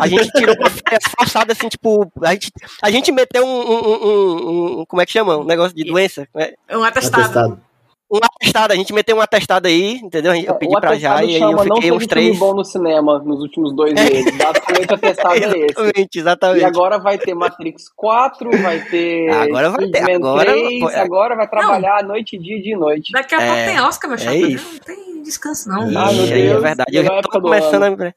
[0.00, 0.68] A gente tirou uma
[1.16, 2.10] forçada assim, tipo.
[2.22, 2.52] A gente,
[2.82, 5.36] a gente meteu um, um, um, um Como é que chama?
[5.36, 6.26] Um negócio de doença.
[6.34, 6.54] Né?
[6.72, 7.22] Um atestado.
[7.22, 7.65] atestado
[8.10, 10.32] um atestado, a gente meteu um atestado aí, entendeu?
[10.34, 12.26] Eu é, pedi pra já e aí eu fiquei uns três.
[12.26, 14.32] filme bom no cinema nos últimos dois meses.
[14.38, 15.64] Basicamente, o atestado é esse.
[15.64, 16.60] Exatamente, exatamente.
[16.60, 19.28] E agora vai ter Matrix 4, vai ter.
[19.30, 20.12] Agora vai ter.
[20.12, 22.10] Agora, 3, agora vai trabalhar não.
[22.10, 23.12] noite, dia, dia e noite.
[23.12, 24.36] Daqui a pouco é, tem Oscar, meu chapa.
[24.36, 25.82] É não tem descanso, não.
[25.82, 26.96] Ah, meu Deus, é verdade.
[26.96, 28.14] Eu já tô começando a.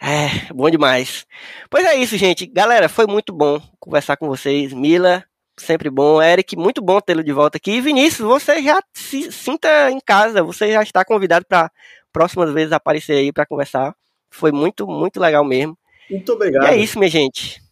[0.00, 1.26] É, bom demais.
[1.68, 2.46] Pois é isso, gente.
[2.46, 4.72] Galera, foi muito bom conversar com vocês.
[4.72, 5.24] Mila,
[5.56, 6.22] sempre bom.
[6.22, 7.72] Eric, muito bom tê-lo de volta aqui.
[7.72, 11.70] E Vinícius, você já se sinta em casa, você já está convidado para
[12.12, 13.94] próximas vezes aparecer aí para conversar.
[14.30, 15.76] Foi muito, muito legal mesmo.
[16.10, 16.64] Muito obrigado.
[16.64, 17.62] E é isso, minha gente.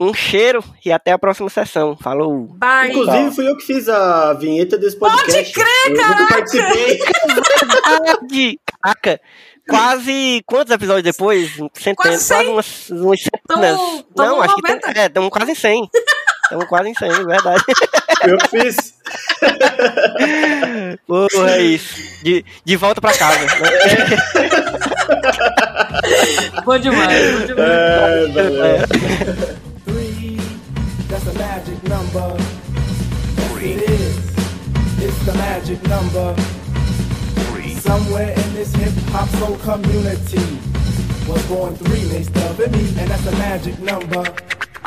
[0.00, 1.96] Um cheiro e até a próxima sessão.
[1.96, 2.46] Falou.
[2.56, 2.90] Bye.
[2.90, 5.32] Inclusive, fui eu que fiz a vinheta desse podcast.
[5.32, 6.20] Pode crer, cara!
[6.22, 6.98] Eu participei.
[7.66, 8.60] Verdade.
[8.80, 9.20] Caraca.
[9.68, 10.42] Quase.
[10.46, 11.50] Quantos episódios depois?
[11.74, 11.96] Centenas.
[11.96, 13.76] Quase, quase umas, umas centenas.
[13.76, 14.86] Tamo, tamo Não, acho 90.
[14.86, 15.90] que tem, é, estamos quase em 100.
[16.48, 17.62] Estamos quase em 100, é verdade.
[18.26, 18.94] Eu fiz.
[21.06, 22.24] Porra, é isso.
[22.24, 23.38] De, de volta pra casa.
[23.38, 23.46] Né?
[26.64, 27.68] bom demais, bom demais.
[27.68, 28.86] É, é.
[29.84, 30.40] Three,
[31.10, 32.34] that's a magic number.
[33.60, 34.16] It is.
[35.04, 36.34] It's the magic number.
[37.82, 40.58] Somewhere in this hip hop soul community
[41.28, 44.24] was born three, they stub me, and that's a magic number.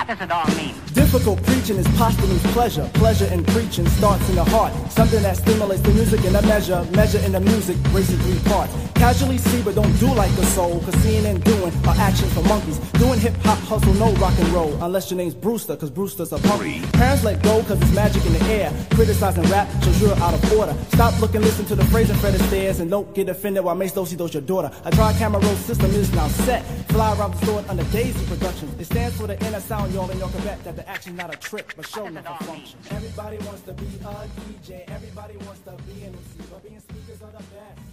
[0.01, 0.73] What does it all mean?
[0.93, 2.89] Difficult preaching is posthumous pleasure.
[2.95, 4.73] Pleasure in preaching starts in the heart.
[4.91, 6.83] Something that stimulates the music in a measure.
[6.95, 8.73] Measure in the music, racing three parts.
[8.95, 10.79] Casually see, but don't do like a soul.
[10.79, 12.79] Cause seeing and doing are actions for monkeys.
[12.93, 14.73] Doing hip hop hustle, no rock and roll.
[14.83, 16.91] Unless your name's Brewster, cause Brewster's a punk.
[16.93, 18.73] Parents let go, cause it's magic in the air.
[18.91, 20.75] Criticizing rap shows you're out of order.
[20.93, 22.79] Stop looking, listen to the phrase and Fred Stairs.
[22.79, 24.71] And don't get offended while Mace Dosey does your daughter.
[24.83, 26.63] A tri camera roll system is now set.
[26.89, 28.79] Fly around the store under Daisy Productions.
[28.79, 31.37] It stands for the inner sound, and y'all can bet that the action's not a
[31.37, 32.79] trick, but show never function.
[32.91, 34.89] Everybody wants to be a DJ.
[34.89, 37.90] Everybody wants to be an MC, but being speakers are the best.